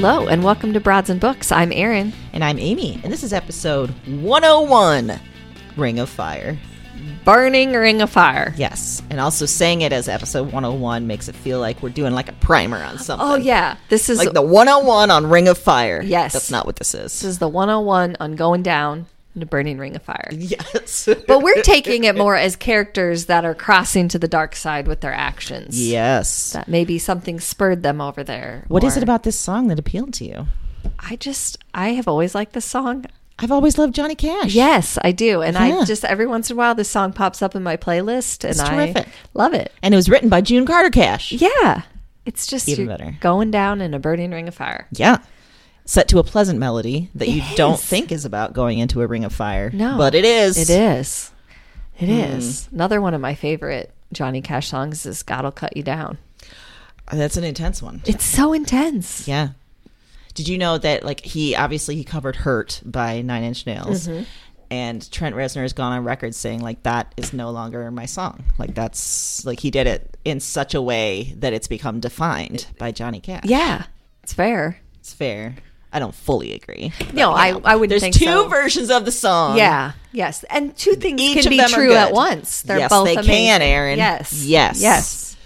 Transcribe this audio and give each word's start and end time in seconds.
Hello, 0.00 0.28
and 0.28 0.42
welcome 0.42 0.72
to 0.72 0.80
Broads 0.80 1.10
and 1.10 1.20
Books. 1.20 1.52
I'm 1.52 1.70
Erin. 1.72 2.14
and 2.32 2.42
I'm 2.42 2.58
Amy, 2.58 2.98
and 3.04 3.12
this 3.12 3.22
is 3.22 3.34
episode 3.34 3.90
101 4.06 5.20
Ring 5.76 5.98
of 5.98 6.08
Fire. 6.08 6.58
Burning 7.26 7.74
Ring 7.74 8.00
of 8.00 8.08
Fire. 8.08 8.54
Yes, 8.56 9.02
and 9.10 9.20
also 9.20 9.44
saying 9.44 9.82
it 9.82 9.92
as 9.92 10.08
episode 10.08 10.44
101 10.54 11.06
makes 11.06 11.28
it 11.28 11.34
feel 11.34 11.60
like 11.60 11.82
we're 11.82 11.90
doing 11.90 12.14
like 12.14 12.30
a 12.30 12.32
primer 12.32 12.82
on 12.82 12.98
something. 12.98 13.28
Oh 13.28 13.34
yeah, 13.34 13.76
this 13.90 14.08
is 14.08 14.16
Like 14.16 14.32
the 14.32 14.40
101 14.40 15.10
on 15.10 15.26
Ring 15.26 15.48
of 15.48 15.58
Fire. 15.58 16.00
Yes. 16.00 16.32
That's 16.32 16.50
not 16.50 16.64
what 16.64 16.76
this 16.76 16.94
is. 16.94 17.12
this 17.12 17.24
is 17.24 17.38
the 17.38 17.48
101 17.48 18.16
on 18.20 18.36
going 18.36 18.62
down 18.62 19.04
a 19.42 19.46
burning 19.46 19.78
ring 19.78 19.96
of 19.96 20.02
fire. 20.02 20.28
yes. 20.32 21.08
But 21.26 21.42
we're 21.42 21.62
taking 21.62 22.04
it 22.04 22.16
more 22.16 22.36
as 22.36 22.56
characters 22.56 23.26
that 23.26 23.44
are 23.44 23.54
crossing 23.54 24.08
to 24.08 24.18
the 24.18 24.28
dark 24.28 24.54
side 24.56 24.86
with 24.86 25.00
their 25.00 25.12
actions. 25.12 25.80
yes. 25.80 26.52
That 26.52 26.68
maybe 26.68 26.98
something 26.98 27.40
spurred 27.40 27.82
them 27.82 28.00
over 28.00 28.22
there. 28.24 28.64
What 28.68 28.84
is 28.84 28.96
or- 28.96 29.00
it 29.00 29.02
about 29.02 29.22
this 29.22 29.38
song 29.38 29.68
that 29.68 29.78
appealed 29.78 30.14
to 30.14 30.24
you? 30.24 30.46
I 30.98 31.16
just 31.16 31.58
I 31.74 31.90
have 31.90 32.08
always 32.08 32.34
liked 32.34 32.52
this 32.54 32.64
song. 32.64 33.04
I've 33.38 33.52
always 33.52 33.78
loved 33.78 33.94
Johnny 33.94 34.14
Cash. 34.14 34.54
Yes, 34.54 34.98
I 35.02 35.12
do. 35.12 35.40
And 35.40 35.56
I 35.56 35.84
just 35.86 36.04
every 36.04 36.26
once 36.26 36.50
in 36.50 36.56
a 36.56 36.58
while 36.58 36.74
this 36.74 36.90
song 36.90 37.12
pops 37.12 37.40
up 37.40 37.54
in 37.56 37.62
my 37.62 37.76
playlist 37.76 38.44
and 38.48 38.60
I 38.60 39.06
love 39.34 39.54
it. 39.54 39.72
And 39.82 39.94
it 39.94 39.96
was 39.96 40.10
written 40.10 40.28
by 40.28 40.40
June 40.42 40.66
Carter 40.66 40.90
Cash. 40.90 41.32
Yeah. 41.32 41.82
It's 42.26 42.46
just 42.46 42.68
Even 42.68 42.86
better. 42.86 43.16
going 43.20 43.50
down 43.50 43.80
in 43.80 43.94
a 43.94 43.98
burning 43.98 44.30
ring 44.30 44.46
of 44.46 44.54
fire. 44.54 44.86
Yeah. 44.92 45.18
Set 45.84 46.08
to 46.08 46.18
a 46.18 46.24
pleasant 46.24 46.58
melody 46.58 47.10
that 47.14 47.28
you 47.28 47.42
It 47.42 47.56
don't 47.56 47.78
think 47.80 48.12
is 48.12 48.24
about 48.24 48.52
going 48.52 48.78
into 48.78 49.02
a 49.02 49.06
ring 49.06 49.24
of 49.24 49.32
fire. 49.32 49.70
No. 49.72 49.96
But 49.98 50.14
it 50.14 50.24
is. 50.24 50.56
It 50.56 50.70
is. 50.70 51.30
It 51.98 52.06
Hmm. 52.06 52.38
is. 52.38 52.68
Another 52.72 53.00
one 53.00 53.12
of 53.14 53.20
my 53.20 53.34
favorite 53.34 53.92
Johnny 54.12 54.40
Cash 54.40 54.68
songs 54.68 55.04
is 55.06 55.22
God'll 55.22 55.50
Cut 55.52 55.76
You 55.76 55.82
Down. 55.82 56.18
That's 57.12 57.36
an 57.36 57.44
intense 57.44 57.82
one. 57.82 58.02
It's 58.06 58.24
so 58.24 58.52
intense. 58.52 59.26
Yeah. 59.26 59.48
Did 60.34 60.48
you 60.48 60.58
know 60.58 60.78
that 60.78 61.02
like 61.04 61.20
he 61.24 61.56
obviously 61.56 61.96
he 61.96 62.04
covered 62.04 62.36
"Hurt" 62.36 62.80
by 62.84 63.20
Nine 63.20 63.42
Inch 63.42 63.66
Nails, 63.66 64.06
Mm-hmm. 64.06 64.22
and 64.70 65.10
Trent 65.10 65.34
Reznor 65.34 65.62
has 65.62 65.72
gone 65.72 65.92
on 65.92 66.04
record 66.04 66.36
saying 66.36 66.60
like 66.60 66.84
that 66.84 67.12
is 67.16 67.32
no 67.32 67.50
longer 67.50 67.90
my 67.90 68.06
song. 68.06 68.44
Like 68.58 68.74
that's 68.76 69.44
like 69.44 69.58
he 69.58 69.72
did 69.72 69.88
it 69.88 70.16
in 70.24 70.38
such 70.38 70.72
a 70.74 70.80
way 70.80 71.34
that 71.38 71.52
it's 71.52 71.66
become 71.66 71.98
defined 71.98 72.68
by 72.78 72.92
Johnny 72.92 73.18
Cash. 73.20 73.42
Yeah. 73.44 73.86
It's 74.22 74.32
fair. 74.32 74.78
it's 75.00 75.12
fair. 75.12 75.56
I 75.92 75.98
don't 75.98 76.14
fully 76.14 76.52
agree. 76.52 76.92
No, 77.12 77.32
I, 77.32 77.48
I 77.64 77.76
wouldn't 77.76 78.00
There's 78.00 78.16
two 78.16 78.24
so. 78.24 78.48
versions 78.48 78.90
of 78.90 79.04
the 79.04 79.10
song. 79.12 79.56
Yeah. 79.56 79.92
Yes. 80.12 80.44
And 80.44 80.76
two 80.76 80.92
things 80.92 81.20
Each 81.20 81.42
can 81.42 81.50
be 81.50 81.58
true 81.66 81.92
at 81.94 82.12
once. 82.12 82.62
They're 82.62 82.78
yes, 82.78 82.90
both 82.90 83.06
they 83.06 83.14
amazing. 83.14 83.32
can, 83.32 83.62
Aaron. 83.62 83.98
Yes. 83.98 84.44
Yes. 84.44 84.80
Yes. 84.80 85.36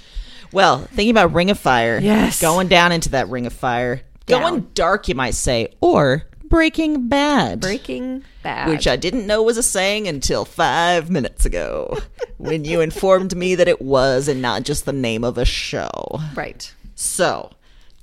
Well, 0.53 0.79
thinking 0.81 1.11
about 1.11 1.33
Ring 1.33 1.51
of 1.51 1.59
Fire. 1.59 1.99
Yes. 1.99 2.41
Going 2.41 2.69
down 2.69 2.93
into 2.93 3.11
that 3.11 3.29
Ring 3.29 3.47
of 3.47 3.53
Fire. 3.53 4.03
Down. 4.27 4.41
Going 4.41 4.61
dark, 4.75 5.09
you 5.09 5.15
might 5.15 5.35
say, 5.35 5.75
or 5.81 6.25
Breaking 6.45 7.09
Bad. 7.09 7.61
Breaking 7.61 8.25
Bad. 8.43 8.69
which 8.69 8.87
I 8.87 8.97
didn't 8.97 9.27
know 9.27 9.43
was 9.43 9.57
a 9.57 9.63
saying 9.63 10.07
until 10.07 10.45
five 10.45 11.11
minutes 11.11 11.45
ago 11.45 11.99
when 12.39 12.65
you 12.65 12.81
informed 12.81 13.35
me 13.37 13.55
that 13.55 13.69
it 13.69 13.83
was 13.83 14.29
and 14.29 14.41
not 14.41 14.63
just 14.63 14.85
the 14.85 14.93
name 14.93 15.25
of 15.25 15.39
a 15.39 15.45
show. 15.45 16.21
right. 16.37 16.73
So, 16.95 17.51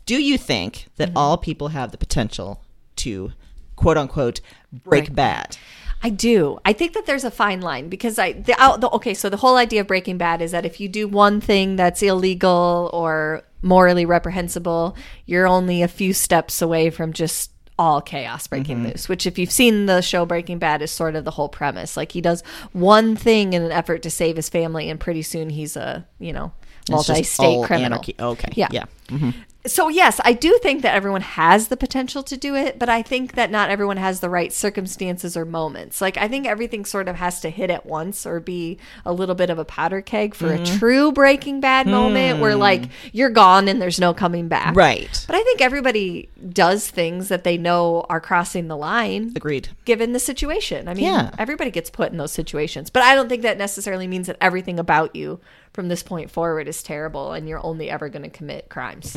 do 0.05 0.21
you 0.21 0.37
think 0.37 0.87
that 0.97 1.09
Mm-hmm. 1.09 1.17
all 1.17 1.37
people 1.37 1.69
have 1.69 1.91
the 1.91 1.97
potential 1.97 2.61
to 2.97 3.31
quote 3.75 3.97
unquote 3.97 4.41
break 4.71 5.05
Break 5.05 5.15
bad? 5.15 5.57
I 6.03 6.09
do. 6.09 6.57
I 6.65 6.73
think 6.73 6.93
that 6.93 7.05
there's 7.05 7.23
a 7.23 7.29
fine 7.31 7.61
line 7.61 7.87
because 7.87 8.17
I 8.17 8.33
the, 8.33 8.55
the 8.79 8.89
okay. 8.93 9.13
So 9.13 9.29
the 9.29 9.37
whole 9.37 9.55
idea 9.57 9.81
of 9.81 9.87
Breaking 9.87 10.17
Bad 10.17 10.41
is 10.41 10.51
that 10.51 10.65
if 10.65 10.79
you 10.79 10.89
do 10.89 11.07
one 11.07 11.39
thing 11.41 11.75
that's 11.75 12.01
illegal 12.01 12.89
or 12.91 13.43
morally 13.61 14.05
reprehensible, 14.05 14.95
you're 15.27 15.47
only 15.47 15.83
a 15.83 15.87
few 15.87 16.11
steps 16.13 16.59
away 16.61 16.89
from 16.89 17.13
just 17.13 17.51
all 17.77 18.01
chaos 18.01 18.47
breaking 18.47 18.77
Mm-hmm. 18.77 18.87
loose. 18.87 19.07
Which, 19.09 19.27
if 19.27 19.37
you've 19.37 19.51
seen 19.51 19.85
the 19.85 20.01
show 20.01 20.25
Breaking 20.25 20.57
Bad, 20.57 20.81
is 20.81 20.89
sort 20.89 21.15
of 21.15 21.23
the 21.23 21.31
whole 21.31 21.49
premise. 21.49 21.95
Like 21.95 22.11
he 22.13 22.21
does 22.21 22.41
one 22.73 23.15
thing 23.15 23.53
in 23.53 23.61
an 23.61 23.71
effort 23.71 24.01
to 24.01 24.09
save 24.09 24.35
his 24.37 24.49
family, 24.49 24.89
and 24.89 24.99
pretty 24.99 25.21
soon 25.21 25.51
he's 25.51 25.77
a 25.77 26.07
you 26.17 26.33
know 26.33 26.51
multi-state 26.89 27.63
criminal. 27.65 27.85
anarchy. 27.99 28.15
Okay. 28.19 28.51
Yeah. 28.55 28.69
Yeah. 28.71 28.85
So 29.65 29.89
yes, 29.89 30.19
I 30.25 30.33
do 30.33 30.57
think 30.63 30.81
that 30.81 30.95
everyone 30.95 31.21
has 31.21 31.67
the 31.67 31.77
potential 31.77 32.23
to 32.23 32.35
do 32.35 32.55
it, 32.55 32.79
but 32.79 32.89
I 32.89 33.01
think 33.03 33.33
that 33.33 33.51
not 33.51 33.69
everyone 33.69 33.97
has 33.97 34.19
the 34.19 34.29
right 34.29 34.51
circumstances 34.51 35.37
or 35.37 35.45
moments. 35.45 36.01
Like 36.01 36.17
I 36.17 36.27
think 36.27 36.47
everything 36.47 36.83
sort 36.83 37.07
of 37.07 37.17
has 37.17 37.39
to 37.41 37.49
hit 37.49 37.69
at 37.69 37.85
once 37.85 38.25
or 38.25 38.39
be 38.39 38.79
a 39.05 39.13
little 39.13 39.35
bit 39.35 39.49
of 39.51 39.59
a 39.59 39.65
powder 39.65 40.01
keg 40.01 40.33
for 40.33 40.47
Mm-hmm. 40.47 40.63
a 40.63 40.77
true 40.79 41.11
Breaking 41.11 41.61
Bad 41.61 41.85
moment 41.87 42.39
where 42.39 42.55
like 42.55 42.85
you're 43.11 43.29
gone 43.29 43.67
and 43.67 43.81
there's 43.81 43.99
no 43.99 44.13
coming 44.13 44.47
back. 44.47 44.73
Hmm. 44.73 44.79
Right. 44.79 45.23
But 45.27 45.35
I 45.35 45.43
think 45.43 45.61
everybody 45.61 46.29
does 46.49 46.87
things 46.89 47.27
that 47.29 47.43
they 47.43 47.57
know 47.57 48.05
are 48.09 48.19
crossing 48.19 48.67
the 48.67 48.77
line 48.77 49.33
Agreed. 49.35 49.69
given 49.85 50.13
the 50.13 50.19
situation. 50.19 50.87
I 50.87 50.93
mean, 50.95 51.05
Yeah. 51.05 51.31
everybody 51.37 51.69
gets 51.71 51.89
put 51.89 52.11
in 52.11 52.17
those 52.17 52.31
situations, 52.31 52.89
but 52.89 53.03
I 53.03 53.13
don't 53.15 53.29
think 53.29 53.43
that 53.43 53.57
necessarily 53.59 54.07
means 54.07 54.25
that 54.27 54.37
everything 54.41 54.79
about 54.79 55.15
you 55.15 55.39
from 55.73 55.87
this 55.87 56.03
point 56.03 56.29
forward 56.31 56.67
is 56.67 56.83
terrible 56.83 57.31
and 57.33 57.47
you're 57.47 57.65
only 57.65 57.89
ever 57.89 58.09
going 58.09 58.23
to 58.23 58.29
commit 58.29 58.69
crimes. 58.69 59.15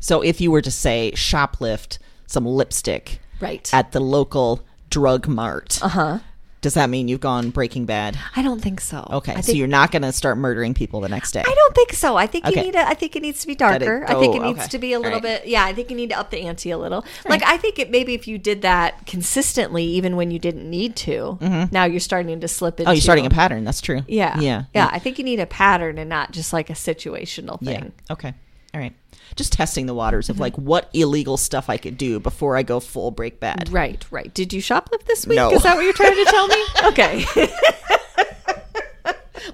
So, 0.00 0.20
if 0.22 0.40
you 0.40 0.50
were 0.50 0.62
to 0.62 0.70
say 0.70 1.12
shoplift 1.14 1.98
some 2.26 2.46
lipstick 2.46 3.20
Right. 3.40 3.68
at 3.74 3.92
the 3.92 4.00
local 4.00 4.60
drug 4.88 5.26
mart, 5.26 5.78
Uh 5.82 5.88
huh. 5.88 6.18
Does 6.60 6.74
that 6.74 6.90
mean 6.90 7.08
you've 7.08 7.20
gone 7.20 7.48
Breaking 7.50 7.86
Bad? 7.86 8.18
I 8.36 8.42
don't 8.42 8.60
think 8.60 8.82
so. 8.82 9.06
Okay, 9.10 9.34
I 9.34 9.40
so 9.40 9.52
you're 9.52 9.66
not 9.66 9.90
going 9.90 10.02
to 10.02 10.12
start 10.12 10.36
murdering 10.36 10.74
people 10.74 11.00
the 11.00 11.08
next 11.08 11.32
day. 11.32 11.40
I 11.46 11.54
don't 11.54 11.74
think 11.74 11.94
so. 11.94 12.16
I 12.16 12.26
think 12.26 12.44
Okay. 12.46 12.60
you 12.60 12.66
need 12.66 12.74
a, 12.74 12.86
I 12.86 12.92
think 12.92 13.16
it 13.16 13.22
needs 13.22 13.40
to 13.40 13.46
be 13.46 13.56
Let 13.58 13.80
it 13.80 13.86
darker. 13.86 14.04
I 14.06 14.20
think 14.20 14.36
it 14.36 14.42
needs 14.42 14.58
Okay. 14.58 14.68
to 14.68 14.78
be 14.78 14.92
a 14.92 14.98
little 14.98 15.20
right. 15.20 15.40
bit. 15.42 15.46
Yeah, 15.46 15.64
I 15.64 15.72
think 15.72 15.90
you 15.90 15.96
need 15.96 16.10
to 16.10 16.18
up 16.18 16.30
the 16.30 16.42
ante 16.42 16.70
a 16.70 16.76
little. 16.76 17.02
Like 17.26 17.42
I 17.44 17.56
think 17.56 17.78
it 17.78 17.90
maybe 17.90 18.12
if 18.12 18.28
you 18.28 18.36
did 18.36 18.60
that 18.62 19.06
consistently, 19.06 19.84
even 19.84 20.16
when 20.16 20.30
you 20.30 20.38
didn't 20.38 20.68
need 20.68 20.96
to, 20.96 21.38
mm-hmm. 21.40 21.72
now 21.74 21.84
you're 21.84 21.98
starting 22.00 22.40
to 22.40 22.48
slip 22.48 22.78
into. 22.78 22.90
oh, 22.90 22.92
you're 22.92 23.00
starting 23.00 23.24
a 23.26 23.30
pattern. 23.30 23.64
That's 23.64 23.80
true. 23.80 24.02
Yeah, 24.06 24.38
Yeah. 24.38 24.64
yeah. 24.74 24.90
I 24.92 24.98
think 24.98 25.16
you 25.18 25.24
need 25.24 25.40
a 25.40 25.46
pattern 25.46 25.96
and 25.96 26.10
not 26.10 26.32
just 26.32 26.52
like 26.52 26.68
a 26.68 26.74
situational 26.74 27.56
Yeah. 27.62 27.80
thing. 27.80 27.92
Okay. 28.10 28.34
All 28.74 28.80
right. 28.80 28.92
Just 29.36 29.52
testing 29.52 29.86
the 29.86 29.94
waters 29.94 30.26
Mm-hmm. 30.26 30.32
of 30.32 30.40
like 30.40 30.56
what 30.56 30.88
illegal 30.92 31.36
stuff 31.36 31.68
I 31.70 31.76
could 31.76 31.96
do 31.96 32.18
before 32.20 32.56
I 32.56 32.62
go 32.62 32.80
full 32.80 33.10
break 33.10 33.40
bad. 33.40 33.68
Right, 33.70 34.04
right. 34.10 34.32
Did 34.34 34.52
you 34.52 34.60
shoplift 34.60 35.04
this 35.06 35.26
week? 35.26 35.36
No. 35.36 35.50
Is 35.52 35.62
that 35.62 35.76
what 35.76 35.82
you're 35.82 35.92
trying 35.92 36.14
to 36.16 36.24
tell 36.30 36.48
me? 36.48 36.64
Okay. 36.84 37.24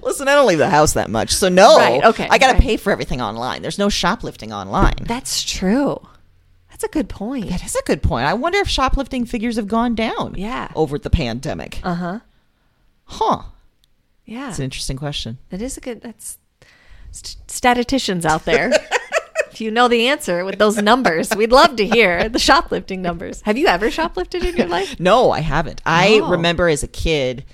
Listen, 0.01 0.27
I 0.27 0.35
don't 0.35 0.47
leave 0.47 0.57
the 0.57 0.69
house 0.69 0.93
that 0.93 1.09
much, 1.09 1.31
so 1.33 1.47
no. 1.49 1.77
Right, 1.77 2.03
okay, 2.03 2.27
I 2.29 2.37
got 2.37 2.47
to 2.47 2.53
right. 2.53 2.61
pay 2.61 2.77
for 2.77 2.91
everything 2.91 3.21
online. 3.21 3.61
There's 3.61 3.77
no 3.79 3.89
shoplifting 3.89 4.51
online. 4.51 4.95
That's 5.01 5.43
true. 5.43 5.99
That's 6.69 6.83
a 6.83 6.87
good 6.89 7.07
point. 7.09 7.49
that 7.49 7.63
is 7.63 7.75
a 7.75 7.81
good 7.83 8.03
point. 8.03 8.25
I 8.27 8.33
wonder 8.33 8.59
if 8.59 8.67
shoplifting 8.67 9.25
figures 9.25 9.55
have 9.55 9.67
gone 9.67 9.95
down. 9.95 10.35
Yeah. 10.37 10.71
Over 10.75 10.99
the 10.99 11.09
pandemic. 11.09 11.79
Uh 11.83 11.95
huh. 11.95 12.19
Huh. 13.05 13.41
Yeah. 14.25 14.49
It's 14.49 14.59
an 14.59 14.65
interesting 14.65 14.97
question. 14.97 15.37
That 15.49 15.61
is 15.61 15.77
a 15.77 15.81
good. 15.81 16.01
That's 16.01 16.37
st- 17.11 17.37
statisticians 17.49 18.25
out 18.25 18.45
there. 18.45 18.71
if 19.51 19.61
you 19.61 19.71
know 19.71 19.87
the 19.87 20.07
answer 20.07 20.43
with 20.45 20.57
those 20.59 20.77
numbers, 20.81 21.29
we'd 21.35 21.51
love 21.51 21.75
to 21.77 21.85
hear 21.85 22.29
the 22.35 22.39
shoplifting 22.39 23.01
numbers. 23.01 23.41
Have 23.41 23.57
you 23.57 23.67
ever 23.67 23.87
shoplifted 23.87 24.43
in 24.43 24.55
your 24.55 24.67
life? 24.67 24.99
No, 24.99 25.31
I 25.31 25.39
haven't. 25.41 25.81
I 25.85 26.19
Oh. 26.23 26.29
remember 26.31 26.67
as 26.69 26.83
a 26.83 26.87
kid 26.87 27.45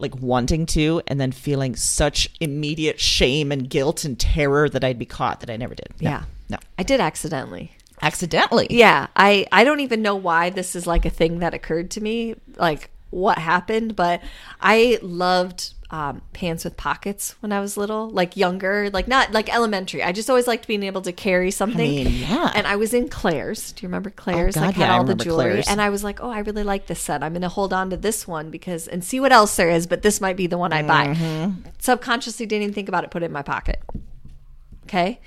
like 0.00 0.14
wanting 0.20 0.64
to 0.64 1.02
and 1.08 1.20
then 1.20 1.32
feeling 1.32 1.74
such 1.74 2.28
immediate 2.40 3.00
shame 3.00 3.50
and 3.50 3.68
guilt 3.68 4.04
and 4.04 4.18
terror 4.18 4.68
that 4.68 4.84
I'd 4.84 4.98
be 4.98 5.06
caught 5.06 5.40
that 5.40 5.50
I 5.50 5.56
never 5.56 5.74
did. 5.74 5.88
No. 6.00 6.10
Yeah. 6.10 6.22
No. 6.48 6.58
I 6.78 6.82
did 6.84 7.00
accidentally. 7.00 7.72
Accidentally. 8.00 8.68
Yeah, 8.70 9.08
I 9.16 9.46
I 9.50 9.64
don't 9.64 9.80
even 9.80 10.02
know 10.02 10.14
why 10.14 10.50
this 10.50 10.76
is 10.76 10.86
like 10.86 11.04
a 11.04 11.10
thing 11.10 11.40
that 11.40 11.52
occurred 11.52 11.90
to 11.92 12.00
me, 12.00 12.36
like 12.56 12.90
what 13.10 13.38
happened, 13.38 13.96
but 13.96 14.22
I 14.60 14.98
loved 15.02 15.74
um, 15.90 16.20
pants 16.34 16.64
with 16.64 16.76
pockets 16.76 17.34
when 17.40 17.50
I 17.50 17.60
was 17.60 17.76
little, 17.76 18.10
like 18.10 18.36
younger, 18.36 18.90
like 18.90 19.08
not 19.08 19.32
like 19.32 19.52
elementary. 19.52 20.02
I 20.02 20.12
just 20.12 20.28
always 20.28 20.46
liked 20.46 20.66
being 20.66 20.82
able 20.82 21.00
to 21.02 21.12
carry 21.12 21.50
something. 21.50 21.78
mean, 21.78 22.08
yeah. 22.08 22.52
And 22.54 22.66
I 22.66 22.76
was 22.76 22.92
in 22.92 23.08
Claire's. 23.08 23.72
Do 23.72 23.82
you 23.82 23.88
remember 23.88 24.10
Claire's? 24.10 24.54
God, 24.54 24.66
like 24.66 24.74
had 24.74 24.88
yeah, 24.88 24.94
I 24.94 24.98
all 24.98 25.04
the 25.04 25.14
jewelry, 25.14 25.50
Claire's. 25.52 25.68
and 25.68 25.80
I 25.80 25.88
was 25.88 26.04
like, 26.04 26.20
oh, 26.22 26.30
I 26.30 26.40
really 26.40 26.64
like 26.64 26.86
this 26.86 27.00
set. 27.00 27.22
I'm 27.22 27.32
going 27.32 27.42
to 27.42 27.48
hold 27.48 27.72
on 27.72 27.90
to 27.90 27.96
this 27.96 28.28
one 28.28 28.50
because 28.50 28.86
and 28.86 29.02
see 29.02 29.18
what 29.18 29.32
else 29.32 29.56
there 29.56 29.70
is, 29.70 29.86
but 29.86 30.02
this 30.02 30.20
might 30.20 30.36
be 30.36 30.46
the 30.46 30.58
one 30.58 30.72
I 30.72 30.82
buy. 30.82 31.06
Mm-hmm. 31.08 31.68
Subconsciously 31.78 32.44
didn't 32.44 32.64
even 32.64 32.74
think 32.74 32.88
about 32.88 33.04
it. 33.04 33.10
Put 33.10 33.22
it 33.22 33.26
in 33.26 33.32
my 33.32 33.42
pocket. 33.42 33.80
Okay 34.84 35.20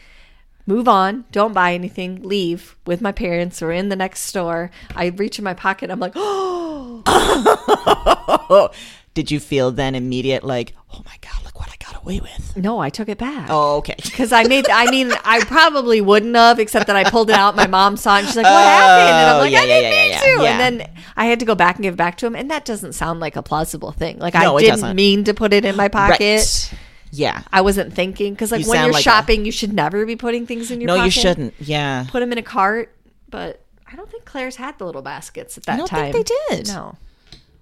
move 0.67 0.87
on 0.87 1.25
don't 1.31 1.53
buy 1.53 1.73
anything 1.73 2.21
leave 2.23 2.75
with 2.85 3.01
my 3.01 3.11
parents. 3.11 3.61
Or 3.61 3.71
in 3.71 3.89
the 3.89 3.95
next 3.95 4.21
store. 4.21 4.71
I 4.95 5.07
reach 5.07 5.37
in 5.39 5.43
my 5.43 5.53
pocket. 5.53 5.89
I'm 5.91 5.99
like 5.99 6.13
oh 6.15 7.03
Did 9.13 9.29
you 9.29 9.41
feel 9.41 9.71
then 9.71 9.93
immediate 9.93 10.41
like, 10.41 10.73
oh 10.93 11.01
my 11.05 11.15
god, 11.19 11.43
look 11.43 11.59
what 11.59 11.69
I 11.69 11.75
got 11.83 12.01
away 12.01 12.21
with? 12.21 12.55
no 12.55 12.79
i 12.79 12.89
took 12.89 13.07
it 13.09 13.17
back. 13.17 13.47
Oh, 13.49 13.77
okay. 13.77 13.95
because 14.03 14.31
i 14.33 14.43
made 14.43 14.69
i 14.69 14.89
mean 14.91 15.11
i 15.25 15.39
probably 15.45 16.01
wouldn't 16.01 16.35
have 16.35 16.59
except 16.59 16.87
that 16.87 16.95
i 16.95 17.09
pulled 17.09 17.29
it 17.29 17.35
out. 17.35 17.55
My 17.55 17.67
mom 17.67 17.97
saw 17.97 18.15
it 18.15 18.19
and 18.19 18.27
she's 18.27 18.37
like 18.37 18.45
what 18.45 18.63
happened? 18.63 19.17
And 19.17 19.29
i'm 19.29 19.35
Oh, 19.35 19.39
like 19.39 19.51
yeah, 19.51 19.59
i 19.59 19.63
yeah, 19.63 19.79
didn't 19.79 19.91
yeah, 19.91 20.01
mean 20.01 20.11
yeah, 20.11 20.37
to. 20.37 20.45
and 20.47 20.59
then 20.79 20.89
i 21.17 21.25
had 21.25 21.39
to 21.39 21.45
go 21.45 21.55
back 21.55 21.75
and 21.75 21.83
give 21.83 21.93
it 21.95 21.97
back 21.97 22.17
to 22.17 22.27
him. 22.27 22.35
And 22.35 22.49
that 22.51 22.65
doesn't 22.65 22.93
sound 22.93 23.19
like 23.19 23.35
a 23.35 23.43
plausible 23.43 23.91
thing. 23.91 24.19
Like 24.19 24.33
No, 24.33 24.57
i 24.57 24.61
didn't 24.61 24.95
mean 24.95 25.23
to 25.25 25.33
put 25.33 25.53
it 25.53 25.65
in 25.65 25.75
my 25.75 25.87
pocket. 25.87 26.19
Right. 26.19 26.73
Yeah. 27.11 27.43
i 27.51 27.61
wasn't 27.61 27.93
thinking 27.93 28.33
because 28.33 28.51
like 28.51 28.61
You 28.61 28.69
when 28.69 28.77
sound 28.77 28.85
you're 28.87 28.93
like 28.93 29.01
a- 29.01 29.03
shopping 29.03 29.45
you 29.45 29.51
should 29.51 29.73
never 29.73 30.05
be 30.05 30.15
putting 30.15 30.47
things 30.47 30.71
in 30.71 30.79
your 30.81 30.87
No, 30.87 30.95
pocket 30.95 31.05
you 31.05 31.11
shouldn't. 31.11 31.53
Yeah. 31.59 32.05
put 32.09 32.21
them 32.21 32.31
in 32.31 32.37
a 32.37 32.43
cart 32.43 32.95
but 33.29 33.63
i 33.91 33.95
don't 33.95 34.09
think 34.09 34.25
claire's 34.25 34.55
had 34.55 34.77
the 34.79 34.85
little 34.85 35.01
baskets 35.01 35.57
at 35.57 35.63
that 35.65 35.77
don't 35.77 35.87
time 35.87 36.11
think 36.13 36.27
they 36.27 36.55
did. 36.55 36.67
no 36.67 36.95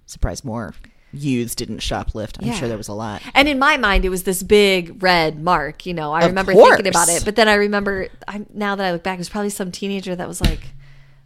Surprised 0.06 0.44
more 0.44 0.74
youths 1.12 1.56
didn't 1.56 1.78
shoplift. 1.78 2.40
I'm 2.40 2.46
Yeah. 2.46 2.54
sure 2.54 2.68
there 2.68 2.76
was 2.76 2.86
a 2.86 2.92
lot. 2.92 3.20
And 3.34 3.48
in 3.48 3.58
my 3.58 3.76
mind, 3.76 4.04
it 4.04 4.10
was 4.10 4.22
this 4.22 4.44
big 4.44 5.02
red 5.02 5.42
mark. 5.42 5.84
You 5.84 5.92
know, 5.94 6.12
I 6.12 6.20
Of 6.20 6.26
remember 6.28 6.52
thinking 6.54 6.86
about 6.86 7.08
it, 7.08 7.24
but 7.24 7.34
then 7.34 7.48
I 7.48 7.54
remember 7.54 8.06
I, 8.28 8.44
now 8.54 8.76
that 8.76 8.84
I 8.86 8.92
look 8.92 9.02
back, 9.02 9.14
it 9.14 9.18
was 9.18 9.28
probably 9.28 9.50
some 9.50 9.72
teenager 9.72 10.14
that 10.14 10.28
was 10.28 10.40
like, 10.40 10.60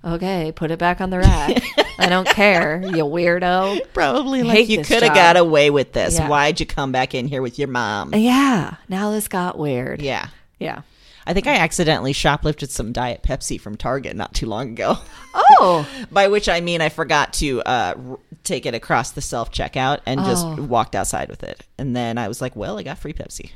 "Okay, 0.05 0.53
put 0.55 0.71
it 0.71 0.79
back 0.79 1.01
on 1.01 1.11
the 1.11 1.19
rack. 1.19 1.63
I 1.99 2.09
don't 2.09 2.29
care, 2.29 2.81
you 2.85 3.05
weirdo." 3.05 3.81
Probably 3.95 4.43
like 4.43 4.69
you 4.69 4.83
could 4.85 5.03
have 5.03 5.15
got 5.15 5.37
away 5.37 5.71
with 5.71 5.93
this. 5.93 6.15
Yeah. 6.19 6.29
Why'd 6.29 6.61
you 6.61 6.67
come 6.67 6.93
back 6.93 7.15
in 7.15 7.27
here 7.29 7.43
with 7.43 7.59
your 7.59 7.69
mom? 7.69 8.15
Yeah, 8.15 8.77
now 8.89 9.11
this 9.11 9.29
got 9.29 9.59
weird. 9.59 10.03
Yeah. 10.03 10.29
yeah. 10.59 10.83
I 11.27 11.33
think 11.33 11.47
I 11.47 11.55
accidentally 11.57 12.13
shoplifted 12.13 12.69
some 12.69 12.93
Diet 12.93 13.23
Pepsi 13.23 13.59
from 13.59 13.77
Target 13.79 14.15
not 14.15 14.35
too 14.35 14.45
long 14.45 14.69
ago. 14.71 14.99
Oh, 15.35 15.89
By 16.13 16.29
which 16.29 16.51
I 16.51 16.61
mean 16.61 16.83
I 16.83 16.91
forgot 16.91 17.33
to 17.35 17.63
uh, 17.63 17.95
r- 18.11 18.19
take 18.43 18.67
it 18.67 18.75
across 18.75 19.13
the 19.13 19.23
self 19.23 19.51
checkout 19.51 20.01
and 20.05 20.21
just 20.27 20.45
Oh. 20.45 20.57
walked 20.65 20.95
outside 20.95 21.31
with 21.31 21.43
it. 21.43 21.65
And 21.79 21.97
then 21.97 22.19
I 22.19 22.29
was 22.29 22.43
like, 22.43 22.55
well, 22.55 22.79
I 22.79 22.83
got 22.83 22.99
free 22.99 23.15
Pepsi. 23.15 23.53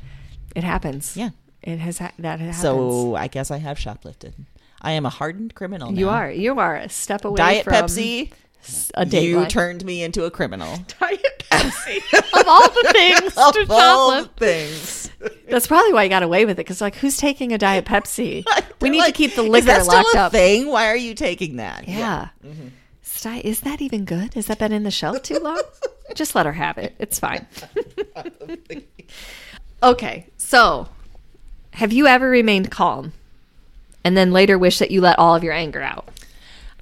it 0.55 0.63
happens. 0.63 1.15
Yeah. 1.15 1.29
it 1.61 1.77
has 1.77 1.99
ha- 1.99 2.11
that 2.17 2.39
happens. 2.39 2.59
So 2.59 3.13
I 3.15 3.27
guess 3.27 3.51
I 3.51 3.57
have 3.57 3.77
shoplifted. 3.77 4.33
I 4.81 4.91
am 4.93 5.05
a 5.05 5.09
hardened 5.09 5.55
criminal. 5.55 5.93
you 5.93 6.09
are 6.09 6.31
you 6.31 6.57
are 6.59 6.75
a 6.77 6.89
step 6.89 7.25
away 7.25 7.37
Diet 7.37 7.63
from 7.65 7.73
Pepsi. 7.73 8.31
a 8.95 9.05
date 9.05 9.27
You 9.27 9.45
turned 9.47 9.83
me 9.85 10.03
into 10.03 10.23
a 10.25 10.31
criminal. 10.31 10.77
Diet 10.99 11.43
Pepsi 11.51 11.97
of 12.39 12.47
all 12.47 12.69
the 12.69 12.89
things 12.93 13.33
to 13.33 13.61
Of 13.61 13.71
all 13.71 14.11
shoplift. 14.23 14.35
things. 14.37 15.11
That's 15.49 15.67
probably 15.67 15.91
why 15.93 16.03
you 16.03 16.09
got 16.09 16.23
away 16.23 16.45
with 16.45 16.53
it 16.53 16.57
because 16.65 16.79
like 16.81 16.95
who's 16.95 17.17
taking 17.17 17.51
a 17.51 17.57
Diet 17.57 17.85
Pepsi? 17.85 18.45
we 18.81 18.89
need 18.89 18.99
Like, 18.99 19.13
to 19.13 19.17
keep 19.17 19.35
the 19.35 19.43
is 19.43 19.49
liquor 19.49 19.65
that 19.67 19.83
still 19.83 19.95
locked 19.97 20.15
a 20.15 20.19
up. 20.19 20.31
Thing? 20.31 20.67
Why 20.67 20.87
are 20.87 20.95
you 20.95 21.13
taking 21.13 21.57
that? 21.57 21.87
Yeah. 21.87 22.29
Mm-hmm. 22.45 22.67
Is 23.43 23.59
that 23.61 23.81
even 23.81 24.05
good? 24.05 24.33
Has 24.35 24.45
that 24.45 24.59
been 24.59 24.71
in 24.71 24.83
the 24.83 24.91
shelf 24.91 25.21
too 25.23 25.39
long? 25.39 25.61
Just 26.15 26.35
let 26.35 26.45
her 26.45 26.53
have 26.53 26.77
it. 26.77 26.95
It's 26.99 27.19
fine. 27.19 27.45
okay. 29.83 30.27
So, 30.37 30.87
have 31.73 31.91
you 31.91 32.07
ever 32.07 32.29
remained 32.29 32.71
calm 32.71 33.11
and 34.09 34.17
then 34.17 34.31
later 34.33 34.57
wish 34.57 34.79
that 34.79 34.89
you 34.89 35.01
let 35.01 35.19
all 35.19 35.35
of 35.35 35.43
your 35.43 35.53
anger 35.53 35.83
out? 35.83 36.09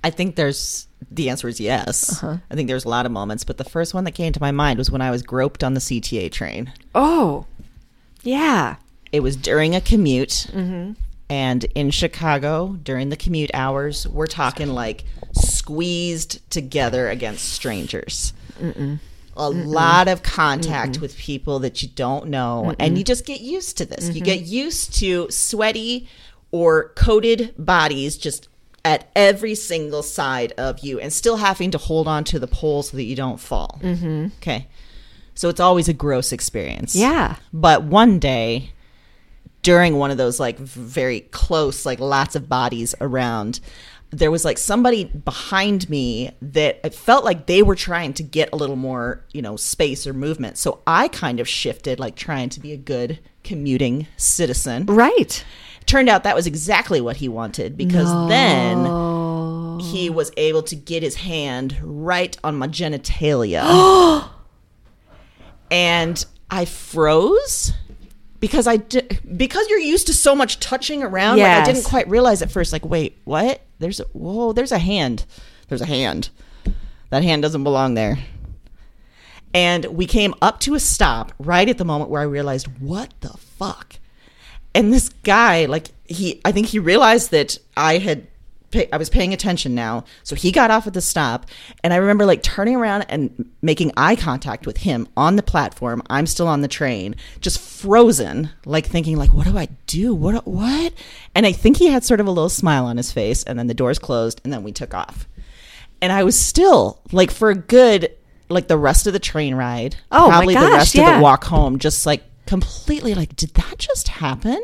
I 0.01 0.09
think 0.11 0.37
there's 0.37 0.87
the 1.11 1.29
answer 1.29 1.49
is 1.49 1.59
yes. 1.59 2.23
Uh-huh. 2.23 2.37
I 2.49 2.55
think 2.55 2.69
there's 2.69 2.85
a 2.85 2.89
lot 2.89 3.05
of 3.05 3.11
moments, 3.11 3.43
but 3.43 3.57
the 3.57 3.65
first 3.65 3.93
one 3.93 4.05
that 4.05 4.11
came 4.11 4.31
to 4.31 4.39
my 4.39 4.51
mind 4.51 4.77
was 4.79 4.89
when 4.89 5.01
I 5.01 5.11
was 5.11 5.21
groped 5.23 5.61
on 5.61 5.73
the 5.73 5.81
CTA 5.81 6.31
train. 6.31 6.71
Oh. 6.95 7.45
Yeah. 8.23 8.77
It 9.11 9.19
was 9.19 9.35
during 9.35 9.75
a 9.75 9.81
commute, 9.81 10.47
Mm-hmm. 10.53 10.93
and 11.29 11.63
in 11.75 11.91
Chicago 11.91 12.77
during 12.81 13.09
the 13.09 13.17
commute 13.17 13.51
hours, 13.53 14.07
we're 14.07 14.27
talking 14.27 14.69
like 14.69 15.03
squeezed 15.33 16.49
together 16.49 17.09
against 17.09 17.49
strangers. 17.49 18.31
A 19.39 19.49
lot 19.51 20.07
of 20.07 20.23
contact 20.23 20.99
with 20.99 21.15
people 21.15 21.59
that 21.59 21.83
you 21.83 21.89
don't 21.89 22.27
know, 22.29 22.73
and 22.79 22.97
you 22.97 23.03
just 23.03 23.23
get 23.25 23.39
used 23.41 23.77
to 23.77 23.85
this. 23.85 24.05
Mm-hmm. 24.05 24.17
You 24.17 24.21
get 24.23 24.41
used 24.41 24.95
to 24.95 25.27
sweaty 25.29 26.09
or 26.51 26.89
coated 26.95 27.53
bodies 27.57 28.17
just 28.17 28.47
at 28.85 29.09
every 29.15 29.53
single 29.53 30.01
side 30.01 30.53
of 30.53 30.79
you, 30.79 30.99
and 30.99 31.11
still 31.11 31.37
having 31.37 31.71
to 31.71 31.77
hold 31.77 32.07
on 32.07 32.23
to 32.23 32.39
the 32.39 32.47
pole 32.47 32.83
so 32.83 32.95
that 32.95 33.03
you 33.03 33.15
don't 33.15 33.39
fall. 33.39 33.79
Mm-hmm. 33.83 34.27
Okay, 34.37 34.67
so 35.35 35.49
it's 35.49 35.59
always 35.59 35.89
a 35.89 35.93
gross 35.93 36.31
experience. 36.31 36.95
Yeah. 36.95 37.35
But 37.51 37.83
one 37.83 38.17
day, 38.17 38.71
during 39.61 39.97
one 39.97 40.09
of 40.09 40.17
those 40.17 40.39
like 40.39 40.57
very 40.57 41.19
close, 41.19 41.85
like 41.85 41.99
lots 41.99 42.37
of 42.37 42.47
bodies 42.47 42.95
around, 43.01 43.59
there 44.11 44.31
was 44.31 44.45
like 44.45 44.57
somebody 44.57 45.03
behind 45.03 45.89
me 45.89 46.31
that 46.41 46.79
it 46.85 46.93
felt 46.93 47.25
like 47.25 47.45
they 47.45 47.61
were 47.61 47.75
trying 47.75 48.13
to 48.13 48.23
get 48.23 48.53
a 48.53 48.55
little 48.55 48.77
more, 48.77 49.25
you 49.33 49.41
know, 49.41 49.57
space 49.57 50.07
or 50.07 50.13
movement. 50.13 50.57
So 50.57 50.79
I 50.87 51.09
kind 51.09 51.41
of 51.41 51.49
shifted, 51.49 51.99
like 51.99 52.15
trying 52.15 52.47
to 52.49 52.61
be 52.61 52.71
a 52.71 52.77
good 52.77 53.19
commuting 53.43 54.07
citizen. 54.15 54.85
Right. 54.85 55.43
Turned 55.87 56.09
out 56.09 56.23
that 56.23 56.35
was 56.35 56.45
exactly 56.45 57.01
what 57.01 57.17
he 57.17 57.27
wanted 57.27 57.77
because 57.77 58.11
then 58.29 58.85
he 59.79 60.09
was 60.09 60.31
able 60.37 60.61
to 60.63 60.75
get 60.75 61.01
his 61.01 61.15
hand 61.15 61.75
right 61.81 62.37
on 62.43 62.55
my 62.55 62.67
genitalia. 62.67 64.29
and 65.71 66.25
I 66.51 66.65
froze 66.65 67.73
because 68.39 68.67
I 68.67 68.77
di- 68.77 69.07
because 69.35 69.67
you're 69.69 69.79
used 69.79 70.07
to 70.07 70.13
so 70.13 70.35
much 70.35 70.59
touching 70.59 71.03
around. 71.03 71.39
Like 71.59 71.67
I 71.67 71.71
didn't 71.71 71.85
quite 71.85 72.07
realize 72.09 72.41
at 72.41 72.51
first. 72.51 72.71
Like, 72.73 72.85
wait, 72.85 73.17
what? 73.23 73.61
There's 73.79 73.99
a 73.99 74.03
whoa. 74.13 74.53
There's 74.53 74.71
a 74.71 74.77
hand. 74.77 75.25
There's 75.67 75.81
a 75.81 75.85
hand. 75.85 76.29
That 77.09 77.23
hand 77.23 77.41
doesn't 77.41 77.63
belong 77.63 77.93
there. 77.93 78.19
And 79.53 79.85
we 79.85 80.05
came 80.05 80.35
up 80.41 80.59
to 80.61 80.75
a 80.75 80.79
stop 80.79 81.33
right 81.39 81.67
at 81.67 81.77
the 81.77 81.85
moment 81.85 82.09
where 82.09 82.21
I 82.21 82.25
realized, 82.25 82.67
what 82.79 83.13
the 83.21 83.29
fuck? 83.29 83.95
And 84.77 84.93
this 84.93 85.09
guy, 85.09 85.65
like 85.65 85.87
he, 86.05 86.39
I 86.45 86.51
think 86.51 86.67
he 86.67 86.79
realized 86.79 87.31
that 87.31 87.57
I 87.75 87.97
had 87.97 88.27
pay, 88.71 88.87
I 88.91 88.97
was 88.97 89.09
paying 89.09 89.33
attention 89.33 89.73
now. 89.73 90.05
So 90.23 90.35
he 90.35 90.51
got 90.51 90.71
off 90.71 90.87
at 90.87 90.93
the 90.93 91.01
stop, 91.01 91.47
and 91.83 91.93
I 91.93 91.97
remember 91.97 92.25
like 92.25 92.43
turning 92.43 92.75
around 92.75 93.05
and 93.09 93.49
making 93.61 93.91
eye 93.97 94.15
contact 94.15 94.65
with 94.67 94.77
him 94.77 95.07
on 95.17 95.35
the 95.35 95.43
platform. 95.43 96.03
I'm 96.09 96.27
still 96.27 96.47
on 96.47 96.61
the 96.61 96.67
train, 96.67 97.15
just 97.41 97.59
frozen, 97.59 98.51
like 98.65 98.85
thinking 98.85 99.17
like, 99.17 99.33
what 99.33 99.47
do 99.47 99.57
I 99.57 99.67
do? 99.87 100.13
What 100.13 100.45
what? 100.47 100.93
And 101.33 101.45
I 101.45 101.51
think 101.51 101.77
he 101.77 101.87
had 101.87 102.03
sort 102.03 102.19
of 102.19 102.27
a 102.27 102.31
little 102.31 102.49
smile 102.49 102.85
on 102.85 102.97
his 102.97 103.11
face, 103.11 103.43
and 103.43 103.57
then 103.57 103.67
the 103.67 103.73
doors 103.73 103.99
closed, 103.99 104.41
and 104.43 104.53
then 104.53 104.63
we 104.63 104.71
took 104.71 104.93
off. 104.93 105.27
And 106.01 106.11
I 106.11 106.23
was 106.23 106.39
still 106.39 107.01
like 107.11 107.31
for 107.31 107.49
a 107.49 107.55
good 107.55 108.11
like 108.49 108.67
the 108.67 108.77
rest 108.77 109.07
of 109.07 109.13
the 109.13 109.19
train 109.19 109.55
ride, 109.55 109.95
Oh, 110.11 110.27
my 110.27 110.35
probably 110.35 110.53
the 110.53 110.61
gosh, 110.61 110.73
rest 110.73 110.97
of 110.97 111.15
the 111.15 111.19
walk 111.19 111.43
home, 111.43 111.79
just 111.79 112.05
like 112.05 112.23
completely 112.47 113.13
like, 113.13 113.35
did 113.35 113.53
that 113.55 113.77
just 113.77 114.07
happen? 114.07 114.59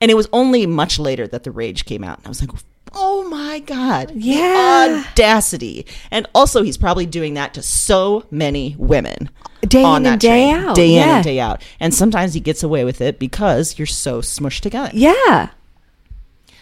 And 0.00 0.10
it 0.10 0.14
was 0.14 0.28
only 0.32 0.66
much 0.66 0.98
later 0.98 1.26
that 1.28 1.44
the 1.44 1.50
rage 1.50 1.84
came 1.84 2.04
out. 2.04 2.18
And 2.18 2.26
I 2.26 2.28
was 2.28 2.40
like, 2.42 2.50
oh 2.92 3.28
my 3.28 3.60
God. 3.60 4.12
Yeah. 4.14 5.04
audacity. 5.10 5.86
And 6.10 6.26
also, 6.34 6.62
he's 6.62 6.76
probably 6.76 7.06
doing 7.06 7.34
that 7.34 7.54
to 7.54 7.62
so 7.62 8.26
many 8.30 8.74
women. 8.78 9.30
Day 9.62 9.82
on 9.82 10.04
in 10.06 10.12
and 10.12 10.20
day 10.20 10.50
train, 10.52 10.54
out, 10.54 10.76
Day 10.76 10.96
in 10.96 11.08
and 11.08 11.24
day 11.24 11.40
out. 11.40 11.62
And 11.80 11.94
sometimes 11.94 12.34
he 12.34 12.40
gets 12.40 12.62
away 12.62 12.84
with 12.84 13.00
it 13.00 13.18
because 13.18 13.78
you're 13.78 13.86
so 13.86 14.20
smushed 14.20 14.60
together. 14.60 14.90
Yeah. 14.92 15.50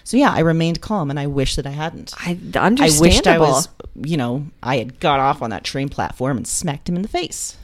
So, 0.04 0.16
yeah, 0.16 0.32
I 0.32 0.40
remained 0.40 0.80
calm 0.80 1.10
and 1.10 1.18
I 1.18 1.26
wish 1.26 1.56
that 1.56 1.66
I 1.66 1.70
hadn't. 1.70 2.14
I 2.18 2.38
I 2.54 2.90
wished 3.00 3.26
I 3.26 3.38
was, 3.38 3.68
you 3.94 4.16
know, 4.16 4.46
I 4.62 4.76
had 4.76 5.00
got 5.00 5.18
off 5.18 5.42
on 5.42 5.50
that 5.50 5.64
train 5.64 5.88
platform 5.88 6.36
and 6.36 6.46
smacked 6.46 6.88
him 6.88 6.96
in 6.96 7.02
the 7.02 7.08
face. 7.08 7.56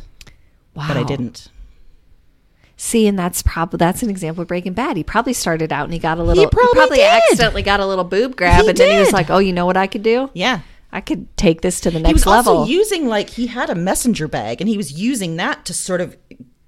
wow. 0.74 0.88
But 0.88 0.96
I 0.96 1.04
didn't. 1.04 1.48
See, 2.82 3.06
and 3.06 3.18
that's 3.18 3.42
probably 3.42 3.76
that's 3.76 4.02
an 4.02 4.08
example 4.08 4.40
of 4.40 4.48
Breaking 4.48 4.72
Bad. 4.72 4.96
He 4.96 5.04
probably 5.04 5.34
started 5.34 5.70
out 5.70 5.84
and 5.84 5.92
he 5.92 5.98
got 5.98 6.16
a 6.16 6.22
little. 6.22 6.44
He 6.44 6.48
probably 6.48 6.96
did. 6.96 7.12
accidentally 7.12 7.62
got 7.62 7.78
a 7.78 7.84
little 7.84 8.04
boob 8.04 8.36
grab, 8.36 8.62
He 8.62 8.70
and 8.70 8.78
then 8.78 8.90
he 8.92 8.98
was 8.98 9.12
like, 9.12 9.28
"Oh, 9.28 9.36
you 9.36 9.52
know 9.52 9.66
what 9.66 9.76
I 9.76 9.86
could 9.86 10.02
do? 10.02 10.30
Yeah. 10.32 10.60
I 10.90 11.02
could 11.02 11.36
take 11.36 11.60
this 11.60 11.78
to 11.80 11.90
the 11.90 11.98
he 11.98 12.04
next 12.04 12.14
was 12.14 12.26
level." 12.26 12.56
also 12.60 12.70
using 12.70 13.06
like 13.06 13.28
he 13.28 13.48
had 13.48 13.68
a 13.68 13.74
messenger 13.74 14.26
bag 14.26 14.62
and 14.62 14.68
he 14.68 14.78
was 14.78 14.92
using 14.98 15.36
that 15.36 15.66
to 15.66 15.74
sort 15.74 16.00
of 16.00 16.16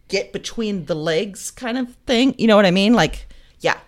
get 0.09 0.35
between 0.35 0.85
the 0.85 0.95
legs 0.95 1.51
kind 1.51 1.79
of 1.79 1.95
thing 2.07 2.35
you 2.37 2.47
know 2.47 2.55
what 2.55 2.67
i 2.67 2.71
mean 2.71 2.93
like 2.93 3.27
yeah 3.61 3.79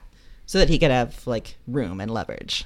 so 0.47 0.57
that 0.59 0.71
he 0.71 0.79
could 0.79 0.91
have 0.91 1.25
like 1.27 1.57
room 1.69 2.01
and 2.01 2.11
leverage 2.11 2.65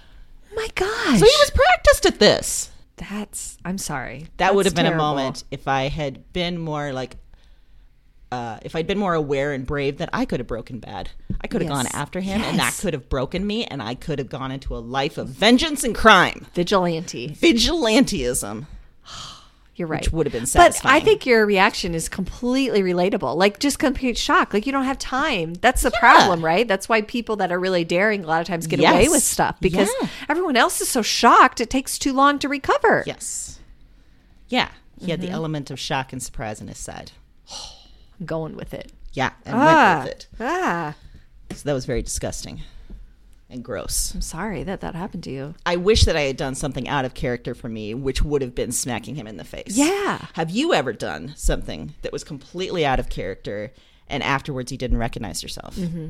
oh 0.52 0.54
my 0.54 0.68
gosh! 0.76 1.18
so 1.18 1.26
he 1.26 1.36
was 1.40 1.50
practiced 1.50 2.06
at 2.06 2.20
this 2.20 2.70
That's. 2.96 3.58
I'm 3.64 3.76
sorry. 3.76 4.28
that 4.36 4.54
would 4.54 4.66
have 4.66 4.76
been 4.76 4.86
a 4.86 4.96
moment 4.96 5.42
if 5.50 5.66
i 5.66 5.88
had 5.88 6.32
been 6.32 6.56
more 6.58 6.92
like 6.92 7.16
uh, 8.30 8.58
if 8.62 8.76
I'd 8.76 8.86
been 8.86 8.98
more 8.98 9.14
aware 9.14 9.52
and 9.52 9.66
brave, 9.66 9.98
that 9.98 10.10
I 10.12 10.24
could 10.24 10.40
have 10.40 10.46
broken 10.46 10.78
bad. 10.80 11.10
I 11.40 11.46
could 11.46 11.62
have 11.62 11.70
Yes. 11.70 11.76
gone 11.84 11.86
after 12.00 12.20
him, 12.20 12.42
and 12.42 12.58
that 12.58 12.76
could 12.80 12.92
have 12.92 13.08
broken 13.08 13.46
me, 13.46 13.64
and 13.64 13.82
I 13.82 13.94
could 13.94 14.18
have 14.18 14.28
gone 14.28 14.50
into 14.52 14.76
a 14.76 14.78
life 14.78 15.16
of 15.18 15.28
vengeance 15.28 15.82
and 15.84 15.94
crime, 15.94 16.46
Vigilante. 16.54 17.28
Vigilanteism. 17.40 18.66
You're 19.76 19.86
right. 19.86 20.00
Which 20.02 20.12
would 20.12 20.26
have 20.26 20.32
been 20.32 20.44
sad. 20.46 20.74
But 20.82 20.90
I 20.90 20.98
think 20.98 21.24
your 21.24 21.46
reaction 21.46 21.94
is 21.94 22.08
completely 22.08 22.82
relatable. 22.82 23.36
Like 23.36 23.60
just 23.60 23.78
complete 23.78 24.18
shock. 24.18 24.52
Like 24.52 24.66
you 24.66 24.72
don't 24.72 24.82
have 24.84 24.98
time. 24.98 25.54
That's 25.54 25.82
the 25.82 25.92
problem, 25.92 26.44
right? 26.44 26.66
That's 26.66 26.88
why 26.88 27.02
people 27.02 27.36
that 27.36 27.52
are 27.52 27.60
really 27.60 27.84
daring 27.84 28.24
a 28.24 28.26
lot 28.26 28.40
of 28.40 28.46
times 28.48 28.66
get 28.66 28.80
away 28.80 29.08
with 29.08 29.22
stuff 29.22 29.54
because 29.60 29.88
Yeah. 30.02 30.08
everyone 30.28 30.56
else 30.56 30.80
is 30.80 30.88
so 30.88 31.00
shocked. 31.00 31.60
It 31.60 31.70
takes 31.70 31.96
too 31.96 32.12
long 32.12 32.40
to 32.40 32.48
recover. 32.48 33.04
Yes. 33.06 33.60
Yeah. 34.48 34.68
He 35.00 35.12
had 35.12 35.20
Mm-hmm. 35.20 35.26
the 35.28 35.32
element 35.32 35.70
of 35.70 35.78
shock 35.78 36.12
and 36.12 36.20
surprise 36.20 36.60
in 36.60 36.66
his 36.66 36.78
side. 36.78 37.12
Going 38.24 38.56
with 38.56 38.74
it. 38.74 38.92
Yeah, 39.12 39.30
and 39.44 39.54
Ah, 39.56 39.94
went 39.98 40.04
with 40.04 40.12
it. 40.14 40.26
ah. 40.40 40.94
So 41.54 41.62
that 41.64 41.72
was 41.72 41.86
very 41.86 42.02
disgusting 42.02 42.60
and 43.50 43.64
gross. 43.64 44.12
I'm 44.14 44.20
sorry 44.20 44.62
that 44.64 44.80
that 44.82 44.94
happened 44.94 45.24
to 45.24 45.30
you. 45.30 45.54
I 45.64 45.76
wish 45.76 46.04
that 46.04 46.16
I 46.16 46.22
had 46.22 46.36
done 46.36 46.54
something 46.54 46.86
out 46.88 47.04
of 47.06 47.14
character 47.14 47.54
for 47.54 47.68
me, 47.68 47.94
which 47.94 48.22
would 48.22 48.42
have 48.42 48.54
been 48.54 48.72
smacking 48.72 49.14
him 49.14 49.26
in 49.26 49.38
the 49.38 49.44
face. 49.44 49.76
Yeah. 49.76 50.26
Have 50.34 50.50
you 50.50 50.74
ever 50.74 50.92
done 50.92 51.32
something 51.36 51.94
that 52.02 52.12
was 52.12 52.24
completely 52.24 52.84
out 52.84 53.00
of 53.00 53.08
character 53.08 53.72
and 54.08 54.22
afterwards 54.22 54.70
you 54.70 54.76
didn't 54.78 54.98
recognize 54.98 55.42
yourself? 55.42 55.76
Mm-hmm. 55.76 56.08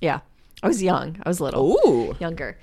Yeah. 0.00 0.20
I 0.62 0.68
was 0.68 0.82
young. 0.82 1.20
I 1.22 1.28
was 1.28 1.40
little. 1.40 1.76
Ooh. 1.86 2.16
Younger. 2.18 2.58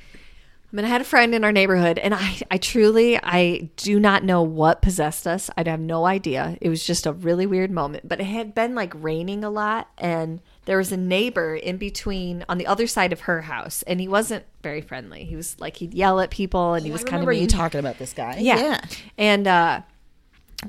I 0.76 0.78
mean, 0.78 0.86
I 0.88 0.90
had 0.90 1.00
a 1.00 1.06
friend 1.06 1.34
in 1.34 1.46
our 1.46 1.54
neighborhood, 1.54 1.98
and 1.98 2.14
I, 2.14 2.38
I 2.52 2.58
truly, 2.58 3.18
I 3.24 3.70
do 3.78 3.98
not 3.98 4.26
know 4.26 4.42
what 4.42 4.82
possessed 4.82 5.26
us. 5.26 5.50
I 5.56 5.64
have 5.66 5.80
no 5.80 6.06
idea. 6.06 6.58
It 6.60 6.68
was 6.68 6.86
just 6.86 7.06
a 7.06 7.14
really 7.14 7.46
weird 7.46 7.72
moment. 7.72 8.10
But 8.10 8.20
it 8.20 8.26
had 8.26 8.54
been 8.54 8.76
like 8.76 8.92
raining 8.94 9.46
a 9.46 9.50
lot, 9.50 9.90
and 9.98 10.42
there 10.66 10.78
was 10.78 10.92
a 10.92 10.98
neighbor 10.98 11.56
in 11.56 11.78
between 11.78 12.44
on 12.50 12.58
the 12.58 12.68
other 12.68 12.88
side 12.88 13.14
of 13.14 13.22
her 13.22 13.44
house, 13.44 13.84
and 13.84 14.02
he 14.02 14.10
wasn't 14.10 14.44
very 14.64 14.82
friendly. 14.82 15.24
He 15.24 15.38
was 15.38 15.58
like 15.62 15.78
he'd 15.78 15.94
yell 15.94 16.20
at 16.20 16.30
people, 16.30 16.74
and 16.74 16.86
he 16.86 16.92
was 16.92 17.06
I 17.06 17.08
kind 17.08 17.24
of 17.24 17.30
mean. 17.30 17.44
you 17.44 17.48
talking 17.48 17.80
about 17.80 17.98
this 17.98 18.12
guy. 18.12 18.40
Yeah. 18.42 18.82
And 19.18 19.48
uh, 19.48 19.82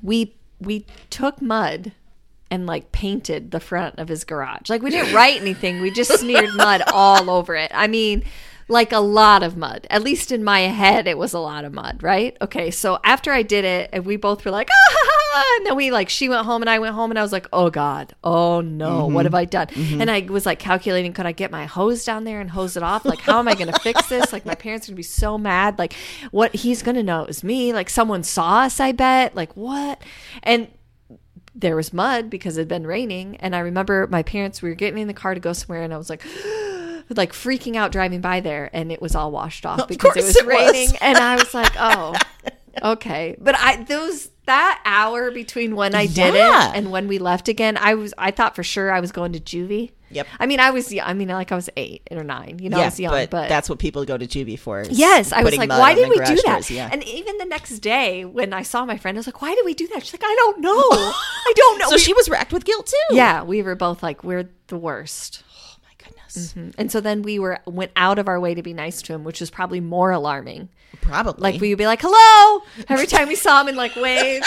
we 0.03 0.37
we 0.61 0.87
took 1.11 1.43
mud 1.43 1.91
and 2.49 2.65
like 2.65 2.93
painted 2.93 3.51
the 3.51 3.59
front 3.59 3.99
of 3.99 4.07
his 4.07 4.23
garage. 4.23 4.71
Like 4.71 4.83
we 4.83 4.91
didn't 4.91 5.13
write 5.13 5.41
anything. 5.41 5.81
We 5.81 5.91
just 5.91 6.21
smeared 6.21 6.55
mud 6.55 6.83
all 6.93 7.29
over 7.29 7.57
it. 7.57 7.73
I 7.75 7.89
mean, 7.89 8.23
like 8.69 8.93
a 8.93 8.99
lot 8.99 9.43
of 9.43 9.57
mud. 9.57 9.87
At 9.91 10.03
least 10.03 10.33
in 10.33 10.43
my 10.43 10.61
head, 10.61 11.07
it 11.07 11.17
was 11.17 11.33
a 11.33 11.39
lot 11.39 11.65
of 11.65 11.73
mud, 11.73 12.03
right? 12.03 12.37
Okay, 12.41 12.71
so 12.71 12.99
after 13.05 13.33
I 13.33 13.43
did 13.43 13.65
it, 13.65 13.91
and 13.93 14.05
we 14.05 14.17
both 14.17 14.45
were 14.45 14.51
like, 14.51 14.69
ah, 15.35 15.57
and 15.59 15.67
then 15.67 15.77
we 15.77 15.93
like, 15.93 16.09
she 16.09 16.29
went 16.29 16.45
home 16.47 16.63
and 16.63 16.71
I 16.71 16.79
went 16.79 16.95
home, 16.95 17.11
and 17.11 17.19
I 17.19 17.23
was 17.23 17.33
like, 17.33 17.47
oh 17.53 17.71
God, 17.71 18.15
oh 18.25 18.61
no, 18.61 19.07
what 19.07 19.25
have 19.25 19.35
I 19.35 19.45
done? 19.45 19.69
And 20.01 20.11
I 20.11 20.21
was 20.21 20.47
like 20.47 20.59
calculating, 20.59 21.13
could 21.13 21.27
I 21.27 21.33
get 21.33 21.51
my 21.51 21.67
hose 21.67 22.05
down 22.05 22.25
there 22.25 22.41
and 22.41 22.51
hose 22.51 22.77
it 22.77 22.83
off? 22.83 23.05
Like, 23.05 23.21
how 23.21 23.39
am 23.39 23.49
I 23.49 23.55
going 23.55 23.73
to 23.73 23.81
fix 23.81 24.09
this? 24.09 24.33
Like, 24.33 24.45
my 24.45 24.55
parents 24.55 24.89
are 24.89 24.93
going 24.93 24.97
to 24.97 24.99
be 24.99 25.03
so 25.05 25.39
mad. 25.39 25.79
Like, 25.79 25.95
what 26.31 26.55
he's 26.55 26.83
going 26.83 26.97
to 26.97 27.03
know 27.03 27.23
it 27.23 27.29
was 27.29 27.45
me. 27.45 27.73
Like, 27.73 27.89
someone 27.89 28.23
saw 28.25 28.61
us, 28.61 28.81
I 28.81 28.93
bet. 28.93 29.35
Like, 29.37 29.57
what? 29.57 30.03
And 30.43 30.69
there 31.55 31.77
was 31.77 31.93
mud 31.93 32.29
because 32.29 32.59
it 32.59 32.63
had 32.63 32.69
been 32.69 32.87
raining 32.87 33.35
and 33.39 33.57
i 33.57 33.59
remember 33.61 34.07
my 34.09 34.23
parents 34.23 34.61
we 34.61 34.69
were 34.69 34.75
getting 34.75 35.01
in 35.01 35.09
the 35.09 35.15
car 35.15 35.33
to 35.33 35.41
go 35.41 35.55
somewhere 35.55 35.83
and 35.83 35.95
i 35.95 35.97
was 35.97 36.11
like 36.11 36.23
like 37.11 37.33
freaking 37.33 37.77
out 37.77 37.93
driving 37.93 38.21
by 38.21 38.41
there 38.41 38.71
and 38.73 38.91
it 38.91 39.01
was 39.01 39.15
all 39.15 39.31
washed 39.31 39.65
off 39.67 39.87
because 39.89 40.17
it 40.17 40.25
was 40.25 40.37
it 40.37 40.47
was. 40.47 40.55
raining 40.55 40.97
and 41.01 41.17
i 41.19 41.37
was 41.37 41.53
like 41.55 41.73
oh 41.79 42.15
okay 42.83 43.37
but 43.41 43.55
i 43.59 43.83
those 43.85 44.31
that 44.47 44.81
hour 44.85 45.31
between 45.31 45.75
when 45.77 45.95
i 45.95 46.07
did 46.07 46.35
Yeah. 46.35 46.71
it 46.73 46.77
and 46.77 46.91
when 46.91 47.09
we 47.09 47.19
left 47.19 47.49
again 47.49 47.77
i 47.79 47.95
was 47.95 48.13
i 48.19 48.31
thought 48.31 48.55
for 48.55 48.63
sure 48.63 48.93
i 48.93 49.01
was 49.01 49.13
going 49.13 49.33
to 49.33 49.41
juvie 49.41 49.93
Yep. 50.11 50.27
i 50.39 50.47
mean 50.47 50.61
i 50.61 50.71
was 50.71 50.95
i 51.03 51.13
mean 51.15 51.29
like 51.29 51.51
i 51.51 51.57
was 51.57 51.69
eight 51.77 52.07
or 52.13 52.23
nine 52.23 52.59
you 52.61 52.69
know 52.71 52.79
i 52.79 52.85
was 52.85 53.01
young 53.01 53.11
but, 53.13 53.31
but, 53.31 53.49
that's 53.49 53.69
what 53.69 53.79
people 53.81 54.05
go 54.05 54.17
to 54.17 54.27
juvie 54.27 54.59
for. 54.59 54.85
Yes, 54.89 55.33
I 55.33 55.43
was 55.43 55.57
like, 55.57 55.69
why 55.71 55.95
did 55.95 56.09
we 56.09 56.17
do 56.25 56.37
that? 56.45 56.71
Yeah. 56.71 56.89
And 56.93 57.03
even 57.05 57.39
the 57.39 57.45
next 57.45 57.81
day, 57.81 58.25
when 58.25 58.53
I 58.53 58.63
saw 58.63 58.85
my 58.85 58.99
friend, 58.99 59.17
I 59.17 59.21
was 59.21 59.27
like, 59.27 59.43
why 59.43 59.53
did 59.55 59.65
we 59.65 59.75
do 59.75 59.87
that? 59.89 60.05
She's 60.05 60.13
like, 60.15 60.23
I 60.25 60.35
don't 60.39 60.61
know. 60.61 60.71
I 60.79 61.53
don't 61.57 61.79
know. 61.81 61.89
so 61.89 61.95
We- 61.97 62.01
she 62.01 62.13
was 62.15 62.29
racked 62.29 62.53
with 62.53 62.65
guilt 62.65 62.87
too. 62.87 63.17
yeah, 63.17 63.43
we 63.43 63.63
were 63.63 63.75
both 63.75 64.03
like, 64.03 64.23
we're 64.23 64.49
the 64.69 64.77
worst. 64.79 65.43
My 66.37 66.43
goodness. 66.43 66.75
And 66.79 66.93
so 66.93 67.01
then 67.01 67.23
we 67.23 67.39
were 67.39 67.59
went 67.67 67.93
out 67.97 68.19
of 68.19 68.29
our 68.29 68.39
way 68.41 68.55
to 68.55 68.63
be 68.63 68.73
nice 68.73 69.03
to 69.03 69.13
him, 69.15 69.25
which 69.25 69.41
was 69.41 69.51
probably 69.51 69.81
more 69.81 70.11
alarming. 70.11 70.69
Probably. 71.01 71.41
Like 71.53 71.61
we 71.61 71.71
would 71.71 71.79
be 71.79 71.87
like, 71.87 72.01
"Hello!" 72.03 72.63
every 72.89 73.07
time 73.07 73.29
we 73.29 73.35
saw 73.35 73.61
him 73.61 73.69
and 73.69 73.77
like 73.77 73.95
wave, 73.97 74.43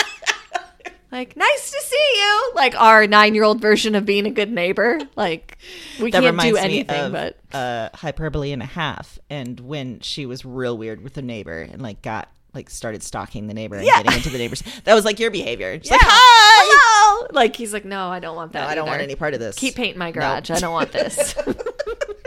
like 1.12 1.36
"Nice 1.36 1.72
to 1.72 1.82
see 1.82 2.12
you." 2.16 2.52
Like 2.56 2.80
our 2.80 3.08
nine 3.08 3.36
year 3.36 3.44
old 3.44 3.62
version 3.62 3.96
of 3.96 4.06
being 4.06 4.26
a 4.26 4.32
good 4.32 4.52
neighbor. 4.52 5.00
Like 5.16 5.58
we 6.02 6.12
that 6.12 6.22
can't 6.22 6.40
do 6.40 6.58
anything, 6.58 7.00
of 7.06 7.12
but 7.12 7.38
uh, 7.54 7.90
hyperbole 7.94 8.52
and 8.52 8.62
a 8.62 8.66
half. 8.68 9.20
And 9.30 9.60
when 9.60 10.00
she 10.02 10.26
was 10.26 10.46
real 10.46 10.78
weird 10.78 11.02
with 11.04 11.14
the 11.14 11.22
neighbor 11.22 11.62
and 11.62 11.82
like 11.82 12.02
got 12.02 12.30
like 12.54 12.70
started 12.70 13.04
stalking 13.04 13.46
the 13.48 13.54
neighbor 13.54 13.76
and 13.76 13.86
Yeah. 13.86 14.02
getting 14.02 14.18
into 14.18 14.30
the 14.30 14.38
neighbors, 14.40 14.64
that 14.86 14.96
was 14.96 15.06
like 15.06 15.20
your 15.20 15.30
behavior. 15.32 15.78
She's 15.80 15.92
yeah, 15.92 15.98
like, 15.98 16.02
hi. 16.06 17.16
hello. 17.16 17.28
Like 17.32 17.56
he's 17.56 17.74
like, 17.74 17.86
"No, 17.86 18.10
I 18.10 18.20
don't 18.20 18.36
want 18.36 18.54
that. 18.54 18.64
No, 18.64 18.68
I 18.68 18.76
don't 18.76 18.88
want 18.88 19.02
any 19.02 19.16
part 19.16 19.34
of 19.36 19.40
this. 19.40 19.56
Keep 19.56 19.76
painting 19.76 20.00
my 20.00 20.12
garage. 20.12 20.50
I 20.50 20.60
don't 20.60 20.74
want 20.74 20.92
this 20.92 21.36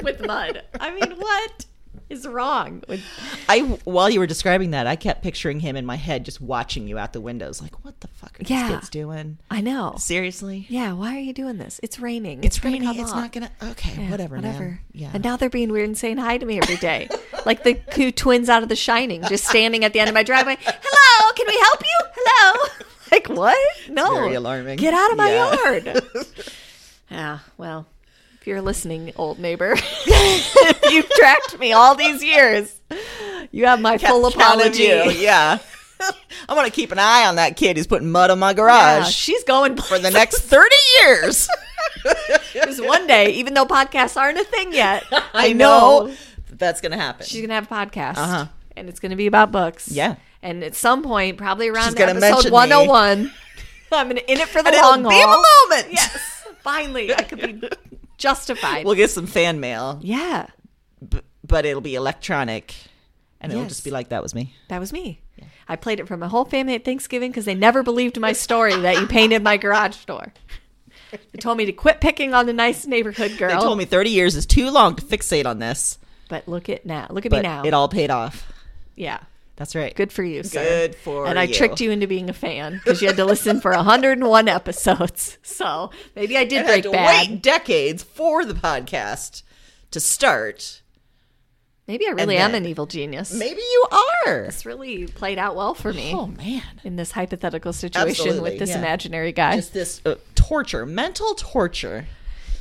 with 0.02 0.24
mud. 0.26 0.62
I 0.80 0.92
mean, 0.94 1.12
what 1.18 1.66
is 2.10 2.26
wrong 2.26 2.82
with?" 2.88 3.00
I 3.48 3.60
while 3.84 4.10
you 4.10 4.20
were 4.20 4.26
describing 4.26 4.70
that, 4.72 4.86
I 4.86 4.96
kept 4.96 5.22
picturing 5.22 5.60
him 5.60 5.76
in 5.76 5.86
my 5.86 5.96
head, 5.96 6.24
just 6.24 6.40
watching 6.40 6.86
you 6.88 6.98
out 6.98 7.12
the 7.12 7.20
windows, 7.20 7.60
like, 7.62 7.84
what 7.84 8.00
the 8.00 8.08
fuck 8.08 8.38
are 8.38 8.42
Yeah. 8.46 8.68
these 8.68 8.76
kids 8.76 8.88
doing? 8.90 9.38
I 9.50 9.60
know. 9.60 9.94
Seriously? 9.98 10.66
Yeah, 10.68 10.92
why 10.92 11.16
are 11.16 11.20
you 11.20 11.32
doing 11.32 11.58
this? 11.58 11.80
It's 11.82 11.98
raining. 12.00 12.44
It's 12.44 12.58
gonna 12.58 12.74
raining. 12.74 12.88
come 12.88 13.00
It's 13.00 13.10
off. 13.10 13.16
not 13.16 13.32
gonna. 13.32 13.50
Okay, 13.62 14.02
Yeah, 14.02 14.10
whatever. 14.10 14.36
Whatever. 14.36 14.64
Man. 14.64 14.78
Yeah. 14.92 15.10
And 15.14 15.24
now 15.24 15.36
they're 15.36 15.48
being 15.50 15.70
weird 15.72 15.88
and 15.88 15.96
saying 15.98 16.18
hi 16.18 16.38
to 16.38 16.46
me 16.46 16.58
every 16.58 16.76
day. 16.76 17.08
like 17.46 17.62
the 17.64 17.74
two 17.92 18.10
twins 18.12 18.48
out 18.48 18.62
of 18.62 18.68
The 18.68 18.76
Shining, 18.76 19.22
just 19.28 19.44
standing 19.46 19.84
at 19.84 19.92
the 19.92 20.00
end 20.00 20.08
of 20.08 20.14
my 20.14 20.22
driveway. 20.22 20.56
Hello, 20.60 21.32
can 21.34 21.46
we 21.46 21.58
help 21.58 21.82
you? 21.82 21.98
Hello. 22.16 22.68
Like 23.12 23.28
what? 23.28 23.58
No. 23.90 24.14
very 24.14 24.32
alarming. 24.36 24.78
Get 24.78 24.94
out 24.94 25.10
of 25.10 25.18
my 25.18 25.30
Yeah. 25.30 25.54
yard. 25.54 26.02
yeah. 27.10 27.38
Well, 27.58 27.86
if 28.42 28.48
you're 28.48 28.60
listening, 28.60 29.12
old 29.14 29.38
neighbor, 29.38 29.76
you've 30.90 31.08
tracked 31.10 31.60
me 31.60 31.72
all 31.72 31.94
these 31.94 32.24
years, 32.24 32.80
you 33.52 33.66
have 33.66 33.80
my 33.80 33.96
full 33.98 34.26
apology. 34.26 34.82
you. 34.82 35.10
Yeah. 35.12 35.58
I'm 36.48 36.56
gonna 36.56 36.70
keep 36.70 36.90
an 36.90 36.98
eye 36.98 37.24
on 37.26 37.36
that 37.36 37.56
kid 37.56 37.76
who's 37.76 37.86
putting 37.86 38.10
mud 38.10 38.32
on 38.32 38.40
my 38.40 38.50
Yeah, 38.50 38.54
garage 38.54 39.12
she's 39.12 39.44
going 39.44 39.76
for 39.76 39.96
the 40.00 40.10
next 40.10 40.40
30 40.40 40.68
years. 41.04 41.48
Because 42.52 42.80
one 42.80 43.06
day, 43.06 43.30
even 43.34 43.54
though 43.54 43.64
podcasts 43.64 44.16
aren't 44.16 44.38
a 44.38 44.44
thing 44.44 44.72
yet, 44.72 45.04
I 45.32 45.52
know 45.52 46.12
that's 46.50 46.80
gonna 46.80 46.96
happen. 46.96 47.24
she's 47.24 47.42
gonna 47.42 47.54
have 47.54 47.70
a 47.70 47.74
podcast. 47.74 48.16
Uh-huh. 48.16 48.46
and 48.76 48.88
it's 48.88 48.98
going 48.98 49.10
to 49.10 49.16
be 49.16 49.28
about 49.28 49.52
books. 49.52 49.86
Yeah. 49.88 50.16
And 50.42 50.64
at 50.64 50.74
some 50.74 51.04
point, 51.04 51.38
probably 51.38 51.68
around 51.68 51.96
episode 51.96 52.20
mention 52.20 52.50
me. 52.50 52.54
101, 52.54 53.32
I'm 53.92 54.08
gonna 54.08 54.20
in 54.26 54.38
it 54.40 54.48
for 54.48 54.64
the 54.64 54.70
And 54.70 54.76
long 54.78 54.98
it'll 54.98 55.10
be 55.10 55.20
a 55.20 55.26
moment. 55.28 55.92
Yes. 55.92 56.44
Finally, 56.62 57.14
I 57.14 57.22
could 57.22 57.60
be 57.60 57.68
justified. 58.22 58.84
We'll 58.84 58.94
get 58.94 59.10
some 59.10 59.26
fan 59.26 59.60
mail, 59.60 59.98
yeah. 60.00 60.46
b- 61.06 61.20
but 61.44 61.66
it'll 61.66 61.82
be 61.82 61.96
electronic, 61.96 62.74
and 63.40 63.52
it'll 63.52 63.66
just 63.66 63.84
be 63.84 63.90
like 63.90 64.10
that 64.10 64.22
was 64.22 64.34
me. 64.34 64.54
That 64.68 64.78
was 64.78 64.92
me. 64.92 65.20
I 65.68 65.76
played 65.76 66.00
it 66.00 66.06
for 66.06 66.16
my 66.16 66.28
whole 66.28 66.44
family 66.44 66.74
at 66.74 66.84
Thanksgiving 66.84 67.30
because 67.30 67.44
they 67.44 67.54
never 67.54 67.82
believed 67.82 68.18
my 68.20 68.32
story 68.32 68.74
that 68.76 69.00
you 69.00 69.06
painted 69.06 69.42
my 69.42 69.56
garage 69.56 70.04
door. 70.04 70.32
They 71.10 71.38
told 71.38 71.58
me 71.58 71.66
to 71.66 71.72
quit 71.72 72.00
picking 72.00 72.32
on 72.32 72.46
the 72.46 72.52
nice 72.52 72.86
neighborhood 72.86 73.36
girl. 73.38 73.50
They 73.50 73.56
told 73.56 73.78
me 73.78 73.84
30 73.84 74.10
years 74.10 74.34
is 74.36 74.46
too 74.46 74.70
long 74.70 74.96
to 74.96 75.02
fixate 75.04 75.46
on 75.46 75.58
this, 75.58 75.98
but 76.28 76.46
look 76.48 76.68
at 76.68 76.86
now. 76.86 77.06
Look 77.10 77.26
at 77.26 77.30
but 77.30 77.42
me 77.42 77.48
now. 77.48 77.64
it 77.64 77.74
all 77.74 77.88
paid 77.88 78.10
off. 78.10 78.50
yeah. 78.96 79.20
That's 79.56 79.74
right. 79.74 79.94
Good 79.94 80.12
for 80.12 80.22
you, 80.24 80.42
sir. 80.42 80.62
Good 80.64 80.94
for 80.94 81.26
And 81.26 81.38
I 81.38 81.44
you. 81.44 81.54
tricked 81.54 81.80
you 81.80 81.90
into 81.90 82.06
being 82.06 82.30
a 82.30 82.32
fan 82.32 82.80
because 82.82 83.00
you 83.02 83.08
had 83.08 83.16
to 83.18 83.24
listen 83.24 83.60
for 83.60 83.72
101 83.72 84.48
episodes. 84.48 85.38
So 85.52 85.90
maybe 86.16 86.36
I 86.36 86.44
did 86.44 86.58
And 86.60 86.66
break 86.66 86.76
had 86.84 86.84
to 86.84 86.90
bad. 86.92 87.28
wait 87.28 87.42
decades 87.42 88.02
for 88.02 88.44
the 88.44 88.54
podcast 88.54 89.42
to 89.90 90.00
start. 90.00 90.80
Maybe 91.86 92.06
I 92.06 92.10
really 92.10 92.36
And 92.36 92.54
am 92.54 92.62
an 92.62 92.66
evil 92.66 92.86
genius. 92.86 93.32
Maybe 93.32 93.60
you 93.60 93.86
are. 94.26 94.46
This 94.46 94.64
really 94.64 95.06
played 95.08 95.36
out 95.38 95.54
well 95.54 95.74
for 95.74 95.92
me 95.92 96.12
Oh 96.14 96.26
man. 96.28 96.62
in 96.84 96.96
this 96.96 97.12
hypothetical 97.12 97.72
situation 97.72 98.08
Absolutely, 98.08 98.50
with 98.52 98.58
this 98.58 98.70
yeah. 98.70 98.78
imaginary 98.78 99.32
guy. 99.32 99.56
Just 99.56 99.74
this 99.74 100.00
uh, 100.06 100.14
torture, 100.34 100.86
mental 100.86 101.34
torture. 101.34 102.06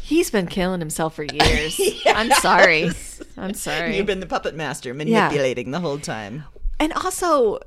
He's 0.02 0.30
been 0.30 0.48
killing 0.48 0.80
himself 0.82 1.16
for 1.16 1.24
years. 1.32 1.80
I'm 2.08 2.32
sorry. 2.32 2.90
I'm 3.38 3.54
sorry. 3.54 3.96
You've 3.96 4.06
been 4.08 4.20
the 4.20 4.26
puppet 4.28 4.56
master 4.56 4.94
manipulating 4.94 5.72
the 5.72 5.80
whole 5.80 6.00
time. 6.00 6.44
And 6.82 6.92
also, 6.94 7.60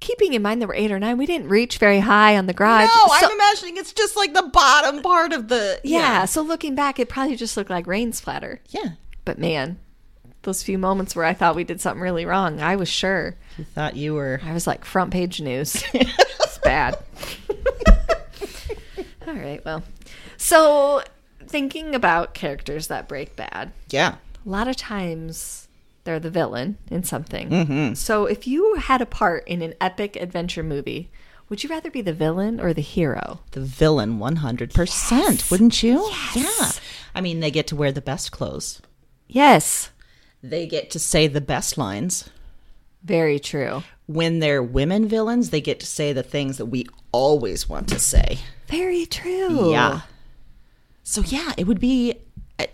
keeping 0.00 0.34
in 0.34 0.42
mind 0.42 0.60
that 0.62 0.68
we're 0.68 0.74
eight 0.74 0.92
or 0.92 0.98
nine, 1.00 1.16
we 1.18 1.26
didn't 1.26 1.48
reach 1.48 1.78
very 1.78 2.00
high 2.00 2.36
on 2.36 2.46
the 2.46 2.52
garage. 2.52 2.88
No, 2.94 3.06
so, 3.18 3.26
I'm 3.26 3.32
imagining 3.32 3.76
it's 3.78 3.92
just 3.92 4.16
like 4.16 4.34
the 4.34 4.42
bottom 4.52 5.02
part 5.02 5.32
of 5.32 5.48
the. 5.48 5.80
yeah, 5.82 6.24
so 6.26 6.42
looking 6.42 6.74
back, 6.74 6.98
it 6.98 7.08
probably 7.08 7.36
just 7.36 7.56
looked 7.56 7.70
like 7.70 7.86
rain 7.86 8.12
splatter. 8.12 8.60
Yeah. 8.68 8.90
But 9.24 9.38
man, 9.38 9.78
those 10.42 10.62
few 10.62 10.76
moments 10.76 11.16
where 11.16 11.24
I 11.24 11.32
thought 11.32 11.56
we 11.56 11.64
did 11.64 11.80
something 11.80 12.02
really 12.02 12.26
wrong, 12.26 12.60
I 12.60 12.76
was 12.76 12.88
sure. 12.88 13.36
You 13.56 13.64
thought 13.64 13.96
you 13.96 14.12
were. 14.14 14.40
I 14.44 14.52
was 14.52 14.66
like 14.66 14.84
front 14.84 15.10
page 15.10 15.40
news. 15.40 15.82
it's 15.94 16.58
bad. 16.58 16.98
All 19.26 19.32
right, 19.34 19.64
well. 19.64 19.82
So, 20.36 21.02
thinking 21.46 21.94
about 21.94 22.34
characters 22.34 22.88
that 22.88 23.08
break 23.08 23.36
bad, 23.36 23.72
Yeah. 23.88 24.16
a 24.44 24.48
lot 24.48 24.68
of 24.68 24.76
times 24.76 25.63
they're 26.04 26.20
the 26.20 26.30
villain 26.30 26.78
in 26.90 27.02
something. 27.02 27.94
So, 27.94 28.26
if 28.26 28.46
you 28.46 28.74
had 28.76 29.00
a 29.02 29.06
part 29.06 29.46
in 29.48 29.62
an 29.62 29.74
epic 29.80 30.16
adventure 30.16 30.62
movie, 30.62 31.10
would 31.48 31.62
you 31.62 31.68
rather 31.70 31.90
be 31.90 32.00
the 32.02 32.12
villain 32.12 32.60
or 32.60 32.72
the 32.72 32.80
hero? 32.82 33.40
The 33.52 33.60
villain 33.60 34.18
100%, 34.18 35.50
wouldn't 35.50 35.82
you? 35.82 36.10
Yeah. 36.34 36.70
I 37.14 37.20
mean, 37.20 37.40
they 37.40 37.50
get 37.50 37.66
to 37.68 37.76
wear 37.76 37.92
the 37.92 38.00
best 38.00 38.32
clothes, 38.32 38.80
Yes, 39.28 39.90
they 40.42 40.66
get 40.66 40.90
to 40.90 40.98
say 40.98 41.26
the 41.26 41.40
best 41.40 41.78
lines. 41.78 42.28
very 43.02 43.38
true. 43.38 43.82
When 44.06 44.40
they're 44.40 44.62
women 44.62 45.08
villains, 45.08 45.48
they 45.50 45.62
get 45.62 45.80
to 45.80 45.86
say 45.86 46.12
the 46.12 46.22
things 46.22 46.58
that 46.58 46.66
we 46.66 46.86
always 47.12 47.68
want 47.68 47.88
to 47.88 47.98
say. 47.98 48.38
Very 48.66 49.06
true. 49.06 49.70
Yeah. 49.72 50.02
So 51.02 51.22
yeah, 51.22 51.52
it 51.56 51.66
would 51.66 51.80
be 51.80 52.14
uh, 52.58 52.66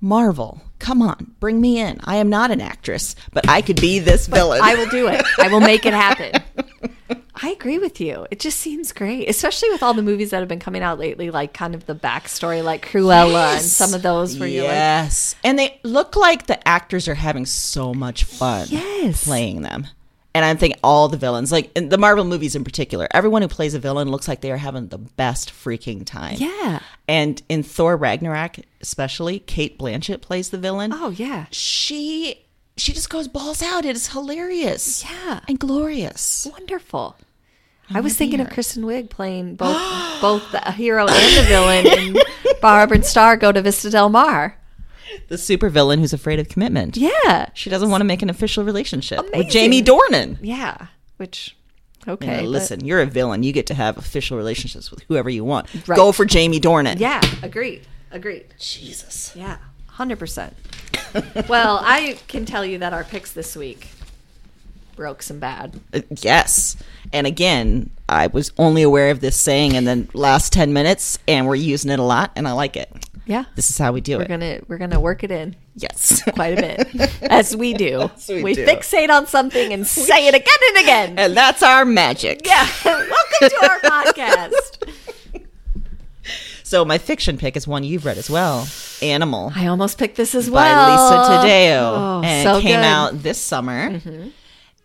Marvel. 0.00 0.62
Come 0.78 1.02
on, 1.02 1.34
bring 1.40 1.60
me 1.60 1.78
in. 1.78 2.00
I 2.04 2.16
am 2.16 2.30
not 2.30 2.50
an 2.50 2.60
actress, 2.60 3.14
but 3.32 3.48
I 3.48 3.60
could 3.60 3.80
be 3.80 3.98
this 3.98 4.26
villain. 4.26 4.60
I 4.62 4.74
will 4.74 4.88
do 4.88 5.08
it. 5.08 5.22
I 5.38 5.48
will 5.48 5.60
make 5.60 5.84
it 5.84 5.92
happen. 5.92 6.42
I 7.42 7.50
agree 7.50 7.78
with 7.78 8.00
you. 8.00 8.26
It 8.30 8.38
just 8.40 8.58
seems 8.58 8.92
great, 8.92 9.28
especially 9.28 9.70
with 9.70 9.82
all 9.82 9.94
the 9.94 10.02
movies 10.02 10.30
that 10.30 10.40
have 10.40 10.48
been 10.48 10.60
coming 10.60 10.82
out 10.82 10.98
lately, 10.98 11.30
like 11.30 11.54
kind 11.54 11.74
of 11.74 11.86
the 11.86 11.94
backstory, 11.94 12.62
like 12.62 12.86
Cruella 12.86 13.54
and 13.54 13.62
some 13.62 13.94
of 13.94 14.02
those 14.02 14.38
where 14.38 14.48
you're 14.48 14.64
like, 14.64 14.72
yes, 14.72 15.34
and 15.44 15.58
they 15.58 15.80
look 15.82 16.16
like 16.16 16.46
the 16.46 16.66
actors 16.68 17.08
are 17.08 17.14
having 17.14 17.46
so 17.46 17.94
much 17.94 18.24
fun. 18.24 18.66
Yes. 18.70 19.24
playing 19.24 19.62
them. 19.62 19.86
And 20.32 20.44
I'm 20.44 20.58
thinking 20.58 20.78
all 20.84 21.08
the 21.08 21.16
villains, 21.16 21.50
like 21.50 21.76
in 21.76 21.88
the 21.88 21.98
Marvel 21.98 22.24
movies 22.24 22.54
in 22.54 22.62
particular, 22.62 23.08
everyone 23.10 23.42
who 23.42 23.48
plays 23.48 23.74
a 23.74 23.80
villain 23.80 24.08
looks 24.10 24.28
like 24.28 24.40
they 24.42 24.52
are 24.52 24.56
having 24.56 24.86
the 24.88 24.98
best 24.98 25.50
freaking 25.50 26.04
time. 26.06 26.36
yeah. 26.38 26.80
And 27.08 27.42
in 27.48 27.64
Thor 27.64 27.96
Ragnarok, 27.96 28.58
especially, 28.80 29.40
Cate 29.40 29.76
Blanchett 29.76 30.20
plays 30.20 30.50
the 30.50 30.58
villain. 30.58 30.92
Oh, 30.94 31.10
yeah. 31.10 31.46
She 31.50 32.46
she 32.76 32.92
just 32.92 33.10
goes 33.10 33.26
balls 33.28 33.62
out. 33.62 33.84
It 33.84 33.96
is 33.96 34.08
hilarious. 34.08 35.04
Yeah. 35.04 35.40
And 35.48 35.58
glorious. 35.58 36.46
Wonderful. 36.50 37.16
I 37.92 38.00
was 38.00 38.16
thinking 38.16 38.38
be 38.38 38.44
of. 38.44 38.50
Kristen 38.50 38.84
Wiig 38.84 39.10
playing 39.10 39.54
both 39.56 40.20
both 40.20 40.52
the 40.52 40.60
hero 40.72 41.06
and 41.08 41.36
the 41.36 41.48
villain 41.48 41.86
in 41.86 42.16
Barbara 42.62 42.98
and 42.98 43.04
Star 43.04 43.36
Go 43.36 43.50
to 43.50 43.60
Vista 43.60 43.90
Del 43.90 44.08
Mar. 44.08 44.56
The 45.28 45.36
supervillain 45.36 45.98
who's 45.98 46.12
afraid 46.12 46.38
of 46.38 46.48
commitment. 46.48 46.96
Yeah. 46.96 47.48
She 47.54 47.70
doesn't 47.70 47.90
want 47.90 48.00
to 48.00 48.04
make 48.04 48.22
an 48.22 48.30
official 48.30 48.64
relationship 48.64 49.18
Amazing. 49.20 49.38
with 49.38 49.48
Jamie 49.50 49.82
Dornan. 49.82 50.38
Yeah. 50.40 50.86
Which, 51.16 51.56
You 52.06 52.14
okay. 52.14 52.26
know, 52.26 52.36
but- 52.42 52.48
listen, 52.48 52.84
you're 52.84 53.00
a 53.00 53.06
villain. 53.06 53.42
You 53.42 53.52
get 53.52 53.66
to 53.68 53.74
have 53.74 53.96
official 53.98 54.36
relationships 54.36 54.90
with 54.90 55.02
whoever 55.08 55.30
you 55.30 55.44
want. 55.44 55.68
Right. 55.88 55.96
Go 55.96 56.12
for 56.12 56.24
Jamie 56.24 56.60
Dornan. 56.60 56.98
Yeah. 56.98 57.20
Agreed. 57.42 57.82
Agreed. 58.12 58.46
Jesus. 58.58 59.32
Yeah, 59.36 59.58
hundred 59.86 60.18
percent. 60.18 60.56
Well, 61.48 61.80
I 61.82 62.18
can 62.28 62.44
tell 62.44 62.64
you 62.64 62.78
that 62.78 62.92
our 62.92 63.04
picks 63.04 63.32
this 63.32 63.54
week 63.56 63.88
broke 64.96 65.22
some 65.22 65.38
bad. 65.38 65.78
Uh, 65.94 66.00
yes. 66.20 66.76
And 67.12 67.26
again, 67.26 67.90
I 68.08 68.26
was 68.26 68.52
only 68.58 68.82
aware 68.82 69.10
of 69.10 69.20
this 69.20 69.36
saying 69.36 69.74
in 69.74 69.84
the 69.84 70.06
last 70.12 70.52
10 70.52 70.72
minutes, 70.72 71.18
and 71.26 71.46
we're 71.46 71.54
using 71.54 71.90
it 71.90 71.98
a 71.98 72.02
lot, 72.02 72.32
and 72.36 72.46
I 72.46 72.52
like 72.52 72.76
it. 72.76 72.90
Yeah, 73.30 73.44
This 73.54 73.70
is 73.70 73.78
how 73.78 73.92
we 73.92 74.00
do 74.00 74.16
we're 74.16 74.24
it. 74.24 74.28
gonna 74.28 74.60
we're 74.66 74.78
gonna 74.78 74.98
work 75.00 75.22
it 75.22 75.30
in 75.30 75.54
yes. 75.76 76.20
quite 76.34 76.58
a 76.58 76.60
bit, 76.60 77.22
as 77.30 77.56
we 77.56 77.74
do. 77.74 78.10
we 78.28 78.42
we 78.42 78.54
do. 78.54 78.66
fixate 78.66 79.08
on 79.08 79.26
something 79.28 79.72
and 79.72 79.86
say 79.86 80.26
it 80.26 80.34
again 80.34 80.54
and 80.68 80.76
again. 80.78 81.18
and 81.18 81.36
that's 81.36 81.62
our 81.62 81.84
magic. 81.84 82.40
yeah, 82.44 82.66
welcome 82.84 83.08
to 83.40 83.68
our 83.70 83.80
podcast. 83.80 84.98
So 86.64 86.84
my 86.84 86.98
fiction 86.98 87.36
pick 87.38 87.56
is 87.56 87.66
one 87.68 87.82
you've 87.84 88.04
read 88.04 88.18
as 88.18 88.28
well 88.30 88.66
Animal 89.02 89.52
I 89.56 89.66
almost 89.66 89.96
picked 89.98 90.16
this 90.16 90.34
as 90.34 90.48
by 90.50 90.54
well. 90.72 90.90
Lisa 90.90 91.30
Taddeo. 91.30 91.80
Oh, 91.96 92.22
and 92.24 92.44
so 92.48 92.58
it 92.58 92.62
came 92.62 92.80
good. 92.80 92.84
out 92.84 93.22
this 93.22 93.38
summer. 93.40 94.00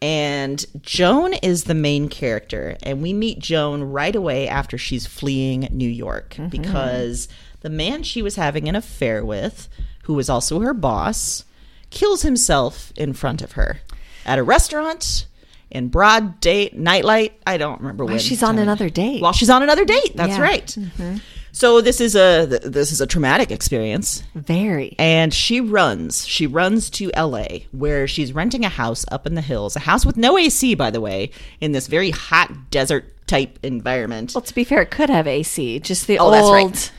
And 0.01 0.63
Joan 0.81 1.33
is 1.35 1.63
the 1.63 1.73
main 1.73 2.09
character. 2.09 2.77
And 2.83 3.01
we 3.01 3.11
meet 3.13 3.39
Joan 3.39 3.83
right 3.83 4.15
away 4.15 4.47
after 4.47 4.77
she's 4.77 5.07
fleeing 5.07 5.67
New 5.71 5.89
York 5.89 6.35
Mm-hmm. 6.35 6.49
because 6.49 7.27
the 7.65 7.69
man 7.71 8.03
she 8.03 8.21
was 8.21 8.35
having 8.35 8.69
an 8.69 8.75
affair 8.75 9.25
with, 9.25 9.67
who 10.03 10.13
was 10.13 10.29
also 10.29 10.59
her 10.59 10.73
boss, 10.73 11.43
kills 11.89 12.21
himself 12.21 12.93
in 12.95 13.11
front 13.11 13.41
of 13.41 13.53
her 13.53 13.79
at 14.23 14.37
a 14.37 14.43
restaurant 14.43 15.25
in 15.71 15.87
broad 15.87 16.39
date 16.39 16.77
nightlight. 16.77 17.33
I 17.47 17.57
don't 17.57 17.79
remember 17.81 18.05
when. 18.05 18.19
she's 18.19 18.43
on 18.43 18.59
another 18.59 18.87
date. 18.89 19.19
While 19.21 19.33
she's 19.33 19.49
on 19.49 19.63
another 19.63 19.83
date. 19.83 20.11
That's 20.15 20.37
Yeah. 20.37 20.57
Mm-hmm. 20.67 21.03
right. 21.11 21.21
So 21.51 21.81
this 21.81 21.99
is 22.01 22.15
a 22.15 22.45
this 22.63 22.91
is 22.91 22.99
a 23.01 23.07
traumatic 23.07 23.49
experience 23.49 24.21
Very. 24.35 24.93
and 24.99 25.33
she 25.33 25.59
runs. 25.61 26.27
She 26.27 26.45
runs 26.47 26.89
to 26.91 27.09
LA 27.17 27.47
where 27.71 28.07
she's 28.07 28.31
renting 28.33 28.63
a 28.65 28.69
house 28.69 29.05
up 29.11 29.25
in 29.25 29.33
the 29.35 29.41
hills, 29.41 29.75
a 29.75 29.79
house 29.79 30.05
with 30.05 30.17
no 30.17 30.37
AC 30.37 30.75
by 30.75 30.91
the 30.91 31.01
way, 31.01 31.31
in 31.61 31.71
this 31.71 31.87
very 31.87 32.11
hot 32.11 32.69
desert 32.69 33.05
type 33.25 33.57
environment. 33.63 34.33
Well, 34.35 34.41
to 34.43 34.53
be 34.53 34.65
fair, 34.65 34.81
it 34.81 34.91
could 34.91 35.09
have 35.09 35.25
AC. 35.27 35.79
Just 35.79 36.05
the 36.07 36.19
Oh, 36.19 36.25
old 36.25 36.33
that's 36.33 36.49
right. 36.51 36.91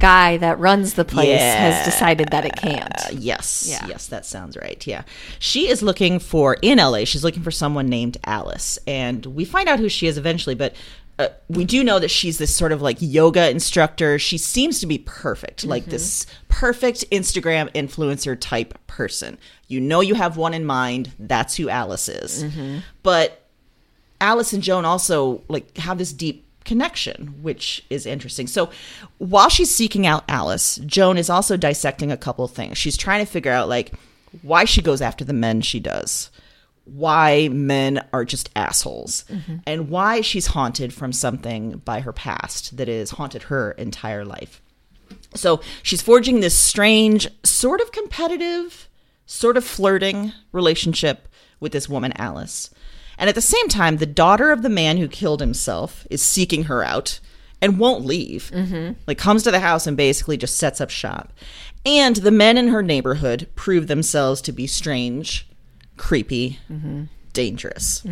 Guy 0.00 0.36
that 0.38 0.58
runs 0.58 0.94
the 0.94 1.04
place 1.04 1.28
Yeah. 1.28 1.54
has 1.72 1.84
decided 1.84 2.28
that 2.30 2.44
it 2.44 2.56
can't. 2.56 2.92
Uh, 3.06 3.10
yes. 3.12 3.66
Yeah. 3.68 3.86
Yes, 3.86 4.06
that 4.08 4.26
sounds 4.26 4.56
right. 4.56 4.84
Yeah. 4.86 5.02
She 5.38 5.68
is 5.68 5.82
looking 5.82 6.18
for, 6.18 6.56
in 6.62 6.78
LA, 6.78 7.04
she's 7.04 7.22
looking 7.24 7.42
for 7.42 7.50
someone 7.52 7.86
named 7.88 8.16
Alice. 8.24 8.78
And 8.86 9.24
we 9.26 9.44
find 9.44 9.68
out 9.68 9.78
who 9.78 9.88
she 9.88 10.06
is 10.06 10.18
eventually, 10.18 10.54
but 10.54 10.74
uh, 11.16 11.28
we 11.48 11.64
do 11.64 11.84
know 11.84 12.00
that 12.00 12.10
she's 12.10 12.38
this 12.38 12.52
sort 12.54 12.72
of 12.72 12.82
like 12.82 12.96
yoga 13.00 13.48
instructor. 13.48 14.18
She 14.18 14.36
seems 14.36 14.80
to 14.80 14.86
be 14.86 14.98
perfect, 14.98 15.64
like 15.64 15.84
this 15.84 16.26
perfect 16.48 17.08
Instagram 17.12 17.72
influencer 17.72 18.36
type 18.38 18.76
person. 18.88 19.38
You 19.68 19.80
know, 19.80 20.00
you 20.00 20.14
have 20.16 20.36
one 20.36 20.54
in 20.54 20.64
mind. 20.64 21.12
That's 21.20 21.54
who 21.54 21.68
Alice 21.68 22.08
is. 22.08 22.44
But 23.04 23.40
Alice 24.20 24.52
and 24.52 24.62
Joan 24.62 24.84
also 24.84 25.42
like 25.48 25.76
have 25.76 25.98
this 25.98 26.12
deep 26.12 26.43
connection, 26.64 27.42
which 27.42 27.84
is 27.90 28.06
interesting. 28.06 28.46
So 28.46 28.70
while 29.18 29.48
she's 29.48 29.74
seeking 29.74 30.06
out 30.06 30.24
Alice, 30.28 30.76
Joan 30.86 31.18
is 31.18 31.30
also 31.30 31.56
dissecting 31.56 32.10
a 32.10 32.16
couple 32.16 32.44
of 32.44 32.52
things. 32.52 32.78
She's 32.78 32.96
trying 32.96 33.24
to 33.24 33.30
figure 33.30 33.52
out 33.52 33.68
like 33.68 33.92
why 34.42 34.64
she 34.64 34.82
goes 34.82 35.00
after 35.00 35.24
the 35.24 35.32
men 35.32 35.60
she 35.60 35.80
does, 35.80 36.30
why 36.84 37.48
men 37.48 38.04
are 38.12 38.24
just 38.24 38.50
assholes, 38.56 39.24
mm-hmm. 39.30 39.56
and 39.66 39.88
why 39.88 40.20
she's 40.20 40.48
haunted 40.48 40.92
from 40.92 41.12
something 41.12 41.78
by 41.84 42.00
her 42.00 42.12
past 42.12 42.76
that 42.76 42.88
has 42.88 43.10
haunted 43.10 43.44
her 43.44 43.72
entire 43.72 44.24
life. 44.24 44.60
So 45.34 45.60
she's 45.82 46.02
forging 46.02 46.40
this 46.40 46.56
strange, 46.56 47.28
sort 47.44 47.80
of 47.80 47.92
competitive 47.92 48.88
sort 49.26 49.56
of 49.56 49.64
flirting 49.64 50.32
relationship 50.52 51.28
with 51.60 51.72
this 51.72 51.88
woman, 51.88 52.12
Alice. 52.16 52.70
And 53.18 53.28
at 53.28 53.34
the 53.34 53.40
same 53.40 53.68
time, 53.68 53.96
the 53.96 54.06
daughter 54.06 54.50
of 54.50 54.62
the 54.62 54.68
man 54.68 54.96
who 54.96 55.08
killed 55.08 55.40
himself 55.40 56.06
is 56.10 56.22
seeking 56.22 56.64
her 56.64 56.82
out 56.82 57.20
and 57.60 57.78
won't 57.78 58.04
leave. 58.04 58.50
Mm-hmm. 58.52 58.94
Like, 59.06 59.18
comes 59.18 59.42
to 59.44 59.50
the 59.50 59.60
house 59.60 59.86
and 59.86 59.96
basically 59.96 60.36
just 60.36 60.56
sets 60.56 60.80
up 60.80 60.90
shop. 60.90 61.32
And 61.86 62.16
the 62.16 62.30
men 62.30 62.58
in 62.58 62.68
her 62.68 62.82
neighborhood 62.82 63.48
prove 63.54 63.86
themselves 63.86 64.40
to 64.42 64.52
be 64.52 64.66
strange, 64.66 65.48
creepy, 65.96 66.58
dangerous. 67.32 68.02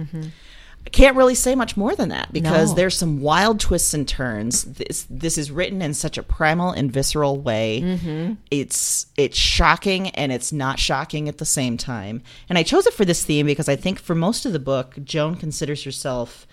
I 0.85 0.90
can't 0.90 1.16
really 1.16 1.35
say 1.35 1.55
much 1.55 1.77
more 1.77 1.95
than 1.95 2.09
that 2.09 2.33
because 2.33 2.71
No. 2.71 2.77
there's 2.77 2.97
some 2.97 3.21
wild 3.21 3.61
twists 3.61 3.95
and 3.95 4.07
turns. 4.07 4.64
This 4.64 5.07
this 5.09 5.38
is 5.38 5.51
written 5.51 5.81
in 5.81 5.95
such 5.95 6.18
a 6.18 6.23
primal 6.23 6.71
and 6.73 6.92
visceral 6.92 7.40
way. 7.40 7.81
Mm-hmm. 7.85 8.35
It's 8.51 9.07
it's 9.16 9.38
shocking 9.38 10.09
and 10.11 10.33
it's 10.33 10.53
not 10.53 10.79
shocking 10.79 11.29
at 11.29 11.38
the 11.38 11.45
same 11.45 11.77
time. 11.77 12.23
And 12.49 12.59
I 12.59 12.62
chose 12.62 12.87
it 12.87 12.95
for 12.95 13.05
this 13.05 13.25
theme 13.25 13.47
because 13.47 13.68
I 13.68 13.77
think 13.77 14.01
for 14.01 14.14
most 14.14 14.45
of 14.45 14.53
the 14.53 14.59
book, 14.59 14.97
Joan 15.05 15.37
considers 15.37 15.85
herself 15.85 16.47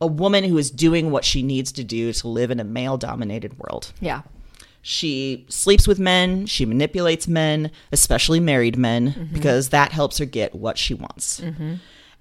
a 0.00 0.06
woman 0.06 0.44
who 0.44 0.58
is 0.58 0.70
doing 0.70 1.10
what 1.10 1.24
she 1.24 1.42
needs 1.42 1.72
to 1.72 1.84
do 1.84 2.12
to 2.12 2.28
live 2.28 2.50
in 2.50 2.60
a 2.60 2.64
male 2.64 2.98
dominated 2.98 3.58
world. 3.58 3.92
Yeah. 4.00 4.22
She 4.82 5.46
sleeps 5.48 5.86
with 5.86 6.00
men, 6.00 6.46
she 6.46 6.66
manipulates 6.66 7.28
men, 7.28 7.70
especially 7.92 8.40
married 8.40 8.76
men, 8.76 9.12
mm-hmm. 9.12 9.32
because 9.32 9.68
that 9.68 9.92
helps 9.92 10.18
her 10.18 10.24
get 10.24 10.56
what 10.56 10.76
she 10.76 10.92
wants. 10.92 11.40
Mm-hmm. 11.40 11.74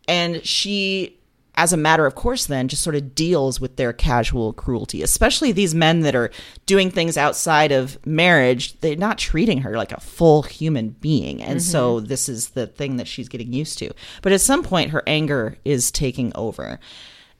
And 0.07 0.45
she, 0.45 1.17
as 1.55 1.73
a 1.73 1.77
matter 1.77 2.05
of 2.05 2.15
course, 2.15 2.45
then 2.45 2.67
just 2.67 2.83
sort 2.83 2.95
of 2.95 3.13
deals 3.13 3.59
with 3.59 3.75
their 3.75 3.91
casual 3.91 4.53
cruelty, 4.53 5.03
especially 5.03 5.51
these 5.51 5.75
men 5.75 5.99
that 6.01 6.15
are 6.15 6.31
doing 6.65 6.89
things 6.89 7.17
outside 7.17 7.71
of 7.71 8.03
marriage. 8.05 8.79
They're 8.79 8.95
not 8.95 9.17
treating 9.17 9.61
her 9.61 9.75
like 9.75 9.91
a 9.91 9.99
full 9.99 10.43
human 10.43 10.89
being. 10.89 11.41
And 11.41 11.61
so 11.61 11.97
mm-hmm. 11.97 12.05
this 12.05 12.29
is 12.29 12.49
the 12.49 12.67
thing 12.67 12.97
that 12.97 13.07
she's 13.07 13.27
getting 13.27 13.51
used 13.51 13.77
to. 13.79 13.91
But 14.21 14.31
at 14.31 14.41
some 14.41 14.63
point, 14.63 14.91
her 14.91 15.03
anger 15.05 15.57
is 15.65 15.91
taking 15.91 16.31
over 16.35 16.79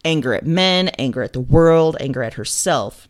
anger 0.04 0.34
at 0.34 0.46
men, 0.46 0.90
anger 1.00 1.22
at 1.22 1.34
the 1.34 1.40
world, 1.40 1.96
anger 2.00 2.24
at 2.24 2.34
herself. 2.34 3.08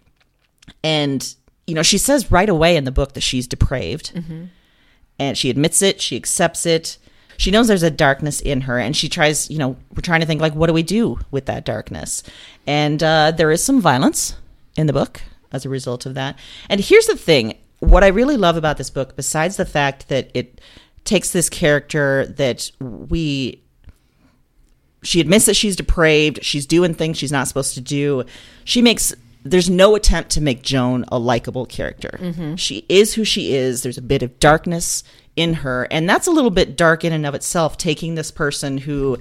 And, 0.83 1.35
you 1.65 1.73
know, 1.73 1.83
she 1.83 1.97
says 1.97 2.31
right 2.31 2.49
away 2.49 2.75
in 2.75 2.83
the 2.83 2.91
book 2.91 3.13
that 3.13 3.21
she's 3.21 3.47
depraved. 3.47 4.13
Mm-hmm. 4.13 4.45
And 5.19 5.37
she 5.37 5.49
admits 5.49 5.81
it, 5.81 6.01
she 6.01 6.15
accepts 6.15 6.65
it. 6.65 6.97
She 7.37 7.51
knows 7.51 7.67
there's 7.67 7.83
a 7.83 7.89
darkness 7.91 8.39
in 8.41 8.61
her, 8.61 8.77
and 8.77 8.95
she 8.95 9.09
tries, 9.09 9.49
you 9.49 9.57
know, 9.57 9.75
we're 9.95 10.01
trying 10.01 10.21
to 10.21 10.25
think, 10.25 10.41
like, 10.41 10.53
what 10.53 10.67
do 10.67 10.73
we 10.73 10.83
do 10.83 11.19
with 11.31 11.45
that 11.45 11.65
darkness? 11.65 12.23
And 12.67 13.01
uh, 13.01 13.31
there 13.31 13.51
is 13.51 13.63
some 13.63 13.81
violence 13.81 14.35
in 14.77 14.87
the 14.87 14.93
book 14.93 15.21
as 15.51 15.65
a 15.65 15.69
result 15.69 16.05
of 16.05 16.13
that. 16.15 16.37
And 16.69 16.79
here's 16.79 17.07
the 17.07 17.15
thing 17.17 17.57
what 17.79 18.03
I 18.03 18.07
really 18.07 18.37
love 18.37 18.57
about 18.57 18.77
this 18.77 18.91
book, 18.91 19.15
besides 19.15 19.57
the 19.57 19.65
fact 19.65 20.07
that 20.09 20.29
it 20.35 20.61
takes 21.03 21.31
this 21.31 21.49
character 21.49 22.27
that 22.37 22.69
we 22.79 23.61
she 25.03 25.19
admits 25.19 25.45
that 25.45 25.55
she's 25.55 25.75
depraved 25.75 26.43
she's 26.43 26.67
doing 26.67 26.93
things 26.93 27.17
she's 27.17 27.31
not 27.31 27.47
supposed 27.47 27.73
to 27.73 27.81
do 27.81 28.23
she 28.65 28.83
makes 28.83 29.13
there's 29.43 29.67
no 29.67 29.95
attempt 29.95 30.29
to 30.29 30.39
make 30.41 30.61
joan 30.61 31.03
a 31.11 31.17
likable 31.17 31.65
character 31.65 32.19
she 32.55 32.85
is 32.87 33.15
who 33.15 33.23
she 33.23 33.55
is 33.55 33.81
there's 33.81 33.97
a 33.97 34.01
bit 34.01 34.21
of 34.21 34.39
darkness 34.39 35.03
in 35.35 35.53
her 35.55 35.87
and 35.91 36.09
that's 36.09 36.27
a 36.27 36.31
little 36.31 36.49
bit 36.51 36.75
dark 36.75 37.03
in 37.05 37.13
and 37.13 37.25
of 37.25 37.33
itself 37.33 37.77
taking 37.77 38.15
this 38.15 38.31
person 38.31 38.77
who 38.77 39.17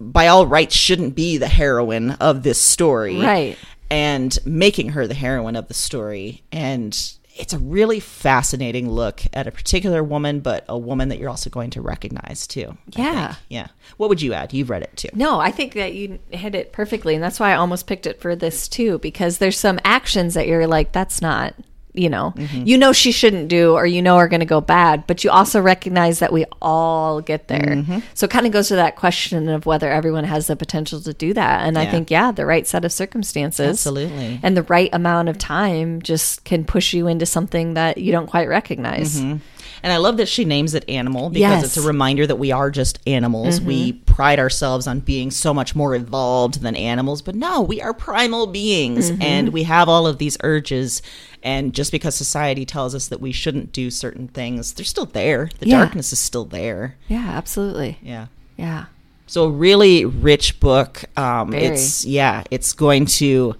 by 0.00 0.26
all 0.26 0.46
rights 0.46 0.74
shouldn't 0.74 1.14
be 1.14 1.36
the 1.38 1.46
heroine 1.48 2.10
of 2.12 2.42
this 2.42 2.60
story 2.60 3.20
Right. 3.20 3.56
and 3.90 4.36
making 4.44 4.90
her 4.90 5.06
the 5.06 5.14
heroine 5.14 5.56
of 5.56 5.68
the 5.68 5.74
story 5.74 6.42
and 6.50 6.96
it's 7.36 7.52
a 7.52 7.58
really 7.60 8.00
fascinating 8.00 8.90
look 8.90 9.22
at 9.32 9.46
a 9.46 9.52
particular 9.52 10.02
woman 10.02 10.40
but 10.40 10.64
a 10.68 10.76
woman 10.76 11.10
that 11.10 11.20
you're 11.20 11.28
also 11.30 11.48
going 11.48 11.70
to 11.70 11.80
recognize 11.80 12.48
too 12.48 12.76
Yeah. 12.96 13.36
yeah 13.48 13.68
what 13.98 14.08
would 14.08 14.20
you 14.20 14.32
add 14.32 14.52
you've 14.52 14.70
read 14.70 14.82
it 14.82 14.96
too 14.96 15.10
No, 15.14 15.38
I 15.38 15.52
think 15.52 15.74
that 15.74 15.94
you 15.94 16.18
hit 16.30 16.56
it 16.56 16.72
perfectly. 16.72 17.14
And 17.14 17.22
that's 17.22 17.38
why 17.38 17.52
I 17.52 17.56
almost 17.56 17.86
picked 17.86 18.06
it 18.08 18.20
for 18.20 18.34
this 18.34 18.66
too, 18.66 18.98
because 18.98 19.38
there's 19.38 19.56
some 19.58 19.78
actions 19.84 20.34
that 20.34 20.48
you're 20.48 20.66
like, 20.66 20.90
that's 20.90 21.22
not, 21.22 21.54
you 21.98 22.08
know, 22.08 22.32
mm-hmm. 22.36 22.62
you 22.64 22.78
know, 22.78 22.92
she 22.92 23.12
shouldn't 23.12 23.48
do 23.48 23.74
or 23.74 23.86
you 23.86 24.00
know 24.00 24.16
are 24.16 24.28
going 24.28 24.40
to 24.40 24.46
go 24.46 24.60
bad, 24.60 25.06
but 25.06 25.24
you 25.24 25.30
also 25.30 25.60
recognize 25.60 26.20
that 26.20 26.32
we 26.32 26.44
all 26.62 27.20
get 27.20 27.48
there. 27.48 27.76
Mm-hmm. 27.76 27.98
So 28.14 28.24
it 28.24 28.30
kind 28.30 28.46
of 28.46 28.52
goes 28.52 28.68
to 28.68 28.76
that 28.76 28.96
question 28.96 29.48
of 29.48 29.66
whether 29.66 29.90
everyone 29.90 30.24
has 30.24 30.46
the 30.46 30.56
potential 30.56 31.00
to 31.00 31.12
do 31.12 31.34
that. 31.34 31.66
And 31.66 31.76
I 31.76 31.86
think, 31.86 32.10
yeah, 32.10 32.32
the 32.32 32.46
right 32.46 32.66
set 32.66 32.84
of 32.84 32.92
circumstances. 32.92 33.68
Absolutely. 33.68 34.40
And 34.42 34.56
the 34.56 34.62
right 34.64 34.90
amount 34.92 35.28
of 35.28 35.38
time 35.38 36.00
just 36.02 36.44
can 36.44 36.64
push 36.64 36.94
you 36.94 37.06
into 37.08 37.26
something 37.26 37.74
that 37.74 37.98
you 37.98 38.12
don't 38.12 38.26
quite 38.28 38.48
recognize. 38.48 39.20
Mm-hmm. 39.20 39.38
And 39.82 39.92
I 39.92 39.96
love 39.98 40.16
that 40.18 40.28
she 40.28 40.44
names 40.44 40.74
it 40.74 40.84
animal 40.88 41.30
because 41.30 41.62
Yes. 41.62 41.64
it's 41.64 41.76
a 41.76 41.86
reminder 41.86 42.26
that 42.26 42.36
we 42.36 42.50
are 42.52 42.70
just 42.70 42.98
animals. 43.06 43.60
We 43.60 43.92
pride 43.92 44.38
ourselves 44.38 44.86
on 44.86 45.00
being 45.00 45.30
so 45.30 45.52
much 45.54 45.74
more 45.76 45.94
evolved 45.94 46.60
than 46.62 46.74
animals, 46.76 47.22
but 47.22 47.34
no, 47.34 47.60
we 47.62 47.80
are 47.80 47.92
primal 47.94 48.46
beings 48.48 49.10
and 49.20 49.50
we 49.50 49.62
have 49.64 49.88
all 49.88 50.06
of 50.06 50.18
these 50.18 50.36
urges. 50.42 51.02
And 51.42 51.72
just 51.72 51.92
because 51.92 52.14
society 52.16 52.64
tells 52.66 52.94
us 52.94 53.08
that 53.08 53.20
we 53.20 53.30
shouldn't 53.32 53.72
do 53.72 53.90
certain 53.90 54.28
things, 54.28 54.72
they're 54.72 54.84
still 54.84 55.06
there. 55.06 55.50
The 55.60 55.68
Yeah. 55.68 55.78
darkness 55.78 56.12
is 56.12 56.18
still 56.18 56.44
there. 56.44 56.96
Yeah, 57.08 57.26
absolutely. 57.28 57.98
Yeah. 58.02 58.26
Yeah. 58.56 58.86
So 59.26 59.44
a 59.44 59.50
really 59.50 60.04
rich 60.04 60.58
book. 60.58 61.04
Um, 61.16 61.50
Very. 61.52 61.66
it's 61.66 62.04
yeah, 62.04 62.42
it's 62.50 62.72
going 62.72 63.06
to 63.06 63.54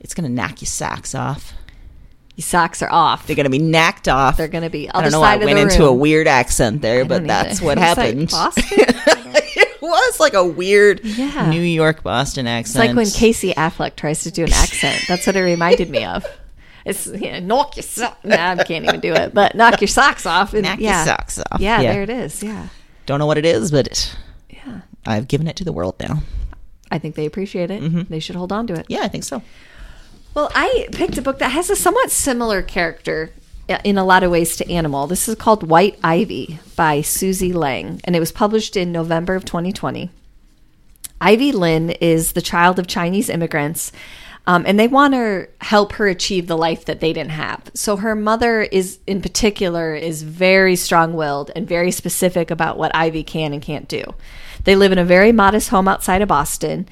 it's 0.00 0.12
going 0.12 0.28
to 0.28 0.34
knock 0.34 0.60
your 0.60 0.66
socks 0.66 1.14
off. 1.14 1.54
Your 2.36 2.42
socks 2.44 2.82
are 2.82 2.90
off. 2.90 3.26
They're 3.26 3.36
going 3.36 3.44
to 3.44 3.50
be 3.50 3.58
knocked 3.60 4.08
off. 4.08 4.36
They're 4.36 4.48
going 4.48 4.64
to 4.64 4.70
be 4.70 4.90
I 4.90 5.02
don't 5.02 5.12
know. 5.12 5.20
side 5.20 5.40
I 5.42 5.44
went 5.44 5.58
into 5.58 5.84
a 5.86 5.92
weird 5.92 6.26
accent 6.26 6.82
there, 6.82 7.04
but 7.04 7.26
that's 7.26 7.58
either. 7.58 7.66
what 7.66 7.78
like 7.78 7.86
happened. 7.86 8.30
Boston? 8.30 8.64
it 8.78 9.82
was 9.82 10.18
like 10.18 10.34
a 10.34 10.44
weird 10.44 11.00
Yeah. 11.04 11.48
New 11.48 11.60
York 11.60 12.02
Boston 12.02 12.46
accent. 12.48 12.84
It's 12.84 12.88
like 12.88 12.96
when 12.96 13.06
Casey 13.10 13.52
Affleck 13.54 13.94
tries 13.96 14.24
to 14.24 14.32
do 14.32 14.42
an 14.44 14.52
accent. 14.52 15.04
That's 15.06 15.26
what 15.26 15.36
it 15.36 15.42
reminded 15.42 15.90
me 15.90 16.04
of. 16.04 16.24
It's 16.86 17.06
yeah, 17.06 17.40
knock 17.40 17.76
your 17.76 17.82
socks. 17.82 18.22
Nah, 18.24 18.56
I 18.58 18.62
can't 18.62 18.84
even 18.84 19.00
do 19.00 19.14
it, 19.14 19.32
but 19.32 19.54
knock 19.54 19.80
your 19.80 19.88
socks 19.88 20.26
off. 20.26 20.52
And, 20.52 20.64
Knock 20.64 20.78
your 20.78 20.90
yeah. 20.90 21.04
socks 21.06 21.38
off. 21.38 21.58
Yeah, 21.58 21.80
Yeah. 21.80 21.92
there 21.94 22.02
it 22.02 22.10
is. 22.10 22.42
Yeah, 22.42 22.68
Don't 23.06 23.18
know 23.18 23.24
what 23.24 23.38
it 23.38 23.46
is, 23.46 23.70
but 23.70 24.14
yeah. 24.50 24.82
I've 25.06 25.26
given 25.26 25.48
it 25.48 25.56
to 25.56 25.64
the 25.64 25.72
world 25.72 25.94
now. 25.98 26.18
I 26.90 26.98
think 26.98 27.14
they 27.14 27.24
appreciate 27.24 27.70
it. 27.70 27.82
Mm-hmm. 27.82 28.02
They 28.12 28.20
should 28.20 28.36
hold 28.36 28.52
on 28.52 28.66
to 28.66 28.74
it. 28.74 28.84
Yeah, 28.90 29.00
I 29.00 29.08
think 29.08 29.24
so. 29.24 29.40
Well, 30.34 30.50
I 30.52 30.88
picked 30.90 31.16
a 31.16 31.22
book 31.22 31.38
that 31.38 31.52
has 31.52 31.70
a 31.70 31.76
somewhat 31.76 32.10
similar 32.10 32.60
character 32.60 33.30
uh, 33.68 33.78
in 33.84 33.96
a 33.96 34.04
lot 34.04 34.24
of 34.24 34.32
ways 34.32 34.56
to 34.56 34.68
Animal. 34.68 35.06
This 35.06 35.28
is 35.28 35.36
called 35.36 35.68
White 35.68 35.96
Ivy 36.02 36.58
by 36.74 37.02
Susie 37.02 37.50
Yang, 37.50 38.00
and 38.02 38.16
it 38.16 38.20
was 38.20 38.32
published 38.32 38.76
in 38.76 38.90
November 38.90 39.36
of 39.36 39.44
2020. 39.44 40.10
Ivy 41.20 41.52
Lin 41.52 41.90
is 41.90 42.32
the 42.32 42.42
child 42.42 42.80
of 42.80 42.88
Chinese 42.88 43.30
immigrants, 43.30 43.92
um, 44.44 44.64
and 44.66 44.78
they 44.78 44.88
want 44.88 45.14
to 45.14 45.48
help 45.60 45.92
her 45.94 46.08
achieve 46.08 46.48
the 46.48 46.58
life 46.58 46.84
that 46.84 46.98
they 46.98 47.12
didn't 47.12 47.30
have. 47.30 47.70
So 47.74 47.96
her 47.98 48.16
mother 48.16 48.62
is, 48.62 48.98
in 49.06 49.22
particular, 49.22 49.94
is 49.94 50.24
very 50.24 50.74
strong-willed 50.74 51.52
and 51.54 51.68
very 51.68 51.92
specific 51.92 52.50
about 52.50 52.76
what 52.76 52.94
Ivy 52.94 53.22
can 53.22 53.52
and 53.52 53.62
can't 53.62 53.86
do. 53.86 54.02
They 54.64 54.74
live 54.74 54.90
in 54.90 54.98
a 54.98 55.04
very 55.04 55.30
modest 55.30 55.68
home 55.68 55.86
outside 55.86 56.22
of 56.22 56.28
Boston, 56.28 56.88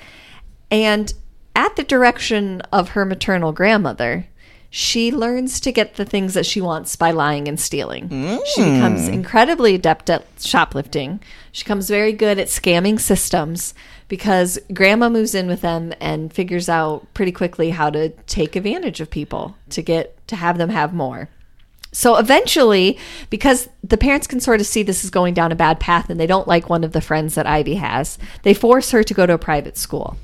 and 0.71 1.13
at 1.55 1.77
the 1.77 1.85
direction 1.85 2.61
of 2.73 2.91
her 2.91 3.05
maternal 3.05 3.53
grandmother, 3.53 4.27
she 4.75 5.13
learns 5.13 5.61
to 5.61 5.71
get 5.71 5.97
the 5.97 6.05
things 6.07 6.33
that 6.33 6.47
she 6.47 6.59
wants 6.59 6.97
by 6.97 7.11
lying 7.11 7.47
and 7.47 7.61
stealing. 7.61 8.09
She 8.47 8.63
hmm. 8.63 8.75
becomes 8.75 9.07
incredibly 9.07 9.75
adept 9.75 10.09
at 10.09 10.25
shoplifting. 10.41 11.21
She 11.53 11.65
becomes 11.65 11.91
very 11.91 12.15
good 12.15 12.39
at 12.39 12.49
scamming 12.49 12.99
systems 12.99 13.75
because 14.09 14.59
grandma 14.73 15.11
moves 15.11 15.35
in 15.35 15.47
with 15.47 15.61
them 15.61 15.93
and 16.01 16.33
figures 16.33 16.71
out 16.71 17.07
pretty 17.13 17.33
quickly 17.33 17.71
how 17.71 17.91
to 17.91 18.09
take 18.27 18.57
advantage 18.57 19.01
of 19.01 19.11
people 19.11 19.57
to 19.71 19.83
get 19.83 20.27
to 20.29 20.37
have 20.37 20.57
them 20.57 20.71
have 20.71 20.95
more. 20.95 21.29
So 21.93 22.17
eventually, 22.17 22.99
because 23.29 23.69
the 23.85 23.99
parents 23.99 24.27
can 24.27 24.41
sort 24.41 24.61
of 24.61 24.67
see 24.67 24.83
this 24.83 25.05
is 25.05 25.11
going 25.11 25.35
down 25.35 25.53
a 25.53 25.55
bad 25.55 25.79
path 25.79 26.09
and 26.09 26.19
they 26.19 26.27
don't 26.27 26.49
like 26.49 26.71
one 26.71 26.85
of 26.85 26.93
the 26.93 27.03
friends 27.03 27.35
that 27.35 27.47
Ivy 27.47 27.75
has, 27.75 28.17
they 28.43 28.55
force 28.55 28.91
her 28.93 29.03
to 29.03 29.13
go 29.13 29.27
to 29.27 29.35
a 29.35 29.39
private 29.39 29.77
school. 29.77 30.17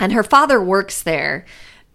And 0.00 0.12
her 0.12 0.22
father 0.22 0.60
works 0.60 1.02
there, 1.02 1.44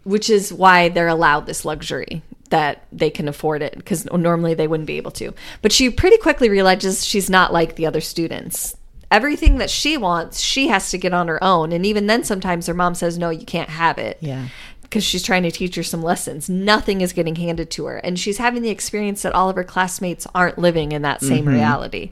which 0.04 0.30
is 0.30 0.54
why 0.54 0.90
they're 0.90 1.08
allowed 1.08 1.48
this 1.48 1.66
luxury 1.66 2.22
that 2.50 2.86
they 2.92 3.10
can 3.10 3.28
afford 3.28 3.62
it 3.62 3.76
because 3.76 4.06
normally 4.06 4.54
they 4.54 4.68
wouldn't 4.68 4.88
be 4.88 4.98
able 4.98 5.12
to. 5.12 5.34
But 5.62 5.72
she 5.72 5.90
pretty 5.90 6.18
quickly 6.18 6.48
realizes 6.48 7.06
she's 7.06 7.30
not 7.30 7.52
like 7.52 7.76
the 7.76 7.86
other 7.86 8.02
students. 8.02 8.78
Everything 9.12 9.58
that 9.58 9.70
she 9.70 9.98
wants, 9.98 10.40
she 10.40 10.68
has 10.68 10.92
to 10.92 10.98
get 10.98 11.14
on 11.14 11.28
her 11.28 11.44
own. 11.44 11.72
And 11.72 11.86
even 11.86 12.08
then, 12.08 12.24
sometimes 12.24 12.68
her 12.68 12.74
mom 12.74 12.96
says, 12.96 13.18
No, 13.18 13.30
you 13.30 13.46
can't 13.46 13.70
have 13.70 13.98
it 13.98 14.18
Yeah. 14.20 14.48
because 14.84 15.04
she's 15.04 15.24
trying 15.24 15.44
to 15.44 15.52
teach 15.52 15.76
her 15.76 15.84
some 15.84 16.02
lessons. 16.02 16.50
Nothing 16.50 17.02
is 17.02 17.14
getting 17.14 17.36
handed 17.36 17.70
to 17.72 17.86
her. 17.86 17.98
And 17.98 18.20
she's 18.20 18.38
having 18.38 18.62
the 18.62 18.70
experience 18.70 19.22
that 19.22 19.34
all 19.34 19.50
of 19.50 19.56
her 19.56 19.64
classmates 19.64 20.28
aren't 20.36 20.58
living 20.58 20.92
in 20.92 21.02
that 21.04 21.22
same 21.22 21.46
mm-hmm. 21.46 21.56
reality. 21.56 22.12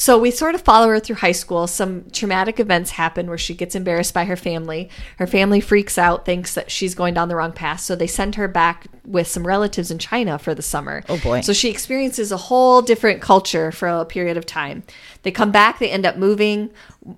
So 0.00 0.16
we 0.18 0.30
sort 0.30 0.54
of 0.54 0.62
follow 0.62 0.88
her 0.88 0.98
through 0.98 1.16
high 1.16 1.32
school. 1.32 1.66
Some 1.66 2.08
traumatic 2.10 2.58
events 2.58 2.92
happen 2.92 3.28
where 3.28 3.36
she 3.36 3.52
gets 3.52 3.74
embarrassed 3.74 4.14
by 4.14 4.24
her 4.24 4.34
family. 4.34 4.88
Her 5.18 5.26
family 5.26 5.60
freaks 5.60 5.98
out, 5.98 6.24
thinks 6.24 6.54
that 6.54 6.70
she's 6.70 6.94
going 6.94 7.12
down 7.12 7.28
the 7.28 7.36
wrong 7.36 7.52
path. 7.52 7.80
So 7.80 7.94
they 7.94 8.06
send 8.06 8.36
her 8.36 8.48
back 8.48 8.86
with 9.04 9.26
some 9.26 9.46
relatives 9.46 9.90
in 9.90 9.98
China 9.98 10.38
for 10.38 10.54
the 10.54 10.62
summer. 10.62 11.02
Oh, 11.10 11.18
boy. 11.18 11.42
So 11.42 11.52
she 11.52 11.68
experiences 11.68 12.32
a 12.32 12.38
whole 12.38 12.80
different 12.80 13.20
culture 13.20 13.70
for 13.70 13.88
a 13.88 14.06
period 14.06 14.38
of 14.38 14.46
time. 14.46 14.84
They 15.22 15.30
come 15.30 15.52
back, 15.52 15.78
they 15.78 15.90
end 15.90 16.06
up 16.06 16.16
moving. 16.16 16.70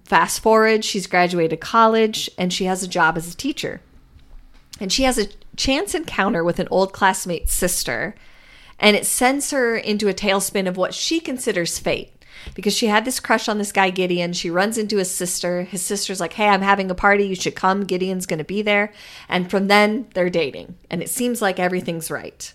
Fast 0.02 0.40
forward, 0.40 0.84
she's 0.84 1.06
graduated 1.06 1.60
college 1.60 2.28
and 2.36 2.52
she 2.52 2.64
has 2.64 2.82
a 2.82 2.88
job 2.88 3.16
as 3.16 3.32
a 3.32 3.36
teacher. 3.36 3.80
And 4.80 4.92
she 4.92 5.04
has 5.04 5.18
a 5.18 5.28
chance 5.56 5.94
encounter 5.94 6.42
with 6.42 6.58
an 6.58 6.66
old 6.72 6.92
classmate's 6.92 7.52
sister, 7.52 8.16
and 8.80 8.96
it 8.96 9.06
sends 9.06 9.52
her 9.52 9.76
into 9.76 10.08
a 10.08 10.14
tailspin 10.14 10.66
of 10.66 10.76
what 10.76 10.94
she 10.94 11.20
considers 11.20 11.78
fate. 11.78 12.12
Because 12.54 12.74
she 12.76 12.86
had 12.86 13.04
this 13.04 13.20
crush 13.20 13.48
on 13.48 13.58
this 13.58 13.72
guy, 13.72 13.90
Gideon. 13.90 14.32
She 14.32 14.50
runs 14.50 14.78
into 14.78 14.96
his 14.98 15.10
sister. 15.10 15.62
His 15.62 15.82
sister's 15.82 16.20
like, 16.20 16.34
Hey, 16.34 16.48
I'm 16.48 16.62
having 16.62 16.90
a 16.90 16.94
party. 16.94 17.24
You 17.24 17.34
should 17.34 17.54
come. 17.54 17.84
Gideon's 17.84 18.26
going 18.26 18.38
to 18.38 18.44
be 18.44 18.62
there. 18.62 18.92
And 19.28 19.50
from 19.50 19.68
then, 19.68 20.08
they're 20.14 20.30
dating. 20.30 20.76
And 20.90 21.02
it 21.02 21.10
seems 21.10 21.42
like 21.42 21.58
everything's 21.58 22.10
right. 22.10 22.52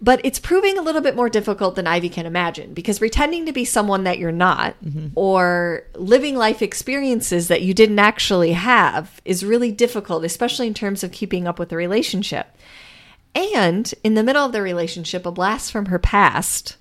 But 0.00 0.20
it's 0.22 0.38
proving 0.38 0.78
a 0.78 0.82
little 0.82 1.00
bit 1.00 1.16
more 1.16 1.28
difficult 1.28 1.74
than 1.74 1.88
Ivy 1.88 2.08
can 2.08 2.24
imagine 2.24 2.72
because 2.72 3.00
pretending 3.00 3.46
to 3.46 3.52
be 3.52 3.64
someone 3.64 4.04
that 4.04 4.18
you're 4.18 4.30
not 4.30 4.76
mm-hmm. 4.84 5.08
or 5.16 5.82
living 5.94 6.36
life 6.36 6.62
experiences 6.62 7.48
that 7.48 7.62
you 7.62 7.74
didn't 7.74 7.98
actually 7.98 8.52
have 8.52 9.20
is 9.24 9.44
really 9.44 9.72
difficult, 9.72 10.24
especially 10.24 10.68
in 10.68 10.74
terms 10.74 11.02
of 11.02 11.10
keeping 11.10 11.48
up 11.48 11.58
with 11.58 11.70
the 11.70 11.76
relationship. 11.76 12.56
And 13.34 13.92
in 14.04 14.14
the 14.14 14.22
middle 14.22 14.46
of 14.46 14.52
the 14.52 14.62
relationship, 14.62 15.26
a 15.26 15.32
blast 15.32 15.72
from 15.72 15.86
her 15.86 15.98
past 15.98 16.76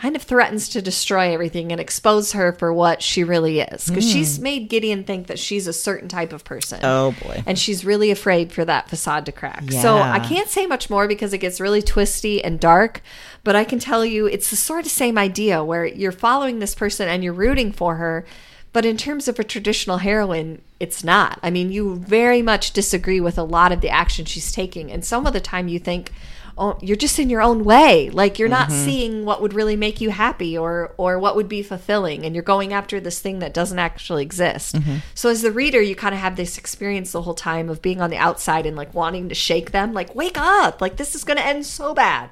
kind 0.00 0.14
of 0.14 0.22
threatens 0.22 0.68
to 0.68 0.80
destroy 0.80 1.32
everything 1.32 1.72
and 1.72 1.80
expose 1.80 2.32
her 2.32 2.52
for 2.52 2.72
what 2.72 3.02
she 3.02 3.24
really 3.24 3.60
is 3.60 3.86
because 3.86 4.04
hmm. 4.04 4.10
she's 4.12 4.38
made 4.38 4.68
Gideon 4.68 5.02
think 5.02 5.26
that 5.26 5.38
she's 5.38 5.66
a 5.66 5.72
certain 5.72 6.08
type 6.08 6.32
of 6.32 6.44
person. 6.44 6.80
Oh, 6.84 7.14
boy. 7.22 7.42
And 7.46 7.58
she's 7.58 7.84
really 7.84 8.10
afraid 8.10 8.52
for 8.52 8.64
that 8.64 8.88
facade 8.88 9.26
to 9.26 9.32
crack. 9.32 9.70
So 9.72 9.98
I 9.98 10.20
can't 10.20 10.48
say 10.48 10.66
much 10.66 10.88
more 10.88 11.08
because 11.08 11.32
it 11.32 11.38
gets 11.38 11.60
really 11.60 11.82
twisty 11.82 12.42
and 12.42 12.60
dark, 12.60 13.02
but 13.42 13.56
I 13.56 13.64
can 13.64 13.80
tell 13.80 14.04
you 14.04 14.26
it's 14.26 14.50
the 14.50 14.56
sort 14.56 14.86
of 14.86 14.92
same 14.92 15.18
idea 15.18 15.64
where 15.64 15.84
you're 15.84 16.12
following 16.12 16.60
this 16.60 16.74
person 16.74 17.08
and 17.08 17.24
you're 17.24 17.32
rooting 17.32 17.72
for 17.72 17.96
her. 17.96 18.24
But 18.72 18.84
in 18.84 18.96
terms 18.96 19.26
of 19.26 19.38
a 19.38 19.44
traditional 19.44 19.98
heroine, 19.98 20.62
it's 20.78 21.02
not. 21.02 21.40
I 21.42 21.50
mean, 21.50 21.72
you 21.72 21.96
very 21.96 22.42
much 22.42 22.72
disagree 22.72 23.20
with 23.20 23.38
a 23.38 23.42
lot 23.42 23.72
of 23.72 23.80
the 23.80 23.88
action 23.88 24.26
she's 24.26 24.52
taking. 24.52 24.92
And 24.92 25.04
some 25.04 25.26
of 25.26 25.32
the 25.32 25.40
time 25.40 25.68
you 25.68 25.78
think, 25.78 26.12
oh, 26.58 26.78
you're 26.82 26.96
just 26.96 27.18
in 27.18 27.30
your 27.30 27.40
own 27.40 27.64
way. 27.64 28.10
Like 28.10 28.38
you're 28.38 28.48
not 28.48 28.68
mm-hmm. 28.68 28.84
seeing 28.84 29.24
what 29.24 29.40
would 29.40 29.54
really 29.54 29.76
make 29.76 30.00
you 30.00 30.10
happy 30.10 30.58
or 30.58 30.92
or 30.96 31.18
what 31.18 31.36
would 31.36 31.48
be 31.48 31.62
fulfilling. 31.62 32.24
And 32.24 32.34
you're 32.34 32.42
going 32.42 32.72
after 32.72 33.00
this 33.00 33.20
thing 33.20 33.38
that 33.38 33.54
doesn't 33.54 33.78
actually 33.78 34.22
exist. 34.22 34.74
Mm-hmm. 34.74 34.96
So 35.14 35.30
as 35.30 35.42
the 35.42 35.52
reader, 35.52 35.80
you 35.80 35.94
kind 35.94 36.14
of 36.14 36.20
have 36.20 36.36
this 36.36 36.58
experience 36.58 37.12
the 37.12 37.22
whole 37.22 37.34
time 37.34 37.68
of 37.68 37.80
being 37.80 38.00
on 38.00 38.10
the 38.10 38.16
outside 38.16 38.66
and 38.66 38.76
like 38.76 38.92
wanting 38.92 39.28
to 39.28 39.34
shake 39.34 39.70
them, 39.70 39.92
like, 39.92 40.14
wake 40.14 40.38
up, 40.38 40.80
like 40.80 40.96
this 40.96 41.14
is 41.14 41.24
gonna 41.24 41.40
end 41.40 41.64
so 41.64 41.94
bad. 41.94 42.30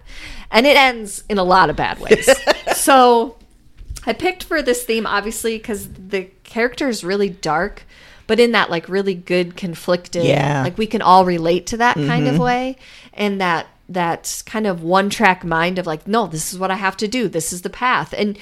And 0.51 0.67
it 0.67 0.77
ends 0.77 1.25
in 1.29 1.39
a 1.39 1.45
lot 1.45 1.71
of 1.71 1.77
bad 1.77 1.99
ways. 2.01 2.29
so 2.75 3.37
I 4.05 4.12
picked 4.12 4.45
for 4.45 4.62
this 4.62 4.85
theme 4.85 5.07
obviously 5.07 5.57
because 5.57 5.89
the 5.89 6.25
character 6.45 6.89
is 6.89 7.05
really 7.05 7.31
dark, 7.31 7.85
but 8.27 8.41
in 8.41 8.53
that 8.53 8.71
like 8.71 8.89
really 8.89 9.15
good 9.15 9.57
conflicted, 9.57 10.25
Yeah. 10.25 10.62
like 10.62 10.79
we 10.79 10.87
can 10.87 11.03
all 11.03 11.25
relate 11.25 11.67
to 11.69 11.77
that 11.79 11.95
kind 11.95 12.27
of 12.27 12.35
mm-hmm. 12.35 12.43
way, 12.43 12.77
and 13.15 13.41
that 13.41 13.67
that 13.88 14.42
kind 14.46 14.66
of 14.66 14.83
one 14.83 15.11
track 15.11 15.44
mind 15.44 15.79
of 15.79 15.87
like, 15.87 16.07
no, 16.07 16.27
this 16.27 16.53
is 16.53 16.59
what 16.59 16.70
I 16.70 16.77
have 16.77 16.96
to 16.99 17.09
do. 17.09 17.29
This 17.29 17.53
is 17.53 17.62
the 17.62 17.70
path, 17.70 18.14
and 18.16 18.38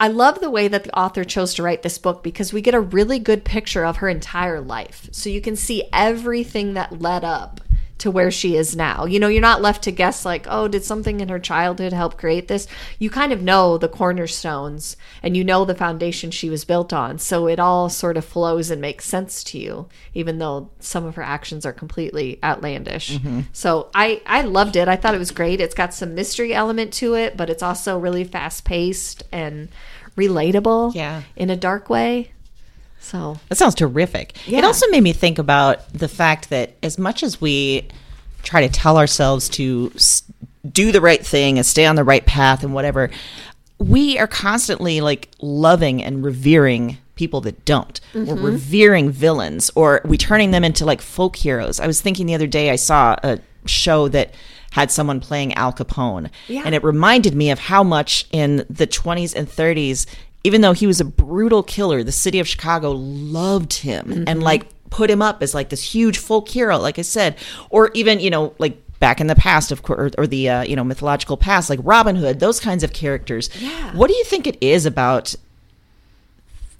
I 0.00 0.08
love 0.08 0.40
the 0.40 0.50
way 0.50 0.68
that 0.68 0.84
the 0.84 0.98
author 0.98 1.24
chose 1.24 1.54
to 1.54 1.62
write 1.62 1.82
this 1.82 1.98
book 1.98 2.22
because 2.22 2.52
we 2.52 2.60
get 2.60 2.74
a 2.74 2.80
really 2.80 3.18
good 3.18 3.44
picture 3.44 3.84
of 3.84 3.98
her 3.98 4.08
entire 4.08 4.60
life. 4.60 5.08
So 5.12 5.30
you 5.30 5.40
can 5.40 5.56
see 5.56 5.88
everything 5.92 6.74
that 6.74 7.00
led 7.00 7.24
up 7.24 7.60
to 7.98 8.10
where 8.10 8.30
she 8.30 8.56
is 8.56 8.76
now. 8.76 9.04
You 9.04 9.18
know, 9.20 9.28
you're 9.28 9.40
not 9.40 9.60
left 9.60 9.82
to 9.84 9.90
guess 9.92 10.24
like, 10.24 10.46
oh, 10.48 10.68
did 10.68 10.84
something 10.84 11.20
in 11.20 11.28
her 11.28 11.38
childhood 11.38 11.92
help 11.92 12.16
create 12.16 12.48
this? 12.48 12.66
You 12.98 13.10
kind 13.10 13.32
of 13.32 13.42
know 13.42 13.76
the 13.76 13.88
cornerstones 13.88 14.96
and 15.22 15.36
you 15.36 15.42
know 15.44 15.64
the 15.64 15.74
foundation 15.74 16.30
she 16.30 16.48
was 16.48 16.64
built 16.64 16.92
on. 16.92 17.18
So 17.18 17.46
it 17.48 17.58
all 17.58 17.88
sort 17.88 18.16
of 18.16 18.24
flows 18.24 18.70
and 18.70 18.80
makes 18.80 19.04
sense 19.04 19.42
to 19.44 19.58
you, 19.58 19.88
even 20.14 20.38
though 20.38 20.70
some 20.78 21.04
of 21.04 21.16
her 21.16 21.22
actions 21.22 21.66
are 21.66 21.72
completely 21.72 22.38
outlandish. 22.42 23.10
Mm-hmm. 23.18 23.40
So 23.52 23.90
I 23.94 24.22
I 24.26 24.42
loved 24.42 24.76
it. 24.76 24.88
I 24.88 24.96
thought 24.96 25.14
it 25.14 25.18
was 25.18 25.30
great. 25.32 25.60
It's 25.60 25.74
got 25.74 25.92
some 25.92 26.14
mystery 26.14 26.54
element 26.54 26.92
to 26.94 27.14
it, 27.14 27.36
but 27.36 27.50
it's 27.50 27.62
also 27.62 27.98
really 27.98 28.24
fast 28.24 28.64
paced 28.64 29.24
and 29.32 29.68
relatable 30.16 30.94
Yeah. 30.94 31.22
in 31.36 31.50
a 31.50 31.56
dark 31.56 31.88
way. 31.88 32.32
So 33.00 33.38
That 33.48 33.56
sounds 33.56 33.74
terrific. 33.74 34.36
Yeah. 34.46 34.58
It 34.58 34.64
also 34.64 34.86
made 34.88 35.02
me 35.02 35.12
think 35.12 35.38
about 35.38 35.92
the 35.92 36.08
fact 36.08 36.50
that 36.50 36.74
as 36.82 36.98
much 36.98 37.22
as 37.22 37.40
we 37.40 37.88
try 38.42 38.66
to 38.66 38.72
tell 38.72 38.98
ourselves 38.98 39.48
to 39.50 39.92
do 40.70 40.92
the 40.92 41.00
right 41.00 41.24
thing 41.24 41.58
and 41.58 41.66
stay 41.66 41.86
on 41.86 41.96
the 41.96 42.04
right 42.04 42.24
path 42.26 42.62
and 42.62 42.74
whatever, 42.74 43.10
we 43.78 44.18
are 44.18 44.26
constantly 44.26 45.00
like 45.00 45.28
loving 45.40 46.02
and 46.02 46.24
revering 46.24 46.98
people 47.14 47.40
that 47.42 47.64
don't. 47.64 48.00
We're 48.14 48.24
mm-hmm. 48.24 48.44
revering 48.44 49.10
villains 49.10 49.70
or 49.74 50.00
we 50.04 50.16
turning 50.16 50.50
them 50.50 50.64
into 50.64 50.84
like 50.84 51.00
folk 51.00 51.36
heroes. 51.36 51.80
I 51.80 51.86
was 51.86 52.00
thinking 52.00 52.26
the 52.26 52.34
other 52.34 52.46
day 52.46 52.70
I 52.70 52.76
saw 52.76 53.16
a 53.22 53.40
show 53.66 54.08
that 54.08 54.32
had 54.70 54.90
someone 54.90 55.20
playing 55.20 55.54
Al 55.54 55.72
Capone. 55.72 56.30
Yeah. 56.46 56.62
And 56.64 56.74
it 56.74 56.84
reminded 56.84 57.34
me 57.34 57.50
of 57.50 57.58
how 57.58 57.82
much 57.82 58.26
in 58.30 58.64
the 58.70 58.86
20s 58.86 59.34
and 59.34 59.48
30s 59.48 60.06
even 60.44 60.60
though 60.60 60.72
he 60.72 60.86
was 60.86 61.00
a 61.00 61.04
brutal 61.04 61.62
killer, 61.62 62.02
the 62.02 62.12
city 62.12 62.38
of 62.40 62.48
Chicago 62.48 62.92
loved 62.92 63.72
him 63.74 64.24
and 64.26 64.42
like 64.42 64.66
put 64.90 65.10
him 65.10 65.20
up 65.20 65.42
as 65.42 65.52
like 65.54 65.68
this 65.68 65.82
huge 65.94 66.18
folk 66.18 66.48
hero, 66.48 66.78
like 66.78 66.98
I 66.98 67.02
said, 67.02 67.36
or 67.70 67.90
even 67.94 68.20
you 68.20 68.30
know 68.30 68.54
like 68.58 68.80
back 69.00 69.20
in 69.20 69.26
the 69.28 69.34
past, 69.36 69.70
of 69.70 69.82
course, 69.82 70.12
or, 70.16 70.22
or 70.22 70.26
the 70.26 70.48
uh, 70.48 70.62
you 70.62 70.76
know 70.76 70.84
mythological 70.84 71.36
past, 71.36 71.68
like 71.70 71.80
Robin 71.82 72.16
Hood, 72.16 72.40
those 72.40 72.60
kinds 72.60 72.82
of 72.82 72.92
characters. 72.92 73.50
Yeah. 73.60 73.94
What 73.94 74.08
do 74.08 74.16
you 74.16 74.24
think 74.24 74.46
it 74.46 74.56
is 74.60 74.86
about 74.86 75.34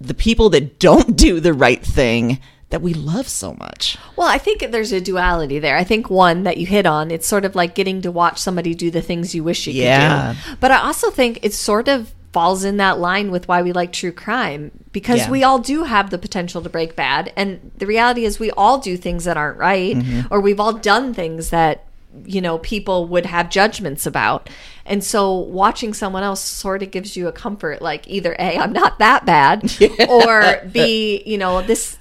the 0.01 0.13
people 0.13 0.49
that 0.51 0.79
don't 0.79 1.15
do 1.17 1.39
the 1.39 1.53
right 1.53 1.83
thing 1.85 2.39
that 2.69 2.81
we 2.81 2.93
love 2.93 3.27
so 3.27 3.53
much? 3.55 3.97
Well, 4.15 4.27
I 4.27 4.37
think 4.37 4.71
there's 4.71 4.91
a 4.91 5.01
duality 5.01 5.59
there. 5.59 5.75
I 5.75 5.83
think 5.83 6.09
one 6.09 6.43
that 6.43 6.57
you 6.57 6.65
hit 6.65 6.85
on, 6.85 7.11
it's 7.11 7.27
sort 7.27 7.43
of 7.45 7.55
like 7.55 7.75
getting 7.75 8.01
to 8.03 8.11
watch 8.11 8.37
somebody 8.39 8.73
do 8.73 8.89
the 8.91 9.01
things 9.01 9.33
you 9.35 9.43
wish 9.43 9.67
you 9.67 9.73
Yeah. 9.73 10.33
could 10.35 10.51
do. 10.51 10.57
But 10.59 10.71
I 10.71 10.77
also 10.81 11.09
think 11.09 11.39
it's 11.41 11.57
sort 11.57 11.87
of 11.87 12.13
falls 12.31 12.63
in 12.63 12.77
that 12.77 12.99
line 12.99 13.31
with 13.31 13.47
why 13.47 13.61
we 13.61 13.71
like 13.71 13.91
true 13.91 14.11
crime 14.11 14.69
because 14.91 15.19
Yeah. 15.21 15.31
we 15.31 15.43
all 15.43 15.57
do 15.59 15.83
have 15.83 16.09
the 16.11 16.17
potential 16.17 16.61
to 16.61 16.69
break 16.69 16.95
bad 16.95 17.33
and 17.35 17.71
the 17.77 17.87
reality 17.87 18.23
is 18.25 18.39
we 18.39 18.51
all 18.51 18.77
do 18.77 18.97
things 18.97 19.23
that 19.25 19.35
aren't 19.37 19.57
right 19.57 19.95
Mm-hmm. 19.95 20.27
or 20.31 20.39
we've 20.39 20.59
all 20.59 20.73
done 20.73 21.13
things 21.13 21.49
that 21.49 21.85
you 22.25 22.39
know 22.41 22.57
people 22.59 23.05
would 23.07 23.25
have 23.27 23.49
judgments 23.49 24.05
about. 24.07 24.49
And 24.85 25.03
so 25.03 25.31
watching 25.31 25.93
someone 25.93 26.23
else 26.23 26.41
sort 26.43 26.81
of 26.81 26.89
gives 26.89 27.15
you 27.15 27.27
a 27.27 27.31
comfort 27.31 27.81
like 27.81 28.07
either 28.07 28.35
A 28.39 28.57
I'm 28.57 28.73
not 28.73 28.97
that 28.99 29.25
bad 29.25 29.71
or 30.09 30.61
B 30.71 31.21
you 31.25 31.37
know 31.37 31.61
this 31.61 31.97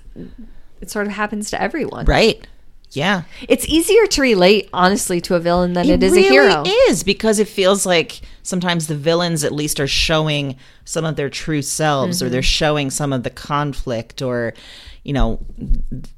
it 0.81 0.91
sort 0.91 1.07
of 1.07 1.13
happens 1.13 1.51
to 1.51 1.61
everyone. 1.61 2.05
Right. 2.07 2.47
Yeah. 2.93 3.23
It's 3.49 3.67
easier 3.69 4.07
to 4.07 4.23
relate, 4.23 4.69
honestly, 4.73 5.21
to 5.23 5.35
a 5.35 5.41
villain 5.41 5.75
than 5.75 5.89
it 5.89 6.03
is 6.03 6.13
really 6.13 6.27
a 6.29 6.31
hero. 6.31 6.65
is 6.89 7.03
because 7.05 7.39
it 7.39 7.49
feels 7.49 7.85
like 7.85 8.21
sometimes 8.43 8.87
the 8.87 8.97
villains 8.97 9.45
at 9.45 9.53
least 9.53 9.79
are 9.79 9.87
showing 9.87 10.57
some 10.85 11.05
of 11.05 11.17
their 11.17 11.29
true 11.31 11.63
selves 11.63 12.19
Mm-hmm. 12.19 12.27
or 12.27 12.31
they're 12.31 12.43
showing 12.43 12.91
some 12.91 13.13
of 13.13 13.23
the 13.25 13.31
conflict 13.31 14.23
or 14.23 14.55
you 15.05 15.13
know 15.13 15.39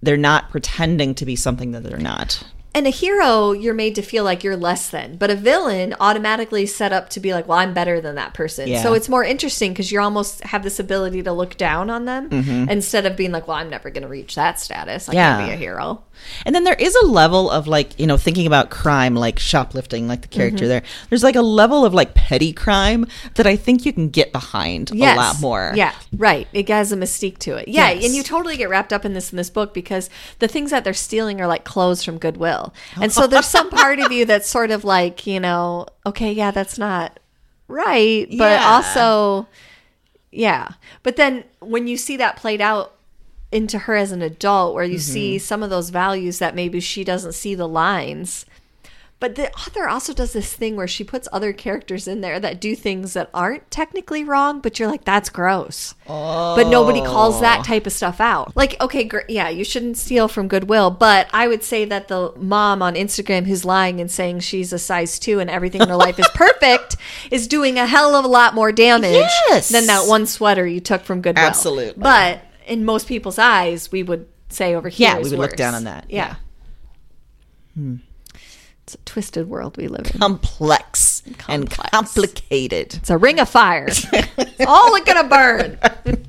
they're 0.02 0.16
not 0.16 0.50
pretending 0.50 1.14
to 1.16 1.24
be 1.26 1.36
something 1.36 1.72
that 1.72 1.82
they're 1.82 1.98
not. 1.98 2.42
And 2.72 2.86
a 2.86 2.90
hero, 2.90 3.50
you're 3.50 3.74
made 3.74 3.96
to 3.96 4.02
feel 4.02 4.22
like 4.22 4.44
you're 4.44 4.56
less 4.56 4.90
than, 4.90 5.16
but 5.16 5.28
a 5.28 5.34
villain 5.34 5.92
automatically 5.98 6.66
set 6.66 6.92
up 6.92 7.08
to 7.10 7.18
be 7.18 7.32
like, 7.34 7.48
well, 7.48 7.58
I'm 7.58 7.74
better 7.74 8.00
than 8.00 8.14
that 8.14 8.32
person. 8.32 8.68
Yeah. 8.68 8.80
So 8.84 8.92
it's 8.92 9.08
more 9.08 9.24
interesting 9.24 9.72
because 9.72 9.90
you 9.90 10.00
almost 10.00 10.44
have 10.44 10.62
this 10.62 10.78
ability 10.78 11.24
to 11.24 11.32
look 11.32 11.56
down 11.56 11.90
on 11.90 12.04
them 12.04 12.30
instead 12.70 13.06
of 13.06 13.16
being 13.16 13.32
like, 13.32 13.48
well, 13.48 13.56
I'm 13.56 13.70
never 13.70 13.90
going 13.90 14.04
to 14.04 14.08
reach 14.08 14.36
that 14.36 14.60
status. 14.60 15.08
I 15.08 15.12
Mm-hmm. 15.12 15.16
Yeah. 15.16 15.36
can't 15.38 15.48
be 15.50 15.54
a 15.54 15.56
hero. 15.56 16.04
And 16.46 16.54
then 16.54 16.64
there 16.64 16.74
is 16.74 16.94
a 16.96 17.06
level 17.06 17.50
of 17.50 17.66
like, 17.66 17.98
you 17.98 18.06
know, 18.06 18.16
thinking 18.16 18.46
about 18.46 18.70
crime 18.70 19.14
like 19.14 19.38
shoplifting 19.38 20.08
like 20.08 20.22
the 20.22 20.28
character 20.28 20.64
Mm-hmm. 20.64 20.68
there. 20.68 20.82
There's 21.08 21.22
like 21.22 21.36
a 21.36 21.42
level 21.42 21.84
of 21.84 21.94
like 21.94 22.14
petty 22.14 22.52
crime 22.52 23.06
that 23.34 23.46
I 23.46 23.56
think 23.56 23.84
you 23.86 23.92
can 23.92 24.08
get 24.10 24.32
behind 24.32 24.90
a 24.90 24.94
lot 24.94 25.40
more. 25.40 25.72
Yeah, 25.74 25.94
right. 26.16 26.46
It 26.52 26.68
has 26.68 26.92
a 26.92 26.96
mystique 26.96 27.38
to 27.38 27.56
it. 27.56 27.68
Yeah, 27.68 27.90
Yes. 27.90 28.04
and 28.04 28.14
you 28.14 28.22
totally 28.22 28.56
get 28.56 28.68
wrapped 28.68 28.92
up 28.92 29.04
in 29.04 29.12
this 29.14 29.30
in 29.32 29.36
this 29.36 29.50
book 29.50 29.72
because 29.74 30.10
the 30.38 30.48
things 30.48 30.70
that 30.70 30.84
they're 30.84 30.92
stealing 30.94 31.40
are 31.40 31.46
like 31.46 31.64
clothes 31.64 32.02
from 32.04 32.18
Goodwill. 32.18 32.72
And 33.00 33.12
so 33.12 33.26
there's 33.26 33.46
some 33.46 33.70
part 33.70 33.98
of 34.00 34.10
you 34.12 34.24
that's 34.24 34.48
sort 34.48 34.70
of 34.70 34.84
like, 34.84 35.26
you 35.26 35.40
know, 35.40 35.86
okay, 36.04 36.32
yeah, 36.32 36.50
that's 36.50 36.78
not 36.78 37.18
right, 37.68 38.26
but 38.30 38.60
Yeah. 38.60 38.64
also 38.68 39.46
yeah. 40.32 40.68
But 41.02 41.16
then 41.16 41.44
when 41.60 41.86
you 41.88 41.96
see 41.96 42.16
that 42.18 42.36
played 42.36 42.60
out 42.60 42.94
into 43.52 43.80
her 43.80 43.96
as 43.96 44.12
an 44.12 44.22
adult 44.22 44.74
where 44.74 44.84
you 44.84 44.96
mm-hmm. 44.96 45.12
see 45.12 45.38
some 45.38 45.62
of 45.62 45.70
those 45.70 45.90
values 45.90 46.38
that 46.38 46.54
maybe 46.54 46.80
she 46.80 47.02
doesn't 47.04 47.32
see 47.32 47.54
the 47.54 47.68
lines 47.68 48.46
But 49.20 49.34
the 49.34 49.52
author 49.52 49.86
also 49.86 50.14
does 50.14 50.32
this 50.32 50.54
thing 50.54 50.76
where 50.76 50.88
she 50.88 51.04
puts 51.04 51.28
other 51.30 51.52
characters 51.52 52.08
in 52.08 52.22
there 52.22 52.40
that 52.40 52.58
do 52.58 52.74
things 52.74 53.12
that 53.12 53.28
aren't 53.34 53.70
technically 53.70 54.24
wrong, 54.24 54.60
but 54.62 54.78
you're 54.78 54.88
like, 54.88 55.04
that's 55.04 55.28
gross. 55.28 55.94
Oh. 56.08 56.56
But 56.56 56.68
nobody 56.70 57.02
calls 57.02 57.38
that 57.42 57.60
oh. 57.60 57.62
type 57.62 57.86
of 57.86 57.92
stuff 57.92 58.18
out. 58.18 58.56
Like, 58.56 58.80
okay, 58.80 59.04
gr- 59.04 59.28
yeah, 59.28 59.50
you 59.50 59.62
shouldn't 59.62 59.98
steal 59.98 60.26
from 60.26 60.48
Goodwill, 60.48 60.90
but 60.90 61.28
I 61.34 61.48
would 61.48 61.62
say 61.62 61.84
that 61.84 62.08
the 62.08 62.32
mom 62.38 62.80
on 62.80 62.94
Instagram 62.94 63.44
who's 63.44 63.62
lying 63.62 64.00
and 64.00 64.10
saying 64.10 64.40
she's 64.40 64.72
a 64.72 64.78
size 64.78 65.18
two 65.18 65.38
and 65.38 65.50
everything 65.50 65.82
in 65.82 65.90
her 65.90 65.96
life 65.96 66.18
is 66.18 66.28
perfect 66.34 66.96
is 67.30 67.46
doing 67.46 67.78
a 67.78 67.86
hell 67.86 68.14
of 68.16 68.24
a 68.24 68.28
lot 68.28 68.54
more 68.54 68.72
damage 68.72 69.12
Yes. 69.50 69.68
than 69.68 69.86
that 69.86 70.06
one 70.08 70.24
sweater 70.24 70.66
you 70.66 70.80
took 70.80 71.02
from 71.02 71.20
Goodwill. 71.20 71.44
Absolutely. 71.44 72.02
But 72.02 72.40
in 72.70 72.84
most 72.84 73.06
people's 73.08 73.38
eyes, 73.38 73.92
we 73.92 74.02
would 74.02 74.26
say 74.48 74.74
over 74.74 74.88
here. 74.88 75.08
Yeah, 75.08 75.16
we 75.18 75.28
would 75.30 75.38
look 75.38 75.56
down 75.56 75.74
on 75.74 75.84
that. 75.84 76.06
Yeah. 76.08 76.36
It's 77.76 78.94
a 78.94 78.98
twisted 79.04 79.48
world 79.48 79.76
we 79.76 79.88
live 79.88 80.10
in. 80.12 80.18
Complex, 80.18 81.22
and 81.48 81.70
complicated. 81.70 82.94
It's 82.94 83.10
a 83.10 83.18
ring 83.18 83.38
of 83.40 83.48
fire. 83.48 83.86
it's 83.88 84.66
all 84.66 84.98
gonna 85.02 85.28
burn. 85.28 85.78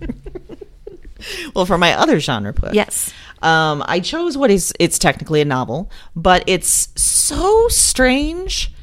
Well, 1.54 1.68
for 1.68 1.78
my 1.78 1.94
other 1.94 2.20
genre 2.20 2.52
book, 2.52 2.74
Yes. 2.74 3.14
um, 3.44 3.84
I 3.86 4.00
chose 4.00 4.36
what 4.36 4.50
is 4.50 4.74
it's 4.80 4.98
technically 4.98 5.40
a 5.40 5.46
novel, 5.46 5.92
but 6.16 6.44
it's 6.48 6.88
so 7.00 7.68
strange, 7.68 8.74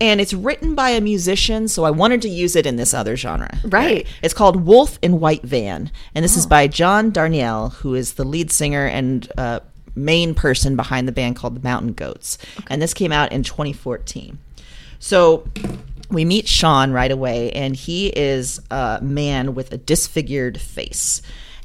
and 0.00 0.20
it's 0.20 0.34
written 0.34 0.74
by 0.74 0.90
a 0.90 1.00
musician, 1.00 1.68
so 1.68 1.84
I 1.84 1.90
wanted 1.90 2.22
to 2.22 2.28
use 2.28 2.56
it 2.56 2.66
in 2.66 2.76
this 2.76 2.94
other 2.94 3.16
genre. 3.16 3.58
Right. 3.64 4.06
It's 4.22 4.34
called 4.34 4.64
Wolf 4.64 4.98
in 5.02 5.20
White 5.20 5.42
Van, 5.42 5.90
and 6.14 6.24
this 6.24 6.36
is 6.36 6.46
by 6.46 6.68
John 6.68 7.10
Darnielle, 7.12 7.72
who 7.74 7.94
is 7.94 8.14
the 8.14 8.24
lead 8.24 8.50
singer 8.50 8.86
and 8.86 9.30
uh, 9.36 9.60
main 9.94 10.34
person 10.34 10.76
behind 10.76 11.08
the 11.08 11.12
band 11.12 11.36
called 11.36 11.56
the 11.56 11.62
Mountain 11.62 11.92
Goats. 11.92 12.38
And 12.68 12.80
this 12.80 12.94
came 12.94 13.12
out 13.12 13.32
in 13.32 13.42
2014. 13.42 14.38
So 14.98 15.46
we 16.10 16.24
meet 16.24 16.48
Sean 16.48 16.92
right 16.92 17.10
away, 17.10 17.50
and 17.52 17.76
he 17.76 18.08
is 18.08 18.60
a 18.70 19.00
man 19.02 19.54
with 19.54 19.72
a 19.72 19.78
disfigured 19.78 20.60
face. 20.60 21.20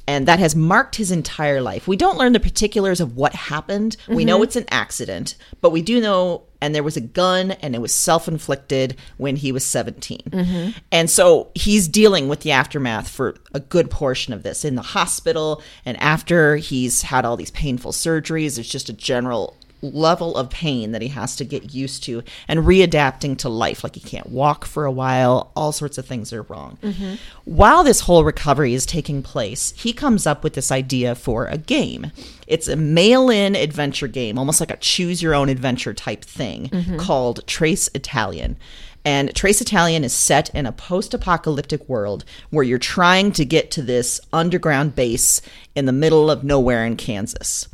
And 0.06 0.28
that 0.28 0.39
has 0.39 0.54
marked 0.54 0.98
his 0.98 1.12
entire 1.12 1.62
life. 1.62 1.88
We 1.88 1.96
don't 1.96 2.17
learn 2.17 2.34
the 2.34 2.39
particulars 2.39 3.00
of 3.00 3.15
what 3.15 3.34
happened. 3.34 3.96
We 4.10 4.26
know 4.26 4.43
it's 4.43 4.58
an 4.58 4.65
accident, 4.69 5.36
but 5.62 5.69
we 5.69 5.82
do 5.82 6.02
know, 6.02 6.43
and 6.63 6.73
there 6.73 6.82
was 6.82 6.95
a 6.95 7.02
gun, 7.02 7.52
and 7.52 7.76
it 7.76 7.80
was 7.80 7.93
self 7.93 8.26
inflicted 8.26 8.95
when 9.17 9.36
he 9.36 9.52
was 9.52 9.65
17. 9.65 10.21
Mm-hmm. 10.30 10.69
And 10.93 11.10
so 11.10 11.52
he's 11.56 11.89
dealing 11.89 12.30
with 12.30 12.39
the 12.39 12.52
aftermath 12.52 13.10
for 13.10 13.36
a 13.54 13.60
good 13.60 13.91
portion 13.91 14.34
of 14.34 14.43
this 14.43 14.63
in 14.63 14.76
the 14.76 14.82
hospital. 14.82 15.62
And 15.84 16.02
after 16.02 16.56
he's 16.56 17.02
had 17.02 17.26
all 17.26 17.36
these 17.36 17.52
painful 17.52 17.91
surgeries, 17.91 18.58
it's 18.58 18.69
just 18.69 18.88
a 18.88 18.93
general 18.93 19.58
level 19.84 20.36
of 20.36 20.50
pain 20.50 20.91
that 20.91 21.02
he 21.02 21.10
has 21.10 21.36
to 21.36 21.46
get 21.46 21.74
used 21.74 22.04
to 22.06 22.24
and 22.48 22.62
readapting 22.62 23.38
to 23.39 23.50
life. 23.50 23.84
Like 23.84 23.96
he 23.96 24.02
can't 24.02 24.30
walk 24.30 24.65
for 24.65 24.86
a 24.86 24.91
while, 24.91 25.52
all 25.56 25.72
sorts 25.72 25.98
of 25.98 26.06
things 26.06 26.32
are 26.34 26.43
wrong. 26.43 26.78
Mm-hmm. 26.82 27.15
While 27.46 27.84
this 27.84 28.02
whole 28.02 28.24
recovery 28.24 28.74
is 28.74 28.86
taking 28.86 29.22
place, 29.22 29.74
he 29.76 29.93
comes 29.93 30.26
up 30.26 30.43
with 30.43 30.54
this 30.54 30.72
idea 30.72 31.15
for 31.15 31.46
a 31.46 31.58
game. 31.58 32.12
It's 32.48 32.67
a 32.67 32.76
mail 32.76 33.30
in 33.30 33.56
adventure 33.56 34.08
game, 34.08 34.38
almost 34.38 34.60
like 34.60 34.72
a 34.72 34.78
choose 34.78 35.22
your 35.22 35.36
own 35.36 35.50
adventure 35.50 35.93
type 35.93 36.24
thing 36.24 36.69
mm-hmm. 36.69 36.98
called 36.98 37.46
Trace 37.46 37.89
Italian. 37.93 38.58
And 39.06 39.36
Trace 39.36 39.60
Italian 39.60 40.04
is 40.04 40.13
set 40.13 40.54
in 40.56 40.65
a 40.65 40.72
post 40.72 41.13
apocalyptic 41.13 41.88
world 41.89 42.24
where 42.52 42.63
you're 42.63 42.80
trying 42.80 43.32
to 43.34 43.43
get 43.43 43.69
to 43.72 43.82
this 43.82 44.22
underground 44.32 44.96
base 44.96 45.41
in 45.76 45.86
the 45.86 45.91
middle 45.91 46.32
of 46.32 46.43
nowhere 46.43 46.86
in 46.86 46.96
Kansas. 46.96 47.67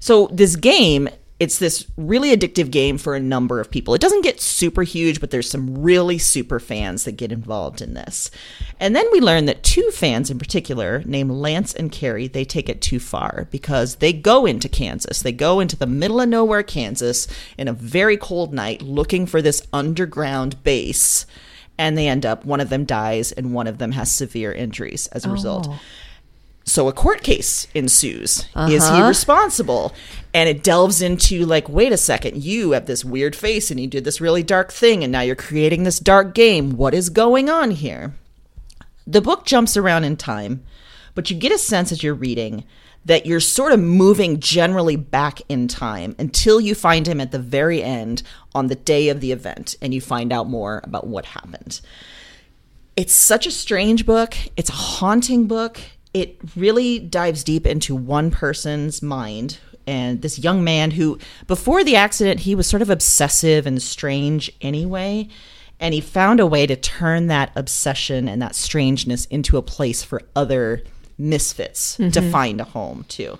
So 0.00 0.28
this 0.32 0.56
game, 0.56 1.08
it's 1.40 1.58
this 1.58 1.90
really 1.96 2.34
addictive 2.34 2.70
game 2.70 2.96
for 2.96 3.16
a 3.16 3.20
number 3.20 3.60
of 3.60 3.70
people. 3.70 3.92
It 3.92 4.00
doesn't 4.00 4.22
get 4.22 4.40
super 4.40 4.82
huge, 4.82 5.20
but 5.20 5.30
there's 5.30 5.50
some 5.50 5.82
really 5.82 6.16
super 6.16 6.60
fans 6.60 7.04
that 7.04 7.16
get 7.16 7.32
involved 7.32 7.82
in 7.82 7.94
this. 7.94 8.30
And 8.78 8.94
then 8.94 9.06
we 9.10 9.20
learn 9.20 9.46
that 9.46 9.64
two 9.64 9.90
fans 9.90 10.30
in 10.30 10.38
particular, 10.38 11.02
named 11.04 11.32
Lance 11.32 11.74
and 11.74 11.90
Carrie, 11.90 12.28
they 12.28 12.44
take 12.44 12.68
it 12.68 12.80
too 12.80 13.00
far 13.00 13.48
because 13.50 13.96
they 13.96 14.12
go 14.12 14.46
into 14.46 14.68
Kansas. 14.68 15.22
They 15.22 15.32
go 15.32 15.58
into 15.58 15.76
the 15.76 15.86
middle 15.86 16.20
of 16.20 16.28
nowhere, 16.28 16.62
Kansas, 16.62 17.26
in 17.58 17.66
a 17.66 17.72
very 17.72 18.16
cold 18.16 18.54
night 18.54 18.80
looking 18.80 19.26
for 19.26 19.42
this 19.42 19.66
underground 19.72 20.62
base. 20.62 21.26
And 21.76 21.98
they 21.98 22.06
end 22.06 22.24
up, 22.24 22.44
one 22.44 22.60
of 22.60 22.68
them 22.68 22.84
dies 22.84 23.32
and 23.32 23.52
one 23.52 23.66
of 23.66 23.78
them 23.78 23.90
has 23.92 24.12
severe 24.12 24.52
injuries 24.52 25.08
as 25.08 25.24
a 25.24 25.30
result. 25.30 25.66
Oh. 25.68 25.80
So 26.64 26.88
a 26.88 26.92
court 26.92 27.22
case 27.22 27.68
ensues. 27.74 28.38
Is 28.56 28.88
he 28.88 28.94
uh-huh. 28.94 29.08
responsible? 29.08 29.94
And 30.32 30.48
it 30.48 30.64
delves 30.64 31.02
into 31.02 31.44
like, 31.44 31.68
wait 31.68 31.92
a 31.92 31.96
second, 31.96 32.42
you 32.42 32.72
have 32.72 32.86
this 32.86 33.04
weird 33.04 33.36
face 33.36 33.70
and 33.70 33.78
you 33.78 33.86
did 33.86 34.04
this 34.04 34.20
really 34.20 34.42
dark 34.42 34.72
thing 34.72 35.04
and 35.04 35.12
now 35.12 35.20
you're 35.20 35.36
creating 35.36 35.84
this 35.84 35.98
dark 35.98 36.34
game. 36.34 36.76
What 36.76 36.94
is 36.94 37.10
going 37.10 37.50
on 37.50 37.70
here? 37.70 38.14
The 39.06 39.20
book 39.20 39.44
jumps 39.44 39.76
around 39.76 40.04
in 40.04 40.16
time, 40.16 40.64
but 41.14 41.30
you 41.30 41.36
get 41.36 41.52
a 41.52 41.58
sense 41.58 41.92
as 41.92 42.02
you're 42.02 42.14
reading 42.14 42.64
that 43.04 43.26
you're 43.26 43.38
sort 43.38 43.72
of 43.72 43.78
moving 43.78 44.40
generally 44.40 44.96
back 44.96 45.42
in 45.50 45.68
time 45.68 46.16
until 46.18 46.58
you 46.58 46.74
find 46.74 47.06
him 47.06 47.20
at 47.20 47.30
the 47.30 47.38
very 47.38 47.82
end 47.82 48.22
on 48.54 48.68
the 48.68 48.74
day 48.74 49.10
of 49.10 49.20
the 49.20 49.30
event 49.30 49.76
and 49.82 49.92
you 49.92 50.00
find 50.00 50.32
out 50.32 50.48
more 50.48 50.80
about 50.84 51.06
what 51.06 51.26
happened 51.26 51.82
it's 52.96 53.14
such 53.14 53.46
a 53.46 53.50
strange 53.50 54.06
book. 54.06 54.36
It's 54.56 54.70
a 54.70 54.74
haunting 54.74 55.46
book. 55.46 55.80
It 56.14 56.38
really 56.56 56.98
dives 56.98 57.44
deep 57.44 57.66
into 57.66 57.94
one 57.94 58.30
person's 58.30 59.02
mind 59.02 59.58
and 59.86 60.22
this 60.22 60.38
young 60.38 60.64
man 60.64 60.92
who, 60.92 61.18
before 61.46 61.84
the 61.84 61.96
accident, 61.96 62.40
he 62.40 62.54
was 62.54 62.66
sort 62.66 62.82
of 62.82 62.90
obsessive 62.90 63.66
and 63.66 63.82
strange 63.82 64.50
anyway. 64.60 65.28
And 65.80 65.92
he 65.92 66.00
found 66.00 66.40
a 66.40 66.46
way 66.46 66.66
to 66.66 66.76
turn 66.76 67.26
that 67.26 67.50
obsession 67.56 68.28
and 68.28 68.40
that 68.40 68.54
strangeness 68.54 69.26
into 69.26 69.56
a 69.56 69.62
place 69.62 70.02
for 70.02 70.22
other 70.34 70.82
misfits 71.18 71.96
to 71.96 72.04
mm-hmm. 72.04 72.30
find 72.30 72.60
a 72.60 72.64
home 72.64 73.04
too. 73.08 73.38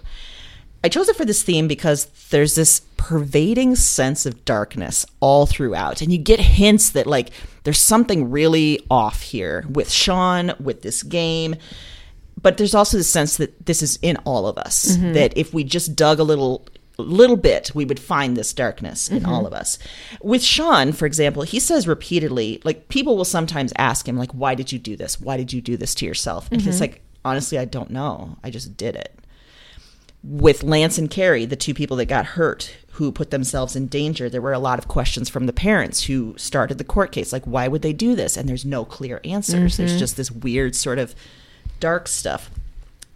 I 0.82 0.88
chose 0.88 1.08
it 1.08 1.16
for 1.16 1.24
this 1.24 1.42
theme 1.42 1.66
because 1.66 2.06
there's 2.28 2.56
this 2.56 2.82
pervading 2.98 3.76
sense 3.76 4.26
of 4.26 4.44
darkness 4.44 5.06
all 5.20 5.46
throughout. 5.46 6.02
And 6.02 6.12
you 6.12 6.18
get 6.18 6.40
hints 6.40 6.90
that, 6.90 7.06
like, 7.06 7.30
there's 7.62 7.78
something 7.78 8.30
really 8.30 8.84
off 8.90 9.22
here 9.22 9.64
with 9.70 9.90
Sean, 9.90 10.52
with 10.60 10.82
this 10.82 11.02
game. 11.02 11.56
But 12.44 12.58
there's 12.58 12.74
also 12.74 12.98
the 12.98 13.04
sense 13.04 13.38
that 13.38 13.66
this 13.66 13.82
is 13.82 13.98
in 14.02 14.16
all 14.18 14.46
of 14.46 14.56
us. 14.58 14.96
That 15.14 15.36
if 15.36 15.52
we 15.52 15.64
just 15.64 15.96
dug 15.96 16.20
a 16.20 16.22
little 16.22 16.66
little 16.96 17.36
bit 17.36 17.72
we 17.74 17.84
would 17.84 17.98
find 17.98 18.36
this 18.36 18.52
darkness 18.52 19.10
in 19.10 19.18
mm-hmm. 19.18 19.28
all 19.28 19.48
of 19.48 19.52
us 19.52 19.80
with 20.22 20.44
sean 20.44 20.92
for 20.92 21.06
example 21.06 21.42
he 21.42 21.58
says 21.58 21.88
repeatedly 21.88 22.62
like 22.62 22.88
people 22.88 23.16
will 23.16 23.24
sometimes 23.24 23.72
ask 23.76 24.06
him 24.06 24.16
like 24.16 24.30
why 24.30 24.54
did 24.54 24.70
you 24.70 24.78
do 24.78 24.94
this 24.94 25.20
why 25.20 25.36
did 25.36 25.52
you 25.52 25.60
do 25.60 25.76
this 25.76 25.92
to 25.92 26.06
yourself 26.06 26.48
and 26.52 26.60
he's 26.60 26.74
mm-hmm. 26.74 26.82
like 26.82 27.02
honestly 27.24 27.58
i 27.58 27.64
don't 27.64 27.90
know 27.90 28.38
i 28.44 28.48
just 28.48 28.76
did 28.76 28.94
it 28.94 29.18
with 30.24 30.62
Lance 30.62 30.96
and 30.96 31.10
Carrie, 31.10 31.44
the 31.44 31.54
two 31.54 31.74
people 31.74 31.98
that 31.98 32.06
got 32.06 32.24
hurt, 32.24 32.74
who 32.92 33.12
put 33.12 33.30
themselves 33.30 33.76
in 33.76 33.88
danger, 33.88 34.30
there 34.30 34.40
were 34.40 34.52
a 34.52 34.58
lot 34.58 34.78
of 34.78 34.88
questions 34.88 35.28
from 35.28 35.46
the 35.46 35.52
parents 35.52 36.04
who 36.04 36.34
started 36.38 36.78
the 36.78 36.84
court 36.84 37.12
case. 37.12 37.32
Like, 37.32 37.44
why 37.44 37.68
would 37.68 37.82
they 37.82 37.92
do 37.92 38.14
this? 38.14 38.36
And 38.36 38.48
there's 38.48 38.64
no 38.64 38.84
clear 38.84 39.20
answers. 39.24 39.76
There's 39.76 39.90
mm-hmm. 39.90 39.98
just 39.98 40.16
this 40.16 40.30
weird 40.30 40.74
sort 40.74 40.98
of 40.98 41.14
dark 41.80 42.08
stuff. 42.08 42.50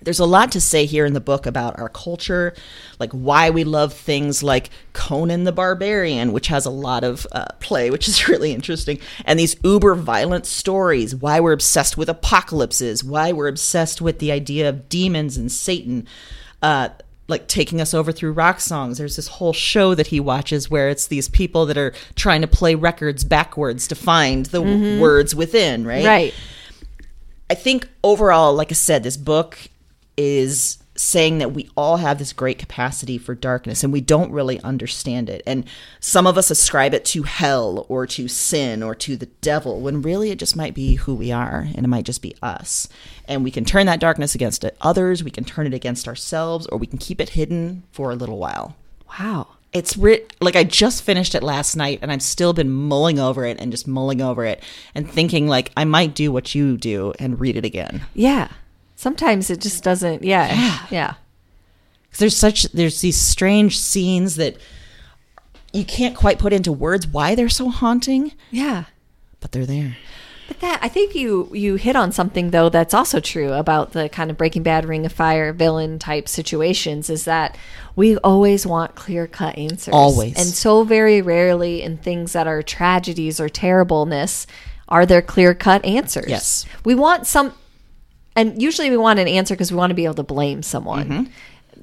There's 0.01 0.21
a 0.21 0.27
lot 0.27 0.53
to 0.53 0.61
say 0.61 0.87
here 0.87 1.05
in 1.05 1.13
the 1.13 1.21
book 1.21 1.45
about 1.45 1.79
our 1.79 1.89
culture, 1.89 2.55
like 3.01 3.11
why 3.11 3.51
we 3.51 3.65
love 3.65 3.93
things 3.93 4.45
like 4.45 4.71
Conan 4.93 5.43
the 5.43 5.53
Barbarian, 5.53 6.33
which 6.33 6.47
has 6.47 6.65
a 6.67 6.71
lot 6.71 7.03
of 7.03 7.27
uh, 7.33 7.47
play, 7.59 7.91
which 7.91 8.07
is 8.09 8.29
really 8.29 8.53
interesting, 8.53 9.01
and 9.25 9.39
these 9.39 9.57
uber 9.65 9.97
violent 9.97 10.47
stories, 10.47 11.17
why 11.17 11.41
we're 11.41 11.53
obsessed 11.53 11.97
with 11.97 12.09
apocalypses, 12.09 13.03
why 13.03 13.33
we're 13.33 13.49
obsessed 13.49 14.01
with 14.01 14.21
the 14.21 14.31
idea 14.31 14.69
of 14.69 14.89
demons 14.89 15.37
and 15.37 15.51
Satan 15.51 16.07
uh, 16.63 16.91
like 17.29 17.47
taking 17.47 17.81
us 17.81 17.93
over 17.93 18.11
through 18.11 18.33
rock 18.33 18.59
songs. 18.61 18.99
There's 18.99 19.17
this 19.17 19.29
whole 19.29 19.53
show 19.53 19.95
that 19.95 20.07
he 20.09 20.19
watches 20.19 20.71
where 20.71 20.89
it's 20.89 21.07
these 21.07 21.29
people 21.29 21.67
that 21.67 21.77
are 21.77 21.93
trying 22.15 22.41
to 22.41 22.47
play 22.47 22.75
records 22.75 23.23
backwards 23.23 23.87
to 23.89 23.95
find 23.95 24.47
the 24.47 24.61
w- 24.61 25.01
words 25.01 25.35
within, 25.35 25.87
right? 25.87 26.05
Right. 26.07 26.35
I 27.51 27.55
think 27.55 27.89
overall, 28.05 28.55
like 28.55 28.71
I 28.71 28.75
said, 28.75 29.03
this 29.03 29.17
book 29.17 29.59
is 30.17 30.79
saying 30.99 31.39
that 31.39 31.53
we 31.53 31.71
all 31.77 31.99
have 31.99 32.19
this 32.19 32.33
great 32.33 32.59
capacity 32.59 33.19
for 33.19 33.35
darkness 33.35 33.85
and 33.85 33.93
we 33.93 34.01
don't 34.01 34.33
really 34.33 34.61
understand 34.63 35.31
it. 35.31 35.43
And 35.47 35.65
some 36.01 36.27
of 36.27 36.37
us 36.37 36.51
ascribe 36.51 36.93
it 36.93 37.05
to 37.07 37.23
hell 37.23 37.87
or 37.89 38.07
to 38.09 38.27
sin 38.27 38.83
or 38.83 38.95
to 38.97 39.17
the 39.17 39.27
devil 39.41 39.81
when 39.81 40.03
really 40.03 40.31
it 40.31 40.41
just 40.41 40.57
might 40.57 40.75
be 40.75 40.97
who 40.97 41.15
we 41.15 41.31
are 41.31 41.69
and 41.75 41.85
it 41.85 41.89
might 41.89 42.05
just 42.05 42.21
be 42.21 42.35
us. 42.43 42.89
And 43.27 43.45
we 43.45 43.53
can 43.53 43.65
turn 43.65 43.87
that 43.87 44.01
darkness 44.01 44.35
against 44.35 44.65
others, 44.81 45.23
we 45.23 45.31
can 45.31 45.45
turn 45.45 45.69
it 45.69 45.75
against 45.75 46.09
ourselves, 46.09 46.67
or 46.67 46.79
we 46.79 46.87
can 46.87 46.99
keep 46.99 47.21
it 47.21 47.31
hidden 47.31 47.85
for 47.93 48.11
a 48.11 48.17
little 48.17 48.39
while. 48.39 48.77
Wow. 49.21 49.58
It's 49.73 49.97
like 49.99 50.57
I 50.57 50.65
just 50.65 51.03
finished 51.03 51.35
it 51.35 51.43
last 51.43 51.77
night 51.77 51.99
and 52.01 52.11
I've 52.11 52.23
still 52.23 52.53
been 52.55 52.71
mulling 52.71 53.19
over 53.19 53.45
it 53.45 53.59
and 53.61 53.71
just 53.71 53.87
mulling 53.87 54.23
over 54.23 54.45
it 54.47 54.63
and 54.95 55.09
thinking 55.09 55.47
like 55.47 55.71
I 55.77 55.85
might 55.85 56.15
do 56.15 56.33
what 56.33 56.55
you 56.55 56.77
do 56.79 57.13
and 57.19 57.39
read 57.39 57.57
it 57.57 57.65
again. 57.67 58.03
Yeah. 58.15 58.49
Sometimes 58.97 59.51
it 59.51 59.61
just 59.61 59.85
doesn't. 59.85 60.25
Yeah. 60.25 60.87
Yeah. 60.91 61.15
'Cause 62.11 62.19
there's 62.21 62.37
such 62.37 62.63
there's 62.73 63.03
these 63.03 63.21
strange 63.21 63.79
scenes 63.79 64.37
that 64.37 64.57
you 65.75 65.85
can't 65.85 66.17
quite 66.17 66.39
put 66.39 66.55
into 66.55 66.73
words 66.73 67.07
why 67.07 67.35
they're 67.35 67.51
so 67.51 67.69
haunting, 67.69 68.33
Yeah. 68.51 68.85
but 69.41 69.53
they're 69.53 69.67
there. 69.67 69.99
But 70.49 70.61
that 70.61 70.81
I 70.83 70.89
think 70.89 71.15
you 71.15 71.51
you 71.53 71.77
hit 71.77 71.95
on 71.95 72.11
something 72.11 72.51
though 72.51 72.71
that's 72.71 72.95
also 72.95 73.21
true 73.21 73.53
about 73.53 73.93
the 73.93 74.09
kind 74.09 74.31
of 74.31 74.39
Breaking 74.39 74.63
Bad, 74.63 74.87
Ring 74.87 75.05
of 75.05 75.13
Fire 75.13 75.53
villain 75.53 75.99
type 75.99 76.27
situations 76.27 77.11
is 77.11 77.27
that 77.27 77.57
we 77.95 78.17
always 78.19 78.67
want 78.67 78.95
clear 78.95 79.27
cut 79.27 79.59
answers. 79.59 79.93
Always. 79.93 80.37
and 80.37 80.47
so 80.47 80.85
very 80.85 81.21
rarely 81.21 81.83
in 81.83 81.99
things 81.99 82.33
that 82.33 82.47
are 82.47 82.63
tragedies 82.63 83.39
or 83.39 83.49
terribleness 83.49 84.47
are 84.89 85.05
there 85.05 85.23
clear 85.23 85.55
cut 85.55 85.85
answers. 85.85 86.29
Yes. 86.29 86.65
we 86.85 86.95
want 86.95 87.27
some, 87.27 87.53
and 88.35 88.61
usually 88.61 88.89
we 88.91 88.97
want 88.97 89.19
an 89.19 89.29
answer 89.29 89.55
because 89.55 89.71
we 89.71 89.77
want 89.77 89.91
to 89.91 89.95
be 89.95 90.05
able 90.05 90.15
to 90.15 90.23
blame 90.23 90.63
someone. 90.63 91.31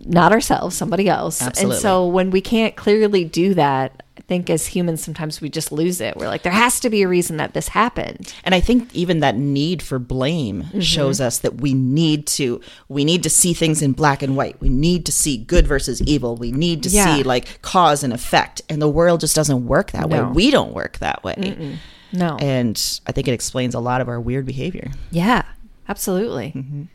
Not 0.03 0.31
ourselves, 0.31 0.75
somebody 0.75 1.07
else. 1.07 1.37
Mm-hmm. 1.39 1.47
Absolutely. 1.49 1.75
And 1.75 1.81
so 1.81 2.07
when 2.07 2.31
we 2.31 2.41
can't 2.41 2.75
clearly 2.75 3.23
do 3.23 3.53
that, 3.53 4.03
I 4.17 4.21
think 4.21 4.49
as 4.49 4.67
humans 4.67 5.03
sometimes 5.03 5.41
we 5.41 5.49
just 5.49 5.71
lose 5.73 5.99
it. 5.99 6.15
We're 6.15 6.27
like, 6.29 6.43
there 6.43 6.51
has 6.53 6.79
to 6.79 6.89
be 6.89 7.01
a 7.03 7.07
reason 7.07 7.35
that 7.37 7.53
this 7.53 7.67
happened. 7.67 8.33
And 8.45 8.55
I 8.55 8.61
think 8.61 8.93
even 8.95 9.19
that 9.19 9.35
need 9.35 9.81
for 9.83 9.99
blame 9.99 10.63
Mm-hmm. 10.63 10.79
shows 10.79 11.19
us 11.19 11.39
that 11.39 11.55
we 11.61 11.73
need 11.73 12.25
to 12.27 12.61
we 12.87 13.03
need 13.03 13.23
to 13.23 13.29
see 13.29 13.53
things 13.53 13.81
in 13.81 13.91
black 13.91 14.21
and 14.23 14.37
white. 14.37 14.59
We 14.61 14.69
need 14.69 15.05
to 15.07 15.11
see 15.11 15.37
good 15.37 15.67
versus 15.67 16.01
evil. 16.03 16.37
We 16.37 16.51
need 16.53 16.81
to 16.83 16.89
Yeah. 16.89 17.15
see 17.17 17.23
like 17.23 17.61
cause 17.61 18.03
and 18.03 18.13
effect. 18.13 18.61
And 18.69 18.81
the 18.81 18.89
world 18.89 19.19
just 19.19 19.35
doesn't 19.35 19.67
work 19.67 19.91
that 19.91 20.09
way. 20.09 20.21
We 20.21 20.49
don't 20.49 20.73
work 20.73 20.97
that 20.99 21.23
way. 21.23 21.77
No. 22.13 22.37
And 22.37 22.81
I 23.05 23.11
think 23.11 23.27
it 23.27 23.33
explains 23.33 23.75
a 23.75 23.79
lot 23.81 23.99
of 23.99 24.07
our 24.07 24.21
weird 24.21 24.45
behavior. 24.45 24.91
yeah, 25.11 25.43
absolutely. 25.89 26.87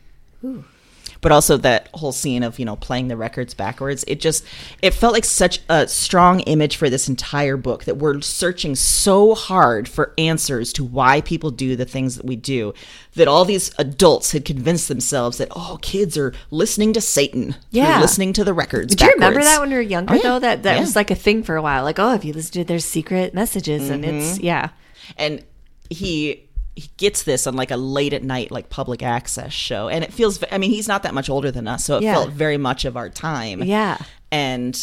But 1.21 1.31
also 1.31 1.55
that 1.57 1.87
whole 1.93 2.11
scene 2.11 2.43
of 2.43 2.57
you 2.59 2.65
know 2.65 2.75
playing 2.75 3.07
the 3.07 3.15
records 3.15 3.53
backwards 3.53 4.03
it 4.07 4.19
just 4.19 4.43
it 4.81 4.93
felt 4.93 5.13
like 5.13 5.23
such 5.25 5.59
a 5.69 5.87
strong 5.87 6.39
image 6.41 6.75
for 6.75 6.89
this 6.89 7.07
entire 7.07 7.57
book 7.57 7.83
that 7.85 7.97
we're 7.97 8.19
searching 8.21 8.75
so 8.75 9.35
hard 9.35 9.87
for 9.87 10.13
answers 10.17 10.73
to 10.73 10.83
why 10.83 11.21
people 11.21 11.51
do 11.51 11.75
the 11.75 11.85
things 11.85 12.15
that 12.15 12.25
we 12.25 12.35
do 12.35 12.73
that 13.15 13.27
all 13.27 13.45
these 13.45 13.71
adults 13.77 14.31
had 14.31 14.43
convinced 14.45 14.87
themselves 14.87 15.37
that 15.37 15.47
oh 15.51 15.77
kids 15.81 16.17
are 16.17 16.33
listening 16.49 16.91
to 16.93 17.01
satan 17.01 17.55
Yeah. 17.69 17.99
listening 18.01 18.33
to 18.33 18.43
the 18.43 18.53
records 18.53 18.95
Do 18.95 19.05
you 19.05 19.11
remember 19.13 19.41
that 19.43 19.59
when 19.59 19.69
we 19.69 19.75
were 19.75 19.81
younger, 19.81 20.13
Oh, 20.13 20.15
yeah. 20.17 20.23
though? 20.23 20.39
That 20.39 20.63
that 20.63 20.75
Yeah. 20.75 20.81
was 20.81 20.95
like 20.95 21.11
a 21.11 21.15
thing 21.15 21.43
for 21.43 21.55
a 21.55 21.61
while. 21.61 21.83
Like, 21.83 21.99
oh, 21.99 22.13
if 22.13 22.25
you 22.25 22.33
listen 22.33 22.53
to 22.53 22.63
their 22.63 22.79
secret 22.79 23.33
messages, 23.33 23.89
and 23.89 24.03
it's 24.03 24.37
Mm-hmm. 24.37 24.45
yeah, 24.45 24.69
and 25.17 25.43
he 25.89 26.47
he 26.81 26.89
gets 26.97 27.23
this 27.23 27.47
on 27.47 27.55
like 27.55 27.71
a 27.71 27.77
late 27.77 28.13
at 28.13 28.23
night 28.23 28.51
like 28.51 28.69
public 28.69 29.01
access 29.03 29.53
show 29.53 29.87
and 29.87 30.03
it 30.03 30.11
feels 30.11 30.43
i 30.51 30.57
mean 30.57 30.69
he's 30.71 30.87
not 30.87 31.03
that 31.03 31.13
much 31.13 31.29
older 31.29 31.51
than 31.51 31.67
us 31.67 31.83
so 31.85 31.97
it 31.97 32.03
Yeah. 32.03 32.13
felt 32.15 32.29
very 32.31 32.57
much 32.57 32.85
of 32.85 32.97
our 32.97 33.09
time. 33.09 33.63
Yeah. 33.63 33.97
and 34.31 34.77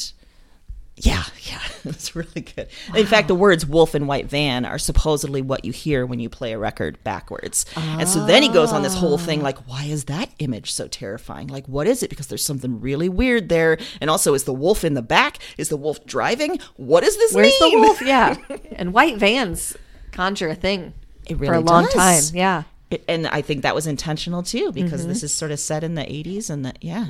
yeah 1.01 1.23
yeah 1.43 1.61
it's 1.85 2.17
really 2.17 2.41
good. 2.41 2.67
In 2.95 3.07
fact 3.07 3.29
the 3.29 3.35
words 3.35 3.65
wolf 3.65 3.95
and 3.95 4.09
white 4.09 4.27
van 4.27 4.65
are 4.65 4.79
supposedly 4.79 5.41
what 5.41 5.65
you 5.65 5.71
hear 5.73 6.05
when 6.05 6.19
you 6.19 6.29
play 6.29 6.53
a 6.53 6.59
record 6.59 7.03
backwards. 7.05 7.67
And 7.77 8.09
so 8.09 8.27
then 8.27 8.43
he 8.43 8.49
goes 8.49 8.73
on 8.73 8.83
this 8.83 8.95
whole 8.95 9.17
thing 9.17 9.41
like 9.41 9.59
why 9.69 9.85
is 9.85 10.05
that 10.07 10.29
image 10.41 10.73
so 10.73 10.89
terrifying? 10.89 11.47
Like 11.47 11.67
what 11.69 11.87
is 11.87 12.03
it? 12.03 12.11
Because 12.11 12.27
there's 12.27 12.45
something 12.45 12.81
really 12.81 13.09
weird 13.09 13.49
there. 13.49 13.79
And 14.01 14.11
also 14.11 14.35
is 14.35 14.43
the 14.45 14.53
wolf 14.53 14.83
in 14.85 14.95
the 14.95 15.03
back? 15.03 15.39
Is 15.57 15.69
the 15.69 15.77
wolf 15.77 16.05
driving? 16.05 16.59
What 16.77 17.05
does 17.05 17.17
this 17.17 17.33
where's 17.33 17.55
mean? 17.61 17.81
the 17.81 17.87
wolf? 17.87 18.03
Yeah, 18.03 18.37
and 18.73 18.93
white 18.93 19.19
vans 19.19 19.77
conjure 20.11 20.49
a 20.49 20.55
thing 20.57 20.95
It 21.29 21.35
for 21.35 21.41
really 21.43 21.57
a 21.57 21.61
long 21.61 21.85
does. 21.85 22.31
time. 22.31 22.37
Yeah, 22.37 22.63
It- 22.91 23.05
and 23.09 23.27
I 23.27 23.43
think 23.43 23.63
that 23.63 23.75
was 23.75 23.87
intentional 23.87 24.43
too 24.43 24.73
because 24.73 25.01
Mm-hmm. 25.03 25.09
this 25.11 25.23
is 25.23 25.33
sort 25.35 25.51
of 25.51 25.61
set 25.61 25.85
in 25.85 25.95
the 25.95 26.03
80s 26.03 26.51
and 26.51 26.65
that 26.65 26.79
yeah 26.81 27.05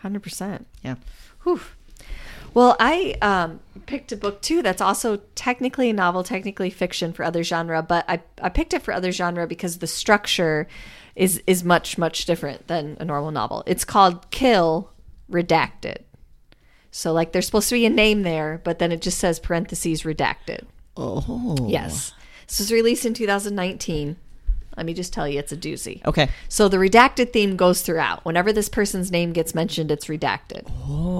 hundred 0.00 0.22
percent. 0.22 0.66
yeah 0.82 0.96
Whew. 1.44 1.60
Well, 2.54 2.76
I 2.78 3.16
um, 3.22 3.60
picked 3.86 4.12
a 4.12 4.16
book 4.16 4.42
too 4.42 4.60
that's 4.62 4.82
also 4.82 5.20
technically 5.34 5.88
a 5.88 5.92
novel, 5.94 6.22
technically 6.22 6.68
fiction 6.68 7.12
for 7.14 7.24
other 7.24 7.42
genre, 7.42 7.82
but 7.82 8.04
I, 8.08 8.20
I 8.42 8.50
picked 8.50 8.74
it 8.74 8.82
for 8.82 8.92
other 8.92 9.10
genre 9.10 9.46
because 9.46 9.78
the 9.78 9.86
structure 9.86 10.68
is 11.16 11.42
is 11.46 11.64
much 11.64 11.96
much 11.98 12.24
different 12.26 12.66
than 12.68 12.96
a 13.00 13.04
normal 13.06 13.30
novel. 13.30 13.62
It's 13.66 13.84
called 13.86 14.30
Kill 14.30 14.90
Redacted. 15.30 15.98
So 16.90 17.12
like 17.14 17.32
there's 17.32 17.46
supposed 17.46 17.70
to 17.70 17.74
be 17.74 17.86
a 17.86 17.90
name 17.90 18.22
there, 18.22 18.60
but 18.64 18.78
then 18.78 18.92
it 18.92 19.00
just 19.00 19.18
says 19.18 19.40
parentheses 19.40 20.02
redacted. 20.02 20.64
oh 20.96 21.56
Yes. 21.70 22.12
This 22.52 22.58
was 22.60 22.70
released 22.72 23.06
in 23.06 23.14
2019. 23.14 24.16
Let 24.76 24.84
me 24.84 24.92
just 24.92 25.10
tell 25.10 25.26
you, 25.26 25.38
it's 25.38 25.52
a 25.52 25.56
doozy. 25.56 26.04
okay 26.04 26.28
So 26.50 26.68
the 26.68 26.76
redacted 26.76 27.32
theme 27.32 27.56
goes 27.56 27.80
throughout. 27.80 28.26
Whenever 28.26 28.52
this 28.52 28.68
person's 28.68 29.10
name 29.10 29.32
gets 29.32 29.54
mentioned, 29.54 29.90
it's 29.90 30.04
redacted. 30.06 30.64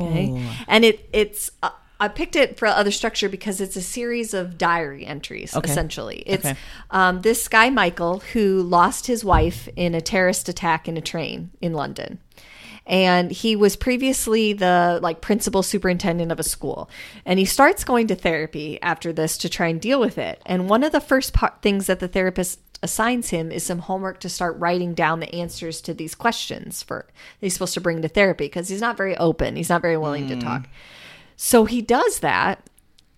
Okay, 0.08 0.46
and 0.68 0.84
it 0.84 1.08
it's 1.14 1.50
uh, 1.62 1.70
I 1.98 2.08
picked 2.08 2.36
it 2.36 2.58
for 2.58 2.66
other 2.66 2.90
structure 2.90 3.30
because 3.30 3.62
it's 3.62 3.76
a 3.76 3.80
series 3.80 4.34
of 4.34 4.58
diary 4.58 5.06
entries. 5.06 5.56
Okay. 5.56 5.70
Essentially, 5.70 6.22
it's 6.26 6.44
Okay. 6.44 6.58
um, 6.90 7.22
this 7.22 7.48
guy 7.48 7.70
Michael 7.70 8.18
who 8.34 8.60
lost 8.62 9.06
his 9.06 9.24
wife 9.24 9.68
in 9.74 9.94
a 9.94 10.02
terrorist 10.02 10.50
attack 10.50 10.86
in 10.86 10.98
a 10.98 11.00
train 11.00 11.50
in 11.62 11.72
London. 11.72 12.18
And 12.86 13.30
he 13.30 13.54
was 13.54 13.76
previously 13.76 14.52
the 14.52 14.98
like 15.02 15.20
principal 15.20 15.62
superintendent 15.62 16.32
of 16.32 16.40
a 16.40 16.44
school. 16.44 16.90
And 17.24 17.38
he 17.38 17.44
starts 17.44 17.84
going 17.84 18.08
to 18.08 18.14
therapy 18.14 18.80
after 18.82 19.12
this 19.12 19.38
to 19.38 19.48
try 19.48 19.68
and 19.68 19.80
deal 19.80 20.00
with 20.00 20.18
it. 20.18 20.42
And 20.46 20.68
one 20.68 20.82
of 20.82 20.92
the 20.92 21.00
first 21.00 21.32
pa- 21.32 21.54
things 21.62 21.86
that 21.86 22.00
the 22.00 22.08
therapist 22.08 22.58
assigns 22.82 23.30
him 23.30 23.52
is 23.52 23.62
some 23.62 23.78
homework 23.80 24.18
to 24.20 24.28
start 24.28 24.58
writing 24.58 24.92
down 24.92 25.20
the 25.20 25.32
answers 25.34 25.80
to 25.80 25.94
these 25.94 26.16
questions 26.16 26.82
for 26.82 27.06
he's 27.40 27.52
supposed 27.52 27.74
to 27.74 27.80
bring 27.80 28.02
to 28.02 28.08
therapy 28.08 28.46
because 28.46 28.68
he's 28.68 28.80
not 28.80 28.96
very 28.96 29.16
open. 29.18 29.54
He's 29.54 29.68
not 29.68 29.82
very 29.82 29.96
willing 29.96 30.28
to 30.28 30.34
hmm. 30.34 30.40
talk. 30.40 30.68
So 31.36 31.64
he 31.64 31.80
does 31.80 32.20
that. 32.20 32.68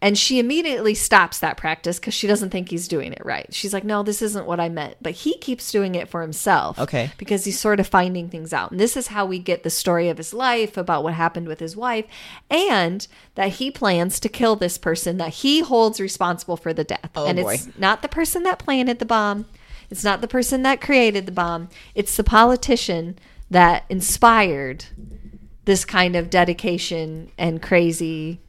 And 0.05 0.19
she 0.19 0.39
immediately 0.39 0.93
stops 0.93 1.39
that 1.39 1.57
practice 1.57 1.99
because 1.99 2.13
she 2.13 2.27
doesn't 2.27 2.51
think 2.51 2.69
he's 2.69 2.89
doing 2.89 3.15
it 3.15 3.25
right. 3.25 3.47
She's 3.55 3.73
like, 3.73 3.85
no, 3.85 4.03
this 4.03 4.21
isn't 4.21 4.45
what 4.45 4.61
I 4.61 4.69
meant. 4.69 4.99
But 5.01 5.13
he 5.13 5.39
keeps 5.39 5.73
doing 5.73 5.95
it 5.95 6.11
for 6.11 6.21
himself. 6.21 6.79
Okay. 6.79 7.13
Because 7.17 7.47
he's 7.47 7.59
sort 7.59 7.81
of 7.81 7.87
finding 7.87 8.29
things 8.29 8.53
out. 8.53 8.71
And 8.71 8.79
this 8.79 8.99
is 8.99 9.07
how 9.07 9.25
we 9.25 9.39
get 9.39 9.63
the 9.63 9.71
story 9.71 10.11
of 10.11 10.19
his 10.19 10.35
life 10.35 10.77
about 10.77 11.05
what 11.05 11.15
happened 11.15 11.49
with 11.49 11.59
his 11.59 11.75
wife 11.75 12.05
and 12.51 13.09
that 13.35 13.53
he 13.53 13.71
plans 13.71 14.21
to 14.21 14.29
kill 14.29 14.57
this 14.57 14.77
person 14.77 15.17
that 15.17 15.37
he 15.37 15.61
holds 15.61 15.99
responsible 15.99 16.59
for 16.59 16.75
the 16.75 16.85
death. 16.85 17.11
Oh, 17.17 17.25
and 17.25 17.39
boy. 17.39 17.55
it's 17.55 17.79
not 17.79 18.03
the 18.03 18.09
person 18.09 18.43
that 18.43 18.59
planted 18.59 18.99
the 18.99 19.07
bomb, 19.07 19.47
it's 19.89 20.05
not 20.05 20.21
the 20.21 20.29
person 20.29 20.61
that 20.65 20.83
created 20.83 21.25
the 21.25 21.33
bomb, 21.33 21.71
it's 21.95 22.15
the 22.15 22.25
politician 22.25 23.19
that 23.49 23.85
inspired 23.89 24.85
this 25.65 25.87
kind 25.87 26.15
of 26.15 26.29
dedication 26.29 27.31
and 27.39 27.63
crazy 27.63 28.43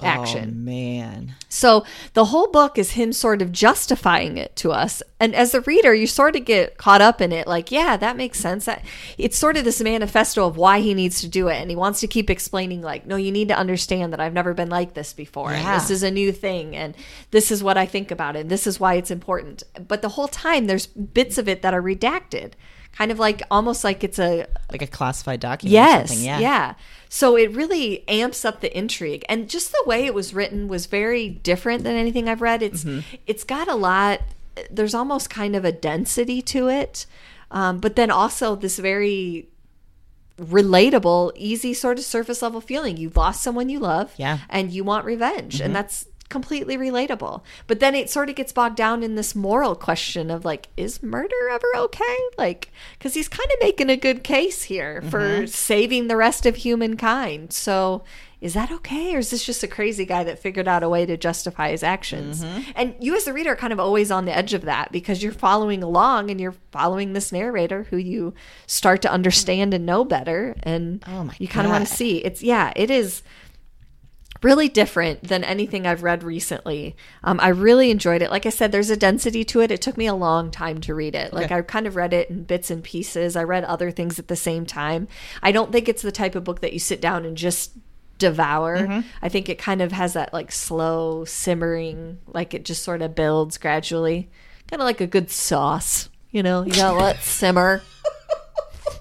oh 0.00 0.06
action. 0.06 0.64
man 0.64 1.34
So 1.48 1.84
the 2.12 2.26
whole 2.26 2.48
book 2.48 2.78
is 2.78 2.92
him 2.92 3.12
sort 3.12 3.42
of 3.42 3.52
justifying 3.52 4.36
it 4.36 4.54
to 4.56 4.70
us. 4.70 5.02
And 5.18 5.34
as 5.34 5.54
a 5.54 5.62
reader, 5.62 5.94
you 5.94 6.06
sort 6.06 6.36
of 6.36 6.44
get 6.44 6.76
caught 6.76 7.00
up 7.00 7.20
in 7.20 7.32
it 7.32 7.46
like, 7.46 7.72
yeah, 7.72 7.96
that 7.96 8.16
makes 8.16 8.38
sense. 8.38 8.66
That 8.66 8.84
it's 9.16 9.36
sort 9.36 9.56
of 9.56 9.64
this 9.64 9.80
manifesto 9.80 10.46
of 10.46 10.56
why 10.56 10.80
he 10.80 10.94
needs 10.94 11.20
to 11.22 11.28
do 11.28 11.48
it 11.48 11.56
and 11.56 11.70
he 11.70 11.76
wants 11.76 12.00
to 12.00 12.06
keep 12.06 12.30
explaining 12.30 12.82
like, 12.82 13.06
no, 13.06 13.16
you 13.16 13.32
need 13.32 13.48
to 13.48 13.58
understand 13.58 14.12
that 14.12 14.20
I've 14.20 14.32
never 14.32 14.54
been 14.54 14.70
like 14.70 14.94
this 14.94 15.12
before. 15.12 15.52
And 15.52 15.80
this 15.80 15.90
is 15.90 16.02
a 16.02 16.10
new 16.10 16.32
thing 16.32 16.76
and 16.76 16.94
this 17.30 17.50
is 17.50 17.62
what 17.62 17.78
I 17.78 17.86
think 17.86 18.10
about 18.10 18.36
it. 18.36 18.40
And 18.40 18.50
this 18.50 18.66
is 18.66 18.78
why 18.78 18.94
it's 18.94 19.10
important. 19.10 19.62
But 19.86 20.02
the 20.02 20.10
whole 20.10 20.28
time 20.28 20.66
there's 20.66 20.86
bits 20.86 21.38
of 21.38 21.48
it 21.48 21.62
that 21.62 21.74
are 21.74 21.82
redacted. 21.82 22.52
Kind 22.92 23.12
of 23.12 23.18
like 23.20 23.42
almost 23.50 23.84
like 23.84 24.02
it's 24.02 24.18
a 24.18 24.46
like 24.72 24.82
a 24.82 24.86
classified 24.88 25.38
document 25.40 25.72
Yes. 25.72 26.20
Yeah. 26.20 26.38
yeah 26.40 26.74
So 27.08 27.36
it 27.36 27.52
really 27.52 28.06
amps 28.08 28.44
up 28.44 28.60
the 28.60 28.76
intrigue. 28.76 29.24
And 29.28 29.48
just 29.48 29.70
the 29.70 29.82
way 29.86 30.04
it 30.04 30.14
was 30.14 30.34
written 30.34 30.66
was 30.66 30.86
very 30.86 31.28
different 31.28 31.84
than 31.84 31.94
anything 31.94 32.28
I've 32.28 32.42
read. 32.42 32.60
It's 32.62 32.82
Mm-hmm. 32.84 33.16
it's 33.26 33.44
got 33.44 33.68
a 33.68 33.74
lot 33.76 34.20
there's 34.68 34.94
almost 34.94 35.30
kind 35.30 35.54
of 35.54 35.64
a 35.64 35.70
density 35.70 36.42
to 36.42 36.66
it. 36.68 37.06
Um, 37.52 37.78
but 37.78 37.94
then 37.94 38.10
also 38.10 38.56
this 38.56 38.76
very 38.80 39.46
relatable, 40.40 41.32
easy 41.36 41.74
sort 41.74 41.98
of 41.98 42.04
surface 42.04 42.42
level 42.42 42.60
feeling. 42.60 42.96
You've 42.96 43.16
lost 43.16 43.42
someone 43.42 43.68
you 43.68 43.78
love 43.78 44.12
Yeah. 44.16 44.38
and 44.48 44.72
you 44.72 44.82
want 44.82 45.04
revenge. 45.04 45.54
Mm-hmm. 45.56 45.64
And 45.66 45.76
that's 45.76 46.06
completely 46.28 46.76
relatable. 46.76 47.42
But 47.66 47.80
then 47.80 47.94
it 47.94 48.10
sort 48.10 48.28
of 48.28 48.36
gets 48.36 48.52
bogged 48.52 48.76
down 48.76 49.02
in 49.02 49.14
this 49.14 49.34
moral 49.34 49.74
question 49.74 50.30
of 50.30 50.44
like, 50.44 50.68
is 50.76 51.02
murder 51.02 51.48
ever 51.50 51.68
okay? 51.76 52.18
Like, 52.36 52.70
because 52.98 53.14
he's 53.14 53.28
kind 53.28 53.48
of 53.50 53.58
making 53.60 53.90
a 53.90 53.96
good 53.96 54.22
case 54.22 54.64
here 54.64 55.02
for 55.02 55.18
Mm-hmm. 55.18 55.46
saving 55.46 56.08
the 56.08 56.16
rest 56.16 56.46
of 56.46 56.56
humankind. 56.56 57.52
So 57.52 58.04
is 58.40 58.54
that 58.54 58.70
okay? 58.70 59.16
Or 59.16 59.18
is 59.18 59.30
this 59.30 59.44
just 59.44 59.64
a 59.64 59.68
crazy 59.68 60.04
guy 60.04 60.22
that 60.22 60.38
figured 60.38 60.68
out 60.68 60.84
a 60.84 60.88
way 60.88 61.04
to 61.06 61.16
justify 61.16 61.70
his 61.70 61.82
actions? 61.82 62.44
Mm-hmm. 62.44 62.70
And 62.76 62.94
you, 63.00 63.16
as 63.16 63.24
the 63.24 63.32
reader, 63.32 63.52
are 63.52 63.56
kind 63.56 63.72
of 63.72 63.80
always 63.80 64.10
on 64.12 64.26
the 64.26 64.36
edge 64.36 64.54
of 64.54 64.62
that 64.62 64.92
because 64.92 65.22
you're 65.22 65.32
following 65.32 65.82
along 65.82 66.30
and 66.30 66.40
you're 66.40 66.54
following 66.70 67.14
this 67.14 67.32
narrator 67.32 67.84
who 67.84 67.96
you 67.96 68.34
start 68.66 69.02
to 69.02 69.10
understand 69.10 69.74
and 69.74 69.84
know 69.84 70.04
better. 70.04 70.54
And 70.62 71.02
Oh 71.08 71.28
you 71.38 71.48
kind 71.48 71.66
of 71.66 71.72
want 71.72 71.88
to 71.88 71.92
see. 71.92 72.18
It's, 72.18 72.42
yeah, 72.42 72.72
it 72.76 72.90
is 72.90 73.22
really 74.42 74.68
different 74.68 75.24
than 75.24 75.42
anything 75.44 75.86
I've 75.86 76.02
read 76.02 76.22
recently. 76.22 76.94
Um, 77.24 77.40
I 77.40 77.48
really 77.48 77.90
enjoyed 77.90 78.22
it. 78.22 78.30
Like 78.30 78.46
I 78.46 78.50
said, 78.50 78.70
there's 78.72 78.90
a 78.90 78.96
density 78.96 79.44
to 79.46 79.60
it. 79.60 79.70
It 79.70 79.82
took 79.82 79.96
me 79.96 80.06
a 80.06 80.14
long 80.14 80.50
time 80.50 80.80
to 80.82 80.94
read 80.94 81.14
it. 81.14 81.32
Like 81.32 81.46
Okay. 81.46 81.56
I 81.56 81.62
kind 81.62 81.86
of 81.86 81.96
read 81.96 82.12
it 82.12 82.30
in 82.30 82.44
bits 82.44 82.70
and 82.70 82.82
pieces. 82.84 83.34
I 83.36 83.42
read 83.44 83.64
other 83.64 83.90
things 83.90 84.18
at 84.18 84.28
the 84.28 84.36
same 84.36 84.64
time. 84.66 85.08
I 85.42 85.50
don't 85.52 85.72
think 85.72 85.88
it's 85.88 86.02
the 86.02 86.12
type 86.12 86.34
of 86.34 86.44
book 86.44 86.60
that 86.60 86.72
you 86.72 86.78
sit 86.78 87.00
down 87.00 87.24
and 87.24 87.36
just 87.36 87.72
devour. 88.18 89.04
I 89.22 89.28
think 89.28 89.48
it 89.48 89.58
kind 89.58 89.80
of 89.80 89.92
has 89.92 90.12
that 90.14 90.32
like 90.32 90.50
slow 90.52 91.24
simmering, 91.24 92.18
like 92.26 92.52
it 92.54 92.64
just 92.64 92.82
sort 92.82 93.00
of 93.02 93.14
builds 93.14 93.58
gradually, 93.58 94.28
kind 94.68 94.82
of 94.82 94.86
like 94.86 95.00
a 95.00 95.06
good 95.06 95.30
sauce. 95.30 96.08
You 96.30 96.42
know, 96.42 96.64
you 96.64 96.72
gotta 96.72 96.98
let 96.98 97.16
simmer. 97.22 97.80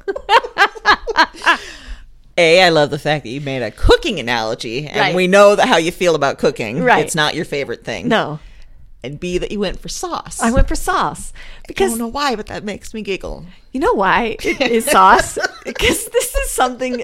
A, 2.38 2.62
I 2.64 2.70
love 2.70 2.90
the 2.92 3.00
fact 3.00 3.24
that 3.24 3.30
you 3.30 3.42
made 3.42 3.64
a 3.64 3.72
cooking 3.72 4.20
analogy, 4.20 4.88
and 4.88 5.00
Right. 5.00 5.16
we 5.16 5.26
know 5.28 5.56
that 5.56 5.68
how 5.68 5.78
you 5.78 5.92
feel 5.92 6.14
about 6.16 6.38
cooking. 6.38 6.84
Right. 6.84 7.04
It's 7.04 7.16
not 7.16 7.34
your 7.36 7.46
favorite 7.46 7.84
thing. 7.84 8.08
No, 8.08 8.40
And 9.04 9.20
B, 9.20 9.38
that 9.38 9.52
you 9.52 9.60
went 9.60 9.80
for 9.80 9.90
sauce. 9.90 10.42
I 10.42 10.52
went 10.52 10.68
for 10.68 10.76
sauce 10.76 11.32
Because 11.68 11.88
I 11.88 11.90
don't 11.92 12.00
know 12.00 12.08
why, 12.08 12.36
but 12.36 12.48
that 12.48 12.64
makes 12.64 12.94
me 12.94 13.02
giggle. 13.02 13.46
You 13.72 13.80
know 13.80 13.94
why 13.94 14.38
it 14.44 14.60
is 14.62 14.86
sauce? 14.86 15.38
because 15.66 16.06
this 16.06 16.36
is 16.36 16.50
something. 16.52 17.04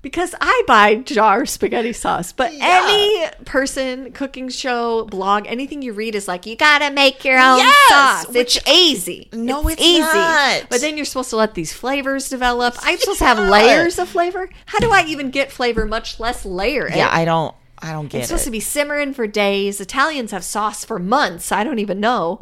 Because 0.00 0.34
I 0.40 0.62
buy 0.68 0.94
jar 0.96 1.44
spaghetti 1.44 1.92
sauce, 1.92 2.32
but 2.32 2.52
any 2.60 3.26
person, 3.44 4.12
cooking 4.12 4.48
show, 4.48 5.04
blog, 5.06 5.46
anything 5.48 5.82
you 5.82 5.92
read 5.92 6.14
is 6.14 6.28
like 6.28 6.46
you 6.46 6.54
gotta 6.54 6.92
make 6.92 7.24
your 7.24 7.36
own 7.38 7.58
Yes, 7.58 7.88
sauce. 7.88 8.28
which- 8.28 8.56
it's 8.58 8.68
easy. 8.70 9.28
No, 9.32 9.66
it's 9.68 9.82
not. 9.98 10.68
But 10.70 10.80
then 10.80 10.96
you're 10.96 11.04
supposed 11.04 11.30
to 11.30 11.36
let 11.36 11.54
these 11.54 11.72
flavors 11.72 12.28
develop. 12.28 12.76
I'm 12.82 12.96
supposed 12.98 13.18
to 13.18 13.24
have 13.24 13.38
layers 13.50 13.98
of 13.98 14.08
flavor. 14.08 14.48
How 14.66 14.78
do 14.78 14.90
I 14.92 15.04
even 15.04 15.30
get 15.30 15.50
flavor? 15.50 15.84
Much 15.84 16.20
less 16.20 16.44
layer. 16.44 16.86
it? 16.86 16.96
Yeah, 16.96 17.08
I 17.10 17.24
don't. 17.24 17.54
I 17.80 17.92
don't 17.92 18.08
get 18.08 18.18
it's 18.20 18.28
supposed 18.28 18.44
to 18.44 18.50
be 18.50 18.60
simmering 18.60 19.14
for 19.14 19.26
days. 19.26 19.80
Italians 19.80 20.30
have 20.32 20.42
sauce 20.44 20.84
for 20.84 20.98
months. 20.98 21.52
I 21.52 21.62
don't 21.64 21.78
even 21.78 22.00
know. 22.00 22.38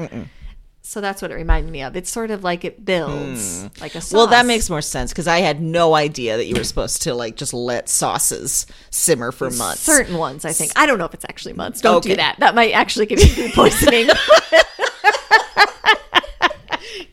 So 0.89 1.01
that's 1.01 1.21
what 1.21 1.33
it 1.33 1.35
reminded 1.35 1.73
me 1.73 1.83
of. 1.83 1.97
It's 1.97 2.09
sort 2.09 2.31
of 2.31 2.45
like 2.45 2.65
it 2.65 2.85
builds 2.85 3.63
hmm. 3.63 3.81
like 3.81 3.97
a 3.97 4.01
sauce. 4.01 4.13
Well, 4.13 4.29
that 4.29 4.47
makes 4.47 4.71
more 4.71 4.81
sense 4.81 5.11
because 5.11 5.27
I 5.27 5.41
had 5.41 5.61
no 5.61 5.97
idea 5.97 6.37
that 6.37 6.47
you 6.47 6.55
were 6.55 6.63
supposed 6.63 7.03
to 7.03 7.13
like 7.13 7.35
just 7.35 7.53
let 7.53 7.89
sauces 7.89 8.67
simmer 8.91 9.33
for 9.33 9.51
months. 9.51 9.81
certain 9.81 10.17
ones. 10.17 10.45
I 10.45 10.53
think 10.53 10.71
I 10.77 10.87
don't 10.87 10.99
know 10.99 11.05
if 11.05 11.13
it's 11.13 11.25
actually 11.25 11.55
months. 11.55 11.81
Don't 11.81 11.97
Okay. 11.97 12.11
do 12.11 12.17
that. 12.17 12.37
That 12.39 12.55
might 12.55 12.71
actually 12.71 13.07
give 13.07 13.19
you 13.19 13.27
food 13.27 13.53
poisoning. 13.53 14.11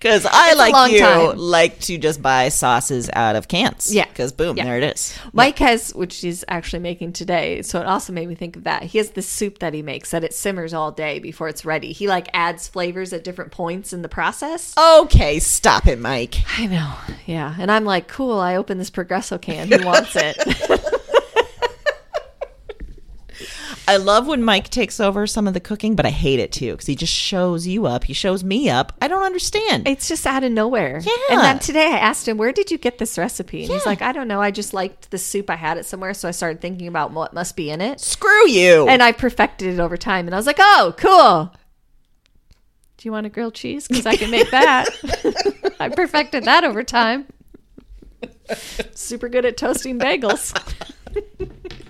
Because 0.03 0.27
I 0.29 0.53
like 0.55 0.91
you 0.91 0.99
time. 0.99 1.37
like 1.37 1.79
to 1.81 1.97
just 1.97 2.21
buy 2.21 2.49
sauces 2.49 3.09
out 3.13 3.37
of 3.37 3.47
cans. 3.47 3.93
Yeah. 3.95 4.05
Because 4.05 4.33
boom, 4.33 4.57
Yeah. 4.57 4.65
there 4.65 4.77
it 4.77 4.83
is. 4.83 5.17
Mike 5.31 5.57
has, 5.59 5.91
which 5.95 6.19
he's 6.19 6.43
actually 6.49 6.79
making 6.79 7.13
today. 7.13 7.61
So 7.61 7.79
it 7.79 7.87
also 7.87 8.11
made 8.11 8.27
me 8.27 8.35
think 8.35 8.57
of 8.57 8.65
that. 8.65 8.83
He 8.83 8.97
has 8.97 9.11
this 9.11 9.29
soup 9.29 9.59
that 9.59 9.73
he 9.73 9.81
makes 9.81 10.11
that 10.11 10.25
it 10.25 10.33
simmers 10.33 10.73
all 10.73 10.91
day 10.91 11.19
before 11.19 11.47
it's 11.47 11.63
ready. 11.63 11.93
He 11.93 12.07
like 12.09 12.27
adds 12.33 12.67
flavors 12.67 13.13
at 13.13 13.23
different 13.23 13.51
points 13.51 13.93
in 13.93 14.01
the 14.01 14.09
process. 14.09 14.73
Okay, 14.77 15.39
stop 15.39 15.87
it, 15.87 15.99
Mike. 15.99 16.35
I 16.59 16.65
know. 16.67 16.93
Yeah. 17.25 17.55
And 17.57 17.71
I'm 17.71 17.85
like, 17.85 18.09
cool. 18.09 18.39
I 18.39 18.57
open 18.57 18.77
this 18.79 18.89
Progresso 18.89 19.37
can. 19.37 19.71
Who 19.71 19.85
wants 19.85 20.17
it? 20.17 20.37
I 23.87 23.97
love 23.97 24.27
when 24.27 24.43
Mike 24.43 24.69
takes 24.69 24.99
over 24.99 25.27
some 25.27 25.47
of 25.47 25.53
the 25.53 25.59
cooking, 25.59 25.95
but 25.95 26.05
I 26.05 26.09
hate 26.09 26.39
it 26.39 26.51
too 26.51 26.71
because 26.71 26.85
he 26.85 26.95
just 26.95 27.13
shows 27.13 27.67
you 27.67 27.85
up. 27.85 28.05
He 28.05 28.13
shows 28.13 28.43
me 28.43 28.69
up. 28.69 28.93
I 29.01 29.07
don't 29.07 29.23
understand. 29.23 29.87
It's 29.87 30.07
just 30.07 30.25
out 30.25 30.43
of 30.43 30.51
nowhere. 30.51 31.01
Yeah. 31.01 31.13
And 31.31 31.41
then 31.41 31.59
today 31.59 31.87
I 31.87 31.97
asked 31.97 32.27
him, 32.27 32.37
where 32.37 32.53
did 32.53 32.71
you 32.71 32.77
get 32.77 32.97
this 32.97 33.17
recipe? 33.17 33.63
And 33.63 33.71
he's 33.73 33.85
like, 33.85 34.01
I 34.01 34.13
don't 34.13 34.27
know. 34.27 34.41
I 34.41 34.51
just 34.51 34.73
liked 34.73 35.11
the 35.11 35.17
soup. 35.17 35.49
I 35.49 35.55
had 35.55 35.77
it 35.77 35.85
somewhere. 35.85 36.13
So 36.13 36.27
I 36.27 36.31
started 36.31 36.61
thinking 36.61 36.87
about 36.87 37.11
what 37.11 37.33
must 37.33 37.55
be 37.55 37.69
in 37.69 37.81
it. 37.81 37.99
Screw 37.99 38.47
you. 38.47 38.87
And 38.87 39.03
I 39.03 39.11
perfected 39.11 39.73
it 39.73 39.79
over 39.79 39.97
time. 39.97 40.27
And 40.27 40.35
I 40.35 40.37
was 40.37 40.47
like, 40.47 40.59
oh, 40.59 40.93
cool. 40.97 41.53
Do 42.97 43.07
you 43.07 43.11
want 43.11 43.25
a 43.25 43.29
grilled 43.29 43.55
cheese? 43.55 43.87
Because 43.87 44.05
I 44.05 44.15
can 44.15 44.31
make 44.31 44.49
that. 44.51 44.87
I 45.79 45.89
perfected 45.89 46.45
that 46.45 46.63
over 46.63 46.83
time. 46.83 47.27
Super 48.95 49.27
good 49.27 49.43
at 49.43 49.57
toasting 49.57 49.99
bagels. 49.99 50.53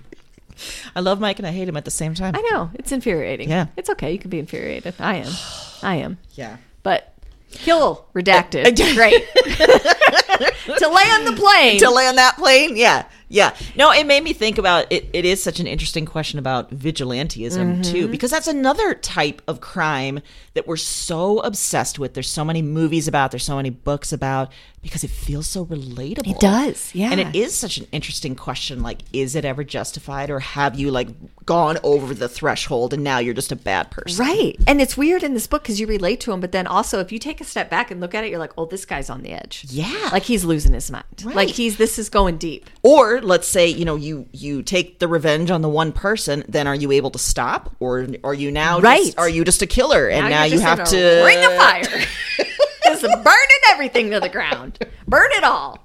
I 0.95 0.99
love 0.99 1.19
Mike 1.19 1.39
and 1.39 1.47
I 1.47 1.51
hate 1.51 1.67
him 1.67 1.77
at 1.77 1.85
the 1.85 1.91
same 1.91 2.13
time. 2.13 2.35
I 2.35 2.41
know. 2.51 2.69
It's 2.75 2.91
infuriating. 2.91 3.49
Yeah. 3.49 3.67
It's 3.77 3.89
okay. 3.91 4.11
You 4.11 4.19
can 4.19 4.29
be 4.29 4.39
infuriated. 4.39 4.95
I 4.99 5.15
am. 5.17 5.31
I 5.83 5.95
am. 5.97 6.17
Yeah. 6.33 6.57
But 6.83 7.13
kill 7.51 8.05
redacted. 8.13 8.75
Great. 8.95 9.23
to 10.77 10.87
land 10.87 11.27
the 11.27 11.33
plane. 11.35 11.77
to 11.79 11.89
land 11.89 12.17
that 12.17 12.35
plane 12.37 12.75
yeah 12.75 13.05
yeah 13.33 13.55
no 13.75 13.91
it 13.91 14.07
made 14.07 14.23
me 14.23 14.33
think 14.33 14.57
about 14.57 14.85
it 14.89 15.07
it 15.13 15.25
is 15.25 15.43
such 15.43 15.59
an 15.59 15.67
interesting 15.67 16.05
question 16.05 16.39
about 16.39 16.73
vigilantism 16.73 17.73
mm-hmm. 17.73 17.81
too 17.81 18.07
because 18.07 18.31
that's 18.31 18.47
another 18.47 18.93
type 18.93 19.41
of 19.47 19.61
crime 19.61 20.21
that 20.53 20.67
we're 20.67 20.77
so 20.77 21.39
obsessed 21.39 21.99
with 21.99 22.13
there's 22.13 22.29
so 22.29 22.45
many 22.45 22.61
movies 22.61 23.07
about 23.07 23.31
there's 23.31 23.45
so 23.45 23.55
many 23.57 23.69
books 23.69 24.11
about 24.11 24.51
because 24.81 25.03
it 25.03 25.09
feels 25.09 25.47
so 25.47 25.65
relatable 25.65 26.27
It 26.27 26.39
does, 26.41 26.93
yeah. 26.93 27.09
and 27.09 27.21
it 27.21 27.33
is 27.33 27.55
such 27.55 27.77
an 27.77 27.87
interesting 27.91 28.35
question 28.35 28.81
like 28.81 29.01
is 29.13 29.35
it 29.35 29.45
ever 29.45 29.63
justified 29.63 30.29
or 30.29 30.39
have 30.39 30.75
you 30.75 30.91
like 30.91 31.09
gone 31.45 31.77
over 31.83 32.13
the 32.13 32.27
threshold 32.27 32.93
and 32.93 33.03
now 33.03 33.19
you're 33.19 33.33
just 33.33 33.51
a 33.51 33.55
bad 33.55 33.91
person 33.91 34.13
Right. 34.23 34.55
And 34.67 34.81
it's 34.81 34.95
weird 34.95 35.23
in 35.23 35.33
this 35.33 35.47
book 35.47 35.63
because 35.63 35.79
you 35.79 35.87
relate 35.87 36.19
to 36.21 36.31
him, 36.31 36.39
but 36.39 36.51
then 36.51 36.67
also 36.67 36.99
if 36.99 37.11
you 37.11 37.19
take 37.19 37.41
a 37.41 37.43
step 37.43 37.69
back 37.69 37.91
and 37.91 37.99
look 37.99 38.13
at 38.15 38.23
it, 38.23 38.29
you're 38.29 38.39
like, 38.39 38.53
oh, 38.57 38.65
this 38.65 38.85
guy's 38.85 39.09
on 39.09 39.21
the 39.21 39.31
edge. 39.31 39.65
Yeah. 39.69 40.09
Like 40.11 40.23
he's 40.23 40.43
losing 40.45 40.73
his 40.73 40.89
mind. 40.91 41.05
Right. 41.23 41.35
Like 41.35 41.49
he's, 41.49 41.77
this 41.77 41.99
is 41.99 42.09
going 42.09 42.37
deep. 42.37 42.69
or 42.81 43.21
let's 43.23 43.47
say 43.47 43.67
you 43.67 43.85
know 43.85 43.95
you 43.95 44.27
you 44.31 44.61
take 44.63 44.99
the 44.99 45.07
revenge 45.07 45.49
on 45.51 45.61
the 45.61 45.69
one 45.69 45.91
person 45.91 46.43
then 46.47 46.67
are 46.67 46.75
you 46.75 46.91
able 46.91 47.09
to 47.11 47.19
stop 47.19 47.75
or 47.79 48.07
are 48.23 48.33
you 48.33 48.51
now 48.51 48.79
just- 48.79 48.83
Right. 48.83 49.13
are 49.17 49.29
you 49.29 49.43
just 49.43 49.61
a 49.61 49.67
killer 49.67 50.09
and 50.09 50.29
now, 50.29 50.43
you're 50.43 50.59
you 50.59 50.65
have 50.65 50.83
to 50.89 51.23
ring 51.25 51.43
of 51.43 51.53
fire. 51.55 51.83
just 52.85 53.01
burning 53.01 53.61
everything 53.69 54.11
to 54.11 54.19
the 54.19 54.29
ground. 54.29 54.77
Burn 55.07 55.29
it 55.33 55.43
all. 55.43 55.79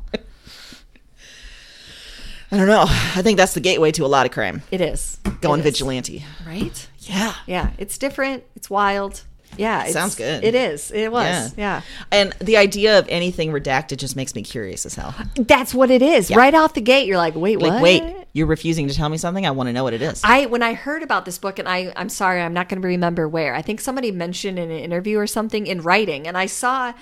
i 2.50 2.56
don't 2.56 2.66
know 2.66 2.86
i 2.88 3.20
think 3.22 3.36
that's 3.36 3.52
the 3.54 3.60
gateway 3.60 3.92
to 3.92 4.04
a 4.04 4.08
lot 4.08 4.24
of 4.26 4.32
crime 4.32 4.62
It 4.70 4.80
is. 4.80 5.18
going 5.40 5.60
It 5.60 5.66
is. 5.66 5.72
vigilante 5.72 6.24
Right? 6.46 6.88
yeah 7.00 7.34
Yeah. 7.46 7.70
It's 7.78 7.96
different. 7.98 8.44
It's 8.56 8.68
wild. 8.70 9.22
Yeah. 9.58 9.84
It's, 9.84 9.92
Sounds 9.92 10.14
good. 10.14 10.44
It 10.44 10.54
is. 10.54 10.90
It 10.90 11.10
was. 11.12 11.54
Yeah. 11.56 11.82
and 12.10 12.32
the 12.40 12.56
idea 12.56 12.98
of 12.98 13.06
anything 13.08 13.50
redacted 13.50 13.98
just 13.98 14.16
makes 14.16 14.34
me 14.34 14.42
curious 14.42 14.86
as 14.86 14.94
hell 14.94 15.14
That's 15.36 15.74
what 15.74 15.90
it 15.90 16.02
is. 16.02 16.30
Right 16.30 16.54
off 16.54 16.74
the 16.74 16.80
gate, 16.80 17.06
you're 17.06 17.16
like, 17.16 17.34
wait, 17.34 17.58
like 17.58 17.72
what? 17.72 17.82
wait 17.82 18.14
you're 18.34 18.46
refusing 18.46 18.86
to 18.86 18.94
tell 18.94 19.08
me 19.08 19.16
something 19.16 19.46
i 19.46 19.50
want 19.50 19.68
to 19.68 19.72
know 19.72 19.82
what 19.82 19.94
it 19.94 20.02
is 20.02 20.20
I 20.22 20.46
when 20.46 20.62
I 20.62 20.74
heard 20.74 21.02
about 21.02 21.24
this 21.24 21.38
book, 21.38 21.58
and 21.58 21.68
I 21.68 21.92
I'm 21.96 22.08
sorry, 22.08 22.40
I'm 22.40 22.52
not 22.52 22.68
going 22.68 22.80
to 22.82 22.86
remember 22.86 23.28
where. 23.28 23.54
I 23.54 23.62
think 23.62 23.80
somebody 23.80 24.12
mentioned 24.12 24.58
in 24.58 24.70
an 24.70 24.78
interview 24.78 25.18
or 25.18 25.26
something 25.26 25.66
in 25.66 25.80
writing, 25.80 26.28
and 26.28 26.36
I 26.36 26.46
saw 26.46 26.92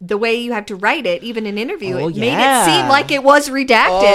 the 0.00 0.16
way 0.16 0.34
you 0.34 0.52
have 0.52 0.66
to 0.66 0.76
write 0.76 1.04
it, 1.06 1.22
even 1.22 1.46
in 1.46 1.58
interview, 1.58 1.96
Oh, 1.96 2.08
it 2.08 2.16
made 2.16 2.32
it 2.32 2.64
seem 2.64 2.88
like 2.88 3.10
it 3.10 3.22
was 3.22 3.50
redacted, 3.50 3.68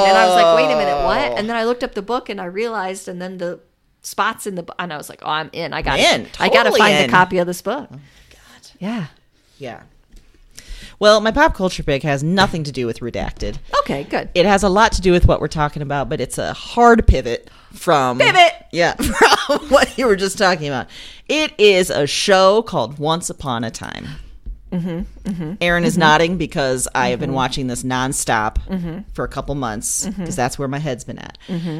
and 0.08 0.18
I 0.18 0.26
was 0.26 0.36
like, 0.36 0.56
wait 0.56 0.74
a 0.74 0.78
minute, 0.78 0.98
Oh. 0.98 1.06
what? 1.06 1.38
And 1.38 1.48
then 1.48 1.56
I 1.56 1.64
looked 1.66 1.84
up 1.84 1.94
the 1.94 2.02
book, 2.02 2.28
and 2.30 2.42
I 2.42 2.46
realized, 2.46 3.08
and 3.08 3.22
then 3.22 3.38
the 3.38 3.60
spots 4.06 4.48
in 4.48 4.56
the 4.56 4.64
book, 4.64 4.76
and 4.80 4.94
I 4.94 4.98
was 4.98 5.10
like, 5.10 5.20
oh, 5.24 5.30
I'm 5.30 5.50
in. 5.52 5.74
I 5.74 5.82
got 5.82 6.00
In, 6.00 6.28
I 6.40 6.50
got 6.50 6.64
to 6.64 6.72
find 6.72 6.96
in. 6.96 7.02
Oh, 7.04 7.06
a 7.06 7.10
copy 7.10 7.38
of 7.40 7.48
this 7.48 7.62
book. 7.62 7.90
Oh 7.92 8.00
yeah. 8.80 9.08
yeah 9.58 9.84
well 11.00 11.22
my 11.22 11.32
pop 11.32 11.54
culture 11.54 11.84
pick 11.84 12.04
has 12.04 12.24
nothing 12.24 12.64
to 12.64 12.72
do 12.72 12.86
with 12.86 13.00
redacted 13.00 13.58
Okay. 13.80 14.04
Good. 14.04 14.30
it 14.34 14.46
has 14.46 14.64
a 14.64 14.70
lot 14.70 14.92
to 14.94 15.02
do 15.02 15.12
with 15.12 15.26
what 15.26 15.40
we're 15.40 15.48
talking 15.48 15.82
about, 15.82 16.10
but 16.10 16.20
it's 16.20 16.38
a 16.38 16.54
hard 16.54 17.08
pivot 17.08 17.50
from 17.72 18.18
Pivot! 18.18 18.54
Yeah, 18.72 18.94
from 19.48 19.60
what 19.70 19.98
you 19.98 20.08
were 20.08 20.16
just 20.16 20.38
talking 20.38 20.68
about. 20.68 20.88
It 21.28 21.54
is 21.60 21.90
a 21.90 22.08
show 22.08 22.62
called 22.62 22.98
Once 22.98 23.30
Upon 23.30 23.64
a 23.64 23.72
Time. 23.72 24.08
Mm-hmm, 24.72 25.54
Erin 25.62 25.84
is 25.86 25.98
nodding 25.98 26.38
because 26.38 26.88
I 26.94 27.10
have 27.10 27.20
been 27.20 27.34
watching 27.34 27.68
this 27.68 27.84
nonstop 27.84 28.58
Mm-hmm. 28.68 29.00
for 29.14 29.24
a 29.24 29.28
couple 29.28 29.56
months 29.56 30.06
because 30.08 30.36
that's 30.36 30.60
where 30.60 30.68
my 30.68 30.80
head's 30.80 31.04
been 31.06 31.20
at. 31.20 31.38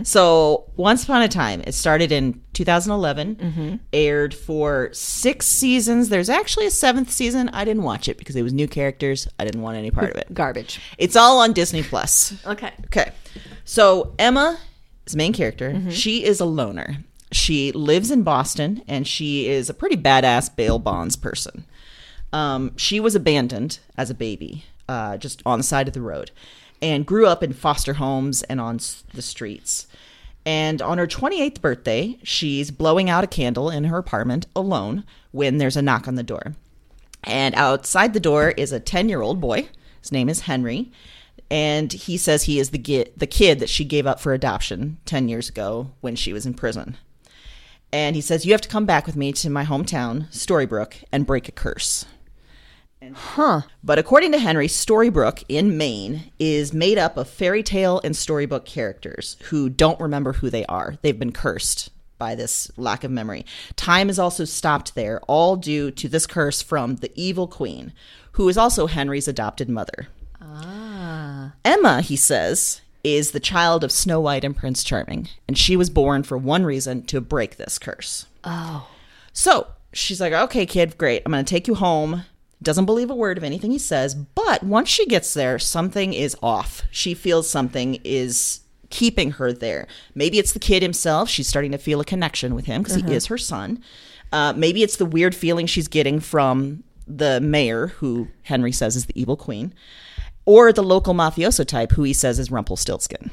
So, 0.08 0.72
Once 0.78 1.04
Upon 1.04 1.22
a 1.22 1.28
Time, 1.28 1.62
it 1.66 1.74
started 1.74 2.12
in 2.12 2.42
2011, 2.54 3.36
Mm-hmm. 3.36 3.76
aired 3.92 4.34
for 4.34 4.90
six 4.94 5.46
seasons. 5.46 6.10
There's 6.10 6.30
actually 6.30 6.68
a 6.68 6.72
seventh 6.72 7.12
season. 7.12 7.50
I 7.50 7.66
didn't 7.66 7.84
watch 7.84 8.08
it 8.08 8.18
because 8.18 8.36
it 8.36 8.44
was 8.44 8.54
new 8.54 8.68
characters. 8.68 9.28
I 9.40 9.46
didn't 9.46 9.62
want 9.62 9.78
any 9.78 9.92
part 9.92 10.12
of 10.12 10.18
it. 10.18 10.34
Garbage. 10.34 10.80
It's 10.98 11.16
all 11.16 11.40
on 11.40 11.52
Disney 11.54 11.84
Plus. 11.84 12.34
Okay. 12.46 12.72
Okay. 12.86 13.12
So 13.66 14.14
Emma 14.20 14.58
is 15.06 15.14
the 15.14 15.18
main 15.18 15.34
character. 15.34 15.72
Mm-hmm. 15.72 15.90
She 15.90 16.24
is 16.24 16.40
a 16.40 16.46
loner. 16.46 16.98
She 17.32 17.72
lives 17.74 18.12
in 18.12 18.24
Boston 18.24 18.84
and 18.88 19.06
she 19.06 19.48
is 19.50 19.70
a 19.70 19.74
pretty 19.74 19.98
badass 19.98 20.56
bail 20.56 20.80
bonds 20.80 21.16
person. 21.18 21.66
Um, 22.36 22.76
she 22.76 23.00
was 23.00 23.16
abandoned 23.16 23.80
as 23.96 24.10
a 24.10 24.14
baby, 24.14 24.66
uh, 24.90 25.16
just 25.16 25.42
on 25.46 25.60
the 25.60 25.64
side 25.64 25.88
of 25.88 25.94
the 25.94 26.02
road, 26.02 26.32
and 26.82 27.06
grew 27.06 27.28
up 27.28 27.42
in 27.42 27.54
foster 27.54 27.94
homes 27.94 28.44
and 28.44 28.60
on 28.60 28.82
the 29.14 29.22
streets. 29.22 29.88
And 30.46 30.82
on 30.82 30.98
her 30.98 31.08
28th 31.08 31.62
birthday, 31.62 32.20
she's 32.24 32.72
blowing 32.72 33.10
out 33.10 33.24
a 33.24 33.28
candle 33.28 33.70
in 33.70 33.86
her 33.86 33.98
apartment 33.98 34.48
alone 34.54 35.06
when 35.32 35.60
there's 35.60 35.78
a 35.78 35.82
knock 35.82 36.10
on 36.10 36.16
the 36.16 36.24
door. 36.24 36.56
And 37.24 37.56
outside 37.56 38.14
the 38.14 38.20
door 38.20 38.50
is 38.50 38.74
a 38.74 38.82
10 38.82 39.08
year 39.08 39.22
old 39.22 39.40
boy. 39.40 39.70
His 40.02 40.12
name 40.12 40.28
is 40.28 40.42
Henry. 40.42 40.92
And 41.50 41.94
he 41.94 42.18
says 42.18 42.44
he 42.44 42.60
is 42.60 42.72
the, 42.72 43.08
the 43.16 43.28
kid 43.28 43.60
that 43.62 43.70
she 43.70 43.86
gave 43.86 44.06
up 44.06 44.20
for 44.20 44.34
adoption 44.34 44.98
10 45.06 45.30
years 45.30 45.48
ago 45.48 45.92
when 46.02 46.18
she 46.18 46.34
was 46.34 46.46
in 46.46 46.54
prison. 46.54 46.98
And 47.94 48.14
he 48.18 48.22
says, 48.22 48.46
You 48.46 48.52
have 48.52 48.62
to 48.62 48.70
come 48.70 48.86
back 48.86 49.06
with 49.06 49.16
me 49.16 49.32
to 49.32 49.50
my 49.50 49.64
hometown, 49.64 50.30
Storybrooke, 50.32 51.06
and 51.14 51.26
break 51.26 51.48
a 51.48 51.54
curse. 51.54 52.06
Huh. 53.14 53.62
But 53.84 54.00
according 54.00 54.32
to 54.32 54.40
Henry, 54.40 54.68
Storybrooke 54.68 55.44
in 55.48 55.78
Maine 55.78 56.32
is 56.40 56.74
made 56.74 56.98
up 56.98 57.18
of 57.18 57.30
fairy 57.30 57.64
tale 57.64 58.02
and 58.04 58.16
storybook 58.16 58.66
characters 58.66 59.38
who 59.46 59.70
don't 59.70 60.00
remember 60.00 60.34
who 60.34 60.50
they 60.50 60.66
are. 60.66 60.98
They've 61.02 61.18
been 61.18 61.32
cursed 61.32 61.92
by 62.18 62.36
this 62.36 62.72
lack 62.78 63.04
of 63.04 63.12
memory. 63.12 63.46
Time 63.76 64.10
is 64.10 64.20
also 64.20 64.46
stopped 64.46 64.96
there, 64.96 65.20
all 65.28 65.56
due 65.56 65.92
to 65.92 66.08
this 66.08 66.26
curse 66.26 66.62
from 66.62 66.96
the 66.98 67.12
evil 67.16 67.48
queen, 67.48 67.94
who 68.34 68.48
is 68.50 68.58
also 68.58 68.88
Henry's 68.88 69.28
adopted 69.28 69.70
mother. 69.70 70.08
Ah. 70.42 71.54
Emma, 71.64 72.02
he 72.02 72.16
says, 72.16 72.82
is 73.04 73.32
the 73.32 73.40
child 73.40 73.84
of 73.84 73.92
Snow 73.92 74.20
White 74.20 74.44
and 74.44 74.56
Prince 74.56 74.84
Charming, 74.84 75.30
and 75.48 75.58
she 75.58 75.76
was 75.76 75.90
born 75.90 76.24
for 76.24 76.38
one 76.38 76.66
reason 76.66 77.04
to 77.04 77.22
break 77.22 77.58
this 77.58 77.78
curse. 77.78 78.26
Oh. 78.44 78.88
So 79.34 79.68
she's 79.94 80.22
like, 80.22 80.34
okay, 80.34 80.66
kid, 80.66 80.98
great. 80.98 81.22
I'm 81.26 81.32
going 81.32 81.44
to 81.44 81.50
take 81.50 81.68
you 81.68 81.76
home. 81.76 82.24
Doesn't 82.62 82.86
believe 82.86 83.10
a 83.10 83.16
word 83.16 83.38
of 83.38 83.44
anything 83.44 83.72
he 83.72 83.78
says. 83.78 84.16
But 84.16 84.64
once 84.64 84.90
she 84.90 85.06
gets 85.06 85.34
there, 85.34 85.60
something 85.60 86.14
is 86.14 86.36
off. 86.42 86.84
She 86.90 87.14
feels 87.14 87.50
something 87.50 88.00
is 88.04 88.62
keeping 88.90 89.32
her 89.32 89.52
there. 89.52 89.88
Maybe 90.14 90.40
it's 90.40 90.54
the 90.54 90.60
kid 90.60 90.82
himself. 90.82 91.30
She's 91.30 91.48
starting 91.48 91.72
to 91.72 91.78
feel 91.78 92.00
a 92.00 92.06
connection 92.06 92.56
with 92.56 92.66
him 92.66 92.82
because 92.82 92.96
he 92.96 93.14
is 93.14 93.26
her 93.28 93.38
son. 93.38 93.84
Uh, 94.32 94.54
maybe 94.56 94.84
it's 94.84 94.98
the 94.98 95.06
weird 95.06 95.36
feeling 95.36 95.66
she's 95.66 95.88
getting 95.88 96.20
from 96.20 96.84
the 97.08 97.40
mayor, 97.42 97.88
who 97.88 98.28
Henry 98.44 98.72
says 98.72 98.96
is 98.96 99.06
the 99.06 99.20
evil 99.20 99.38
queen, 99.38 99.74
or 100.46 100.74
the 100.74 100.84
local 100.84 101.14
mafioso 101.14 101.66
type, 101.66 101.92
who 101.92 102.04
he 102.04 102.14
says 102.14 102.40
is 102.40 102.52
Rumpelstiltskin. 102.52 103.32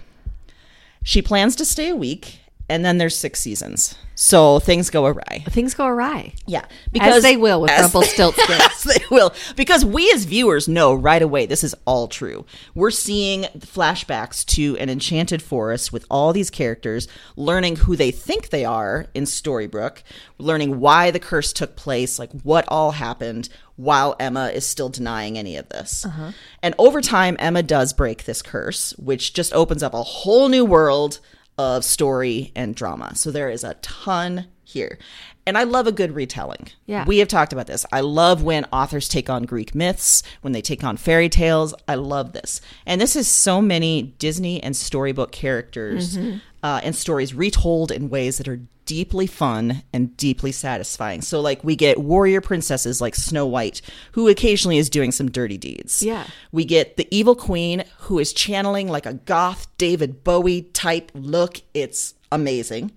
She 1.03 1.23
plans 1.23 1.57
to 1.57 1.65
stay 1.65 1.89
a 1.89 1.97
week, 1.97 2.41
and 2.73 2.85
then 2.87 2.97
there's 2.97 3.15
six 3.15 3.39
seasons. 3.39 3.95
So 4.15 4.61
things 4.61 4.89
go 4.89 5.07
awry. 5.07 5.45
Things 5.49 5.75
go 5.75 5.87
awry. 5.87 6.33
Yeah, 6.47 6.65
As 6.99 7.23
they 7.23 7.37
will 7.37 7.61
with 7.61 7.71
Rumpelstiltskin. 7.71 8.61
as 8.61 8.83
they 8.85 9.05
will, 9.11 9.35
because 9.57 9.85
we 9.85 10.11
as 10.13 10.25
viewers 10.25 10.69
know 10.69 10.95
right 10.95 11.21
away 11.21 11.45
this 11.45 11.63
is 11.63 11.75
all 11.87 12.09
true. 12.09 12.47
We're 12.75 12.91
seeing 12.91 13.43
flashbacks 13.59 14.45
to 14.55 14.77
an 14.79 14.89
enchanted 14.89 15.43
forest 15.43 15.93
with 15.93 16.07
all 16.11 16.33
these 16.33 16.51
characters, 16.51 17.09
learning 17.37 17.77
who 17.77 17.95
they 17.95 18.11
think 18.11 18.49
they 18.49 18.65
are 18.65 19.07
in 19.13 19.25
Storybrooke, 19.25 20.03
learning 20.39 20.81
why 20.81 21.11
the 21.11 21.21
curse 21.21 21.53
took 21.53 21.77
place, 21.77 22.19
like 22.19 22.33
what 22.43 22.65
all 22.69 22.93
happened, 22.93 23.49
while 23.77 24.17
Emma 24.21 24.49
is 24.49 24.67
still 24.67 24.89
denying 24.89 25.37
any 25.37 25.57
of 25.57 25.69
this. 25.71 26.05
Uh-huh. 26.07 26.33
And 26.63 26.75
over 26.79 27.01
time, 27.01 27.37
Emma 27.39 27.63
does 27.63 27.93
break 27.93 28.25
this 28.25 28.41
curse, 28.43 28.93
which 28.99 29.35
just 29.35 29.53
opens 29.53 29.83
up 29.83 29.95
a 29.95 30.03
whole 30.03 30.49
new 30.49 30.65
world 30.65 31.19
of 31.63 31.85
story 31.85 32.53
and 32.57 32.75
drama. 32.75 33.15
So 33.15 33.31
there 33.31 33.49
is 33.49 33.65
a 33.65 33.75
ton 33.75 34.47
here. 34.65 34.99
And 35.47 35.59
I 35.59 35.65
love 35.65 35.87
a 35.87 35.93
good 35.93 36.15
retelling. 36.15 36.69
Yeah. 36.87 37.05
We 37.05 37.19
have 37.19 37.29
talked 37.29 37.53
about 37.53 37.67
this. 37.67 37.85
I 37.93 38.01
love 38.01 38.43
when 38.43 38.65
authors 38.67 39.09
take 39.09 39.29
on 39.29 39.43
Greek 39.45 39.75
myths, 39.75 40.23
when 40.41 40.53
they 40.53 40.61
take 40.61 40.85
on 40.85 40.97
fairy 40.97 41.29
tales. 41.29 41.75
I 41.89 41.97
love 41.97 42.33
this. 42.33 42.61
And 42.87 43.01
this 43.01 43.17
is 43.17 43.27
so 43.27 43.61
many 43.61 44.03
Disney 44.03 44.63
and 44.63 44.77
storybook 44.77 45.33
characters 45.33 46.17
mm-hmm. 46.17 46.39
Uh, 46.63 46.81
and 46.83 46.95
stories 46.95 47.35
retold 47.35 47.91
in 47.91 48.09
ways 48.09 48.39
that 48.39 48.49
are 48.49 48.61
deeply 48.85 49.27
fun 49.27 49.83
and 49.93 50.17
deeply 50.17 50.53
satisfying. 50.53 51.23
So, 51.23 51.41
like, 51.41 51.63
we 51.65 51.77
get 51.77 51.99
warrior 51.99 52.41
princesses 52.41 53.01
like 53.01 53.15
Snow 53.15 53.47
White, 53.47 53.81
who 54.13 54.29
occasionally 54.29 54.79
is 54.79 54.91
doing 54.91 55.13
some 55.13 55.31
dirty 55.31 55.59
deeds. 55.59 56.03
Yeah. 56.03 56.27
We 56.51 56.65
get 56.65 56.97
the 56.97 57.09
evil 57.11 57.35
queen, 57.35 57.85
who 58.01 58.19
is 58.19 58.33
channeling 58.33 58.89
like 58.89 59.07
a 59.07 59.15
goth 59.15 59.67
David 59.79 60.25
Bowie 60.25 60.63
type 60.63 61.11
look. 61.15 61.61
It's 61.75 62.15
amazing. 62.31 62.93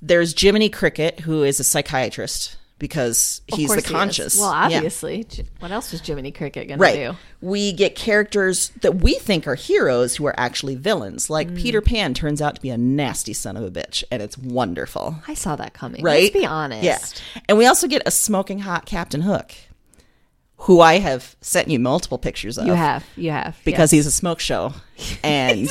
There's 0.00 0.40
Jiminy 0.40 0.68
Cricket, 0.68 1.20
who 1.20 1.42
is 1.42 1.58
a 1.58 1.64
psychiatrist 1.64 2.57
because 2.78 3.42
Of 3.50 3.58
he's 3.58 3.68
the 3.68 3.74
course 3.76 3.86
he 3.86 3.92
conscious. 3.94 4.38
Well, 4.38 4.48
obviously. 4.50 5.24
J- 5.24 5.44
What 5.58 5.70
else 5.72 5.90
was 5.92 6.00
Jiminy 6.00 6.30
Cricket 6.32 6.68
going 6.68 6.78
to 6.78 6.84
do? 6.84 7.00
Right. 7.02 7.10
do? 7.12 7.16
We 7.40 7.72
get 7.72 7.94
characters 7.96 8.68
that 8.82 8.96
we 8.96 9.14
think 9.14 9.46
are 9.46 9.54
heroes 9.56 10.16
who 10.16 10.26
are 10.26 10.34
actually 10.38 10.76
villains. 10.76 11.28
Like 11.28 11.48
Mm. 11.48 11.56
Peter 11.56 11.80
Pan 11.80 12.14
turns 12.14 12.40
out 12.40 12.54
to 12.54 12.60
be 12.60 12.70
a 12.70 12.78
nasty 12.78 13.32
son 13.32 13.56
of 13.56 13.64
a 13.64 13.70
bitch, 13.70 14.04
and 14.10 14.22
it's 14.22 14.38
wonderful. 14.38 15.16
I 15.26 15.34
saw 15.34 15.56
that 15.56 15.74
coming. 15.74 16.02
Right? 16.02 16.22
Let's 16.24 16.34
be 16.34 16.46
honest. 16.46 16.82
Yeah. 16.84 16.98
And 17.48 17.58
we 17.58 17.66
also 17.66 17.86
get 17.88 18.02
a 18.06 18.10
smoking 18.10 18.60
hot 18.60 18.86
Captain 18.86 19.22
Hook, 19.22 19.52
who 20.62 20.80
I 20.80 20.98
have 20.98 21.36
sent 21.40 21.68
you 21.68 21.78
multiple 21.78 22.18
pictures 22.18 22.58
of. 22.58 22.66
You 22.66 22.74
have. 22.74 23.04
You 23.16 23.30
have. 23.32 23.56
Because 23.64 23.92
yes. 23.92 23.98
he's 23.98 24.06
a 24.06 24.10
smoke 24.12 24.40
show. 24.40 24.74
And. 25.24 25.68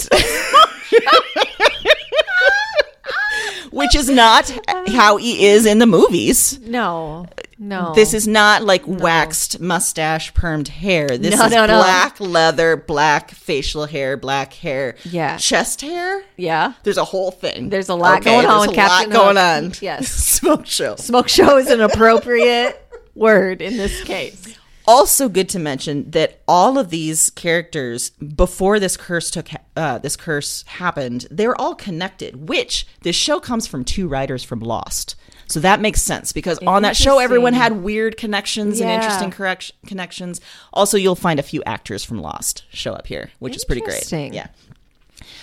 Which 3.72 3.96
is 3.96 4.10
not 4.10 4.50
how 4.88 5.18
he 5.18 5.46
is 5.48 5.66
in 5.66 5.80
the 5.80 5.86
movies. 5.86 6.60
No. 6.62 7.28
No. 7.60 7.94
This 7.96 8.14
is 8.14 8.28
not 8.28 8.64
like 8.64 8.84
waxed 8.86 9.60
mustache 9.60 10.32
permed 10.34 10.68
hair. 10.68 11.08
This 11.18 11.36
No, 11.38 11.46
is 11.46 11.52
no, 11.52 11.66
no. 11.66 11.80
black 11.80 12.20
leather, 12.20 12.78
black 12.78 13.32
facial 13.32 13.86
hair, 13.86 14.16
black 14.16 14.54
hair. 14.54 14.96
Yeah. 15.04 15.38
Chest 15.38 15.82
hair. 15.82 16.24
Yeah. 16.36 16.74
There's 16.84 16.98
a 16.98 17.04
whole 17.04 17.32
thing. 17.32 17.70
There's 17.70 17.90
a 17.90 17.96
lot 17.96 18.24
going 18.24 18.46
on 18.46 18.68
there's 18.68 18.70
with 18.70 18.78
a 18.78 18.82
lot 18.82 18.90
Captain 18.90 19.10
going 19.12 19.36
Hook. 19.38 19.66
on. 19.66 19.74
Yes. 19.82 20.08
Smoke 20.38 20.68
show. 20.68 20.96
Smoke 20.98 21.30
show 21.30 21.58
is 21.58 21.70
an 21.72 21.82
appropriate 21.82 22.80
word 23.16 23.62
in 23.64 23.76
this 23.78 24.04
case. 24.04 24.47
Also 24.88 25.28
good 25.28 25.50
to 25.50 25.60
mention 25.60 26.10
that 26.12 26.42
all 26.48 26.78
of 26.78 26.90
these 26.90 27.30
characters 27.32 28.12
before 28.12 28.80
this 28.80 28.96
curse 28.96 29.30
took 29.30 29.50
uh, 29.76 29.98
this 29.98 30.16
curse 30.16 30.64
happened 30.64 31.28
they're 31.30 31.60
all 31.60 31.76
connected. 31.76 32.48
Which 32.48 32.88
this 33.02 33.16
show 33.16 33.42
comes 33.42 33.68
from 33.68 33.84
two 33.84 34.08
writers 34.08 34.44
from 34.46 34.62
Lost, 34.62 35.16
so 35.48 35.60
that 35.60 35.82
makes 35.82 36.02
sense 36.02 36.32
because 36.32 36.58
on 36.60 36.84
that 36.84 36.96
show 36.96 37.20
everyone 37.20 37.54
had 37.54 37.84
weird 37.84 38.16
connections 38.16 38.80
and 38.80 38.90
interesting 38.90 39.30
correct- 39.32 39.74
connections. 39.86 40.40
Also, 40.72 40.98
you'll 40.98 41.16
find 41.16 41.38
a 41.40 41.44
few 41.44 41.62
actors 41.66 42.06
from 42.06 42.20
Lost 42.22 42.64
show 42.72 42.94
up 42.94 43.08
here, 43.08 43.32
which 43.40 43.56
is 43.58 43.66
pretty 43.66 43.82
great. 43.82 44.04
Yeah. 44.34 44.48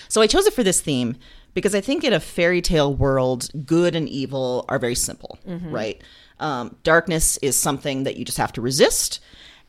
So 0.07 0.21
I 0.21 0.27
chose 0.27 0.45
it 0.47 0.53
for 0.53 0.63
this 0.63 0.81
theme 0.81 1.17
because 1.55 1.73
I 1.73 1.81
think 1.81 2.03
in 2.03 2.13
a 2.13 2.19
fairy 2.19 2.61
tale 2.61 2.93
world, 2.93 3.49
good 3.65 3.95
and 3.95 4.07
evil 4.07 4.65
are 4.69 4.77
very 4.77 4.93
simple, 4.93 5.39
right? 5.71 5.99
Um, 6.39 6.75
darkness 6.83 7.37
is 7.37 7.55
something 7.55 8.03
that 8.03 8.17
you 8.17 8.25
just 8.25 8.37
have 8.37 8.53
to 8.53 8.61
resist. 8.61 9.19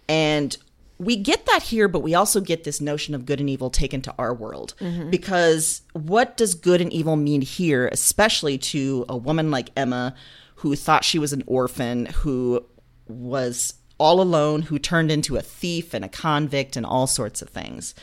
And 0.09 0.55
we 0.99 1.17
get 1.17 1.47
that 1.47 1.63
here, 1.63 1.89
but 1.89 2.01
we 2.01 2.15
also 2.15 2.41
get 2.41 2.65
this 2.65 2.81
notion 2.81 3.15
of 3.15 3.25
good 3.27 3.39
and 3.41 3.49
evil 3.49 3.71
taken 3.71 4.01
to 4.03 4.15
our 4.19 4.35
world. 4.35 4.75
Because 5.11 5.83
what 5.93 6.37
does 6.37 6.55
good 6.55 6.81
and 6.81 6.93
evil 6.93 7.17
mean 7.17 7.41
here, 7.43 7.89
especially 7.93 8.59
to 8.59 9.05
a 9.09 9.17
woman 9.17 9.51
like 9.51 9.71
Emma, 9.77 10.15
who 10.57 10.75
thought 10.75 11.05
she 11.05 11.19
was 11.19 11.33
an 11.33 11.45
orphan, 11.47 12.07
who 12.07 12.65
was 13.09 13.75
all 13.99 14.21
alone, 14.21 14.63
who 14.63 14.79
turned 14.79 15.11
into 15.13 15.37
a 15.37 15.43
thief 15.43 15.95
and 15.95 16.05
a 16.05 16.09
convict 16.09 16.77
and 16.77 16.87
all 16.87 17.07
sorts 17.07 17.43
of 17.43 17.49
things? 17.51 17.95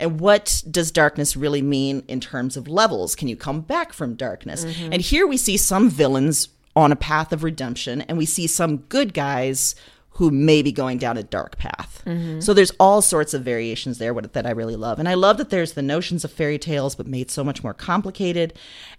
And 0.00 0.18
what 0.18 0.62
does 0.70 0.90
darkness 0.90 1.36
really 1.36 1.62
mean 1.62 2.02
in 2.08 2.20
terms 2.20 2.56
of 2.56 2.66
levels? 2.66 3.14
Can 3.14 3.28
you 3.28 3.36
come 3.36 3.60
back 3.60 3.92
from 3.92 4.14
darkness? 4.14 4.64
Mm-hmm. 4.64 4.92
And 4.92 5.02
here 5.02 5.26
we 5.26 5.36
see 5.36 5.56
some 5.56 5.88
villains 5.88 6.48
on 6.74 6.90
a 6.92 6.96
path 6.96 7.32
of 7.32 7.44
redemption, 7.44 8.00
and 8.02 8.16
we 8.18 8.26
see 8.26 8.46
some 8.46 8.78
good 8.78 9.12
guys 9.12 9.74
who 10.14 10.30
may 10.30 10.60
be 10.60 10.70
going 10.70 10.98
down 10.98 11.16
a 11.16 11.22
dark 11.22 11.56
path. 11.56 12.02
Mm-hmm. 12.04 12.40
So 12.40 12.52
there's 12.52 12.72
all 12.78 13.00
sorts 13.00 13.32
of 13.32 13.42
variations 13.42 13.98
there 13.98 14.12
what, 14.12 14.32
that 14.34 14.46
I 14.46 14.50
really 14.50 14.76
love. 14.76 14.98
And 14.98 15.08
I 15.08 15.14
love 15.14 15.38
that 15.38 15.50
there's 15.50 15.72
the 15.72 15.82
notions 15.82 16.24
of 16.24 16.32
fairy 16.32 16.58
tales, 16.58 16.94
but 16.94 17.06
made 17.06 17.30
so 17.30 17.42
much 17.42 17.62
more 17.62 17.72
complicated. 17.72 18.52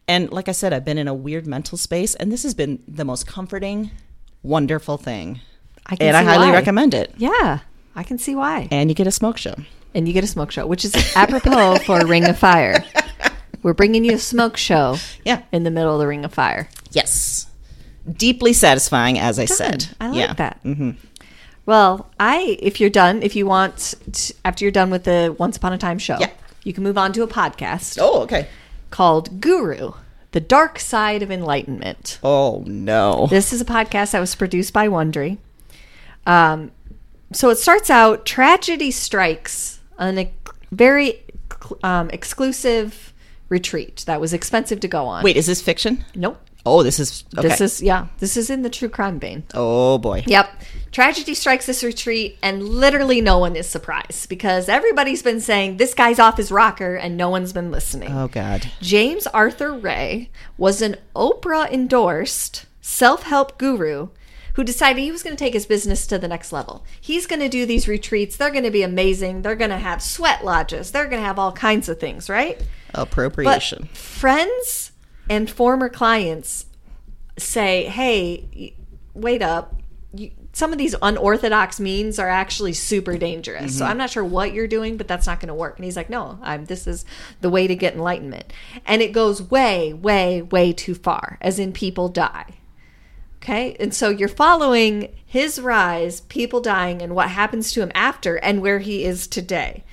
And 0.08 0.32
like 0.32 0.50
I 0.50 0.52
said, 0.52 0.74
I've 0.74 0.86
been 0.86 0.98
in 0.98 1.08
a 1.08 1.14
weird 1.14 1.46
mental 1.46 1.78
space, 1.78 2.16
and 2.16 2.32
this 2.32 2.44
has 2.44 2.54
been 2.54 2.82
the 2.88 3.06
most 3.06 3.28
comforting, 3.28 3.92
wonderful 4.42 4.98
thing. 4.98 5.42
I 5.86 5.96
can 5.96 6.08
And 6.08 6.18
I 6.18 6.24
highly 6.24 6.48
why. 6.48 6.54
recommend 6.54 6.94
it. 6.94 7.14
Yeah. 7.18 7.60
I 7.96 8.04
can 8.04 8.18
see 8.18 8.36
why. 8.36 8.68
And 8.72 8.90
you 8.90 8.96
get 8.96 9.08
a 9.08 9.12
smoke 9.12 9.38
show. 9.38 9.56
And 9.94 10.08
you 10.08 10.14
get 10.14 10.24
a 10.24 10.28
smoke 10.28 10.52
show, 10.52 10.66
which 10.66 10.86
is 10.86 10.96
apropos 11.16 11.78
for 11.86 12.06
Ring 12.06 12.26
of 12.26 12.38
Fire. 12.38 12.84
We're 13.64 13.74
bringing 13.74 14.04
you 14.06 14.14
a 14.16 14.18
smoke 14.20 14.58
show 14.58 14.98
Yeah. 15.26 15.42
in 15.52 15.64
the 15.64 15.72
middle 15.72 15.94
of 15.94 16.00
the 16.00 16.08
Ring 16.08 16.24
of 16.26 16.34
Fire. 16.34 16.70
Yes. 16.92 17.48
Deeply 18.12 18.54
satisfying, 18.54 19.20
as 19.20 19.38
I 19.38 19.46
said. 19.46 19.88
I 20.00 20.08
like 20.08 20.18
yeah. 20.18 20.34
that. 20.34 20.96
Well, 21.66 22.10
I 22.20 22.58
if 22.60 22.80
you're 22.82 22.90
done, 22.90 23.22
if 23.22 23.36
you 23.36 23.46
want, 23.46 23.94
t- 24.12 24.34
after 24.44 24.66
you're 24.66 24.72
done 24.72 24.90
with 24.90 25.04
the 25.04 25.36
Once 25.38 25.58
Upon 25.58 25.74
a 25.74 25.78
Time 25.78 26.00
show, 26.00 26.18
Yeah. 26.20 26.32
you 26.64 26.74
can 26.74 26.84
move 26.84 26.98
on 26.98 27.14
to 27.14 27.22
a 27.24 27.28
podcast 27.28 28.00
Oh, 28.02 28.22
okay. 28.24 28.48
called 28.90 29.40
Guru: 29.40 29.92
The 30.32 30.40
Dark 30.40 30.80
Side 30.80 31.22
of 31.22 31.30
Enlightenment. 31.30 32.18
Oh, 32.24 32.64
no. 32.66 33.28
This 33.30 33.54
is 33.54 33.62
a 33.62 33.66
podcast 33.66 34.12
that 34.12 34.20
was 34.20 34.34
produced 34.34 34.74
by 34.74 34.88
Wondery. 34.88 35.38
Um, 36.26 36.72
so 37.32 37.50
it 37.50 37.58
starts 37.58 37.90
out 37.92 38.26
tragedy 38.26 38.90
strikes 38.90 39.80
on 40.02 40.18
a 40.18 40.34
very 40.72 41.24
um, 41.84 42.10
exclusive 42.10 43.14
retreat 43.48 44.04
that 44.08 44.20
was 44.20 44.34
expensive 44.34 44.80
to 44.82 44.88
go 44.88 45.06
on. 45.06 45.24
Wait, 45.24 45.38
is 45.38 45.46
this 45.46 45.62
fiction? 45.62 46.04
nope. 46.16 46.42
Oh, 46.64 46.84
this 46.84 47.00
is. 47.00 47.24
Okay. 47.36 47.48
This 47.48 47.62
is 47.62 47.82
yeah. 47.82 48.08
This 48.20 48.38
is 48.38 48.52
in 48.52 48.62
the 48.62 48.70
true 48.70 48.90
crime 48.90 49.20
vein. 49.20 49.44
Oh, 49.56 49.98
boy. 49.98 50.24
Yep. 50.28 50.62
Tragedy 50.92 51.34
strikes 51.34 51.66
this 51.66 51.84
retreat, 51.84 52.38
and 52.44 52.64
literally 52.64 53.20
no 53.20 53.40
one 53.40 53.56
is 53.56 53.68
surprised 53.68 54.30
because 54.30 54.70
everybody's 54.70 55.24
been 55.24 55.40
saying 55.40 55.78
this 55.78 55.96
guy's 55.96 56.20
off 56.20 56.38
his 56.38 56.52
rocker, 56.52 56.96
and 56.96 57.18
no 57.18 57.30
one's 57.30 57.52
been 57.52 57.72
listening. 57.72 58.12
Oh, 58.12 58.28
God. 58.28 58.68
James 58.80 59.26
Arthur 59.28 59.74
Ray 59.74 60.30
was 60.58 60.84
an 60.84 60.98
Oprah 61.16 61.72
endorsed 61.72 62.68
self 62.80 63.24
help 63.24 63.58
guru, 63.58 64.10
who 64.54 64.64
decided 64.64 65.02
he 65.02 65.12
was 65.12 65.24
going 65.24 65.36
to 65.36 65.44
take 65.44 65.54
his 65.54 65.66
business 65.66 66.06
to 66.08 66.20
the 66.20 66.28
next 66.28 66.52
level. 66.52 66.86
He's 67.00 67.28
going 67.28 67.42
to 67.42 67.50
do 67.50 67.66
these 67.66 67.88
retreats. 67.88 68.36
They're 68.36 68.52
going 68.52 68.64
to 68.64 68.72
be 68.72 68.84
amazing. 68.84 69.42
They're 69.42 69.56
going 69.56 69.72
to 69.72 69.78
have 69.78 70.02
sweat 70.02 70.44
lodges. 70.44 70.92
They're 70.92 71.08
going 71.08 71.22
to 71.22 71.28
have 71.28 71.40
all 71.40 71.52
kinds 71.52 71.90
of 71.90 72.00
things, 72.00 72.30
right? 72.30 72.62
But 72.94 73.02
Appropriation. 73.02 73.86
friends 73.94 74.92
and 75.30 75.50
former 75.50 75.90
clients 75.90 76.66
say, 77.38 77.86
"Hey, 77.86 78.76
wait 79.14 79.42
up. 79.42 79.76
You, 80.14 80.32
some 80.54 80.74
of 80.74 80.78
these 80.78 80.96
unorthodox 81.02 81.80
means 81.80 82.20
are 82.20 82.28
actually 82.28 82.74
super 82.74 83.18
dangerous. 83.18 83.78
So 83.78 83.84
mm-hmm. 83.84 83.92
I'm 83.92 83.98
not 83.98 84.10
sure 84.10 84.26
what 84.26 84.54
you're 84.54 84.68
doing, 84.68 84.98
but 84.98 85.08
that's 85.08 85.26
not 85.26 85.40
going 85.40 85.48
to 85.48 85.54
work." 85.54 85.78
And 85.78 85.86
he's 85.86 85.96
like, 85.96 86.10
"No, 86.10 86.38
I'm 86.42 86.66
this 86.66 86.88
is 86.88 87.06
the 87.40 87.50
way 87.50 87.68
to 87.68 87.76
get 87.76 87.94
enlightenment." 87.94 88.52
And 88.86 89.02
it 89.02 89.14
goes 89.14 89.42
way, 89.42 89.94
way, 89.94 90.42
way 90.42 90.74
too 90.74 90.96
far, 90.96 91.38
as 91.40 91.60
in 91.60 91.72
people 91.72 92.10
die. 92.10 92.56
Okay. 93.42 93.76
And 93.80 93.94
so 93.94 94.10
you're 94.10 94.28
following 94.28 95.16
his 95.26 95.60
rise, 95.60 96.22
people 96.22 96.62
dying, 96.62 97.02
and 97.02 97.16
what 97.16 97.30
happens 97.30 97.72
to 97.72 97.82
him 97.82 97.92
after, 97.96 98.36
and 98.36 98.62
where 98.62 98.80
he 98.80 99.04
is 99.04 99.26
today. 99.26 99.84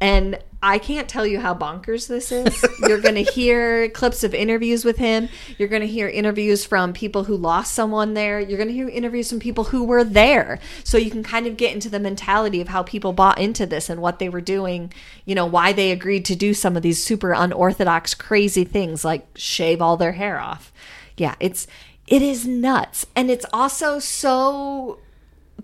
And 0.00 0.38
I 0.62 0.78
can't 0.78 1.08
tell 1.08 1.26
you 1.26 1.40
how 1.40 1.54
bonkers 1.54 2.08
this 2.08 2.30
is. 2.30 2.64
You're 2.80 3.00
going 3.00 3.14
to 3.14 3.22
hear 3.22 3.88
clips 3.90 4.24
of 4.24 4.34
interviews 4.34 4.84
with 4.84 4.98
him. 4.98 5.28
You're 5.56 5.68
going 5.68 5.82
to 5.82 5.88
hear 5.88 6.08
interviews 6.08 6.64
from 6.64 6.92
people 6.92 7.24
who 7.24 7.36
lost 7.36 7.74
someone 7.74 8.12
there. 8.12 8.40
You're 8.40 8.58
going 8.58 8.68
to 8.68 8.74
hear 8.74 8.88
interviews 8.88 9.30
from 9.30 9.40
people 9.40 9.64
who 9.64 9.84
were 9.84 10.04
there. 10.04 10.58
So 10.82 10.98
you 10.98 11.10
can 11.10 11.22
kind 11.22 11.46
of 11.46 11.56
get 11.56 11.74
into 11.74 11.88
the 11.88 12.00
mentality 12.00 12.60
of 12.60 12.68
how 12.68 12.82
people 12.82 13.12
bought 13.12 13.38
into 13.38 13.66
this 13.66 13.88
and 13.88 14.02
what 14.02 14.18
they 14.18 14.28
were 14.28 14.40
doing, 14.40 14.92
you 15.24 15.34
know, 15.34 15.46
why 15.46 15.72
they 15.72 15.90
agreed 15.90 16.24
to 16.26 16.36
do 16.36 16.52
some 16.52 16.76
of 16.76 16.82
these 16.82 17.02
super 17.02 17.32
unorthodox, 17.32 18.14
crazy 18.14 18.64
things 18.64 19.04
like 19.04 19.26
shave 19.36 19.80
all 19.80 19.96
their 19.96 20.12
hair 20.12 20.38
off. 20.38 20.72
Yeah, 21.16 21.34
it's 21.40 21.66
it 22.06 22.22
is 22.22 22.46
nuts. 22.46 23.06
And 23.16 23.30
it's 23.30 23.46
also 23.52 23.98
so 23.98 24.98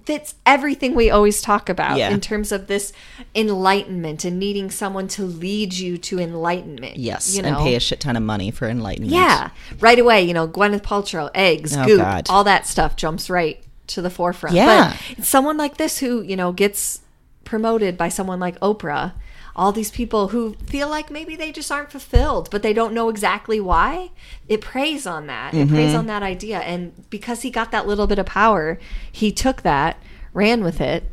fits 0.04 0.34
everything 0.46 0.94
we 0.94 1.10
always 1.10 1.42
talk 1.42 1.68
about 1.68 1.98
Yeah. 1.98 2.10
in 2.10 2.20
terms 2.20 2.52
of 2.52 2.66
this 2.68 2.92
enlightenment 3.34 4.24
and 4.24 4.38
needing 4.38 4.70
someone 4.70 5.08
to 5.08 5.22
lead 5.24 5.74
you 5.74 5.98
to 5.98 6.18
enlightenment. 6.18 6.96
Yes, 6.96 7.34
you 7.34 7.42
know? 7.42 7.48
and 7.48 7.56
pay 7.58 7.74
a 7.74 7.80
shit 7.80 8.00
ton 8.00 8.16
of 8.16 8.22
money 8.22 8.50
for 8.50 8.68
enlightenment. 8.68 9.12
Yeah, 9.12 9.50
right 9.80 9.98
away. 9.98 10.22
You 10.22 10.32
know, 10.34 10.48
Gwyneth 10.48 10.82
Paltrow, 10.82 11.30
eggs, 11.34 11.76
Oh, 11.76 11.84
goop, 11.84 12.00
God. 12.00 12.26
all 12.30 12.44
that 12.44 12.66
stuff 12.66 12.96
jumps 12.96 13.28
right 13.28 13.62
to 13.88 14.00
the 14.02 14.10
forefront. 14.10 14.54
Yeah. 14.56 14.96
but 15.16 15.24
someone 15.26 15.56
like 15.56 15.76
this 15.76 15.98
who 15.98 16.22
you 16.22 16.36
know 16.36 16.52
gets 16.52 17.00
promoted 17.44 17.96
by 17.98 18.08
someone 18.08 18.40
like 18.40 18.58
Oprah. 18.60 19.12
All 19.56 19.72
these 19.72 19.90
people 19.90 20.28
who 20.28 20.54
feel 20.66 20.88
like 20.88 21.10
maybe 21.10 21.36
they 21.36 21.50
just 21.52 21.70
aren't 21.72 21.90
fulfilled, 21.90 22.48
but 22.50 22.62
they 22.62 22.72
don't 22.72 22.94
know 22.94 23.08
exactly 23.08 23.60
why. 23.60 24.10
It 24.48 24.60
preys 24.60 25.06
on 25.06 25.26
that. 25.26 25.54
It 25.54 25.66
Mm-hmm. 25.66 25.74
preys 25.74 25.94
on 25.94 26.06
that 26.06 26.22
idea, 26.22 26.60
and 26.60 27.08
because 27.10 27.42
he 27.42 27.50
got 27.50 27.70
that 27.72 27.86
little 27.86 28.06
bit 28.06 28.18
of 28.18 28.26
power, 28.26 28.78
he 29.10 29.32
took 29.32 29.62
that, 29.62 29.96
ran 30.32 30.62
with 30.62 30.80
it, 30.80 31.04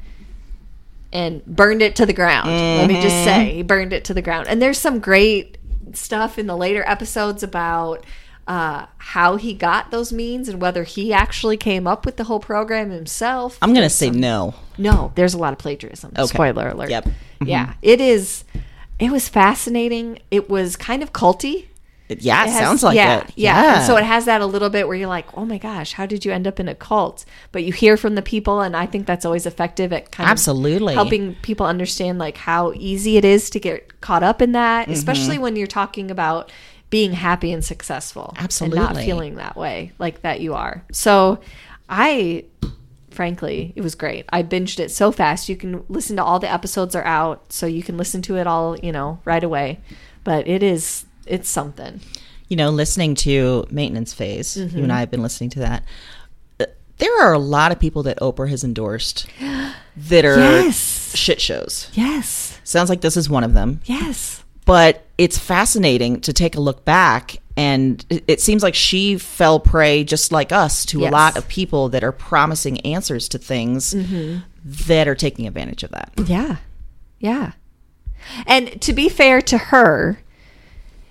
and 1.11 1.43
burned 1.45 1.81
it 1.81 1.95
to 1.95 2.05
the 2.05 2.13
ground. 2.13 2.49
Let 2.49 2.87
me 2.87 2.95
Mm-hmm. 2.95 3.01
just 3.03 3.23
say, 3.23 3.53
he 3.55 3.63
burned 3.63 3.93
it 3.93 4.03
to 4.05 4.13
the 4.13 4.21
ground. 4.21 4.47
And 4.47 4.61
there's 4.61 4.77
some 4.77 4.99
great 4.99 5.57
stuff 5.93 6.37
in 6.37 6.47
the 6.47 6.57
later 6.57 6.83
episodes 6.85 7.43
about 7.43 8.05
uh, 8.47 8.85
how 8.97 9.35
he 9.35 9.53
got 9.53 9.91
those 9.91 10.13
means 10.13 10.47
and 10.47 10.61
whether 10.61 10.83
he 10.83 11.11
actually 11.13 11.57
came 11.57 11.85
up 11.85 12.05
with 12.05 12.15
the 12.17 12.23
whole 12.23 12.39
program 12.39 12.89
himself. 12.91 13.57
I'm 13.61 13.73
gonna 13.73 13.89
say 13.89 14.09
no. 14.09 14.55
No, 14.77 15.11
there's 15.15 15.33
a 15.33 15.37
lot 15.37 15.53
of 15.53 15.59
plagiarism. 15.59 16.13
Okay. 16.17 16.25
Spoiler 16.27 16.69
alert. 16.69 16.89
Yep. 16.89 17.05
Mm-hmm. 17.05 17.45
Yeah, 17.47 17.73
it 17.81 17.99
is. 17.99 18.43
It 18.99 19.11
was 19.11 19.27
fascinating. 19.29 20.19
It 20.31 20.49
was 20.49 20.75
kind 20.75 21.03
of 21.03 21.13
culty. 21.13 21.67
It- 22.09 22.21
yeah, 22.21 22.43
it 22.45 22.49
has- 22.49 22.57
sounds 22.57 22.83
like 22.83 22.95
yeah, 22.95 23.19
it. 23.19 23.33
Yeah. 23.35 23.77
And 23.79 23.85
so 23.85 23.97
it 23.97 24.05
has 24.05 24.23
that 24.25 24.39
a 24.39 24.45
little 24.45 24.69
bit 24.69 24.87
where 24.87 24.95
you're 24.95 25.09
like, 25.09 25.25
oh 25.37 25.43
my 25.43 25.57
gosh, 25.57 25.91
how 25.93 26.05
did 26.05 26.23
you 26.23 26.31
end 26.31 26.47
up 26.47 26.57
in 26.59 26.69
a 26.69 26.73
cult? 26.75 27.25
But 27.51 27.65
you 27.65 27.73
hear 27.73 27.97
from 27.97 28.15
the 28.15 28.21
people, 28.21 28.61
and 28.61 28.77
I 28.77 28.85
think 28.85 29.05
that's 29.07 29.25
always 29.25 29.45
effective 29.45 29.91
at 29.91 30.09
kind 30.11 30.29
Absolutely. 30.29 30.93
of 30.93 30.95
helping 30.95 31.35
people 31.41 31.65
understand 31.65 32.17
like 32.17 32.37
how 32.37 32.71
easy 32.75 33.17
it 33.17 33.25
is 33.25 33.49
to 33.49 33.59
get 33.59 33.99
caught 33.99 34.23
up 34.23 34.41
in 34.41 34.53
that, 34.53 34.83
Mm-hmm. 34.83 34.93
especially 34.93 35.37
when 35.37 35.57
you're 35.57 35.67
talking 35.67 36.09
about 36.09 36.49
being 36.89 37.13
happy 37.13 37.51
and 37.51 37.63
successful. 37.65 38.33
Absolutely. 38.37 38.79
And 38.79 38.93
not 38.95 39.03
feeling 39.03 39.35
that 39.35 39.55
way, 39.57 39.91
like 39.99 40.21
that 40.21 40.39
you 40.41 40.53
are. 40.53 40.83
So 40.91 41.39
I 41.89 42.45
frankly, 43.11 43.73
it 43.75 43.81
was 43.81 43.95
great. 43.95 44.25
I 44.29 44.43
binged 44.43 44.79
it 44.79 44.91
so 44.91 45.11
fast. 45.11 45.49
You 45.49 45.55
can 45.55 45.83
listen 45.89 46.15
to 46.17 46.23
all 46.23 46.39
the 46.39 46.51
episodes 46.51 46.95
are 46.95 47.03
out, 47.05 47.51
so 47.51 47.65
you 47.65 47.81
can 47.81 47.97
listen 47.97 48.21
to 48.23 48.37
it 48.37 48.45
all, 48.45 48.77
you 48.77 48.91
know, 48.91 49.19
right 49.25 49.43
away. 49.43 49.79
But 50.23 50.47
it 50.47 50.61
is 50.61 51.05
it's 51.25 51.49
something. 51.49 51.99
you 52.47 52.55
know, 52.55 52.69
listening 52.69 53.15
to 53.15 53.65
Maintenance 53.71 54.13
Phase, 54.13 54.55
Mm-hmm. 54.55 54.77
you 54.77 54.83
and 54.83 54.93
I 54.93 54.99
have 55.01 55.11
been 55.11 55.21
listening 55.23 55.49
to 55.51 55.59
that. 55.59 55.83
uh, 56.59 56.65
There 56.99 57.21
are 57.21 57.33
a 57.33 57.39
lot 57.39 57.71
of 57.73 57.79
people 57.79 58.03
that 58.03 58.19
Oprah 58.19 58.49
has 58.49 58.63
endorsed 58.63 59.27
that 59.97 60.23
are 60.23 60.37
Yes. 60.63 61.13
shit 61.15 61.41
shows. 61.41 61.89
Yes. 61.93 62.59
Sounds 62.63 62.89
like 62.89 63.01
this 63.01 63.17
is 63.17 63.29
one 63.29 63.43
of 63.43 63.53
them. 63.53 63.81
Yes. 63.85 64.43
But 64.67 65.03
it's 65.17 65.37
fascinating 65.39 66.21
to 66.21 66.33
take 66.33 66.55
a 66.55 66.59
look 66.59 66.85
back, 66.85 67.37
and 67.55 68.05
it 68.09 68.39
seems 68.39 68.61
like 68.61 68.75
she 68.75 69.17
fell 69.17 69.59
prey, 69.59 70.03
just 70.03 70.31
like 70.31 70.51
us, 70.51 70.85
to 70.87 71.05
a 71.05 71.09
lot 71.09 71.37
of 71.37 71.47
people 71.47 71.89
that 71.89 72.03
are 72.03 72.11
promising 72.11 72.79
answers 72.81 73.27
to 73.29 73.39
things 73.39 73.95
Mm-hmm. 73.95 74.41
that 74.63 75.07
are 75.07 75.15
taking 75.15 75.47
advantage 75.47 75.83
of 75.83 75.89
that. 75.91 76.11
Yeah. 76.25 76.57
Yeah. 77.19 77.53
And 78.45 78.79
to 78.81 78.93
be 78.93 79.09
fair 79.09 79.41
to 79.41 79.57
her, 79.57 80.19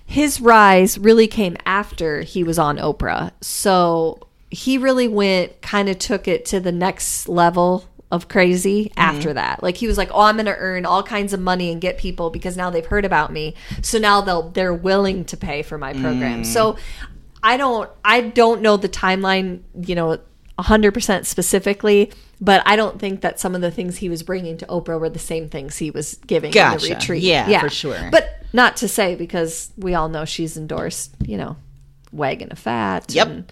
his 0.05 0.39
rise 0.39 0.97
really 0.97 1.27
came 1.27 1.57
after 1.65 2.21
he 2.21 2.43
was 2.43 2.57
on 2.57 2.77
Oprah. 2.77 3.31
So 3.41 4.27
he 4.49 4.77
really 4.77 5.07
went, 5.09 5.61
kind 5.61 5.89
of 5.89 5.99
took 5.99 6.27
it 6.29 6.45
to 6.45 6.61
the 6.61 6.71
next 6.71 7.27
level 7.27 7.83
of 8.11 8.29
crazy 8.29 8.91
after 8.95 9.29
mm-hmm. 9.29 9.35
that. 9.35 9.63
Like 9.63 9.77
he 9.77 9.87
was 9.87 9.97
like, 9.97 10.09
"Oh, 10.13 10.21
I'm 10.21 10.35
going 10.35 10.45
to 10.45 10.55
earn 10.55 10.85
all 10.85 11.03
kinds 11.03 11.33
of 11.33 11.39
money 11.39 11.71
and 11.71 11.81
get 11.81 11.97
people 11.97 12.29
because 12.29 12.55
now 12.55 12.69
they've 12.69 12.85
heard 12.85 13.05
about 13.05 13.31
me. 13.31 13.53
So 13.81 13.97
now 13.97 14.21
they'll 14.21 14.49
they're 14.49 14.73
willing 14.73 15.25
to 15.25 15.37
pay 15.37 15.61
for 15.61 15.77
my 15.77 15.93
program." 15.93 16.43
Mm. 16.43 16.45
So 16.45 16.77
I 17.43 17.57
don't 17.57 17.89
I 18.03 18.21
don't 18.21 18.61
know 18.61 18.77
the 18.77 18.89
timeline, 18.89 19.61
you 19.79 19.95
know, 19.95 20.19
100% 20.59 21.25
specifically, 21.25 22.11
but 22.41 22.63
I 22.65 22.75
don't 22.75 22.99
think 22.99 23.21
that 23.21 23.39
some 23.39 23.55
of 23.55 23.61
the 23.61 23.71
things 23.71 23.97
he 23.97 24.09
was 24.09 24.23
bringing 24.23 24.57
to 24.57 24.65
Oprah 24.65 24.99
were 24.99 25.09
the 25.09 25.19
same 25.19 25.49
things 25.49 25.77
he 25.77 25.91
was 25.91 26.15
giving 26.25 26.51
in 26.53 26.71
the 26.79 26.87
retreat. 26.89 27.23
Yeah, 27.23 27.61
for 27.61 27.69
sure. 27.69 28.09
But 28.11 28.43
not 28.53 28.77
to 28.77 28.87
say 28.87 29.15
because 29.15 29.71
we 29.77 29.93
all 29.93 30.09
know 30.09 30.25
she's 30.25 30.57
endorsed, 30.57 31.15
you 31.21 31.37
know, 31.37 31.57
wagon 32.11 32.51
of 32.51 32.59
fat. 32.59 33.13
Yep. 33.13 33.27
and 33.27 33.51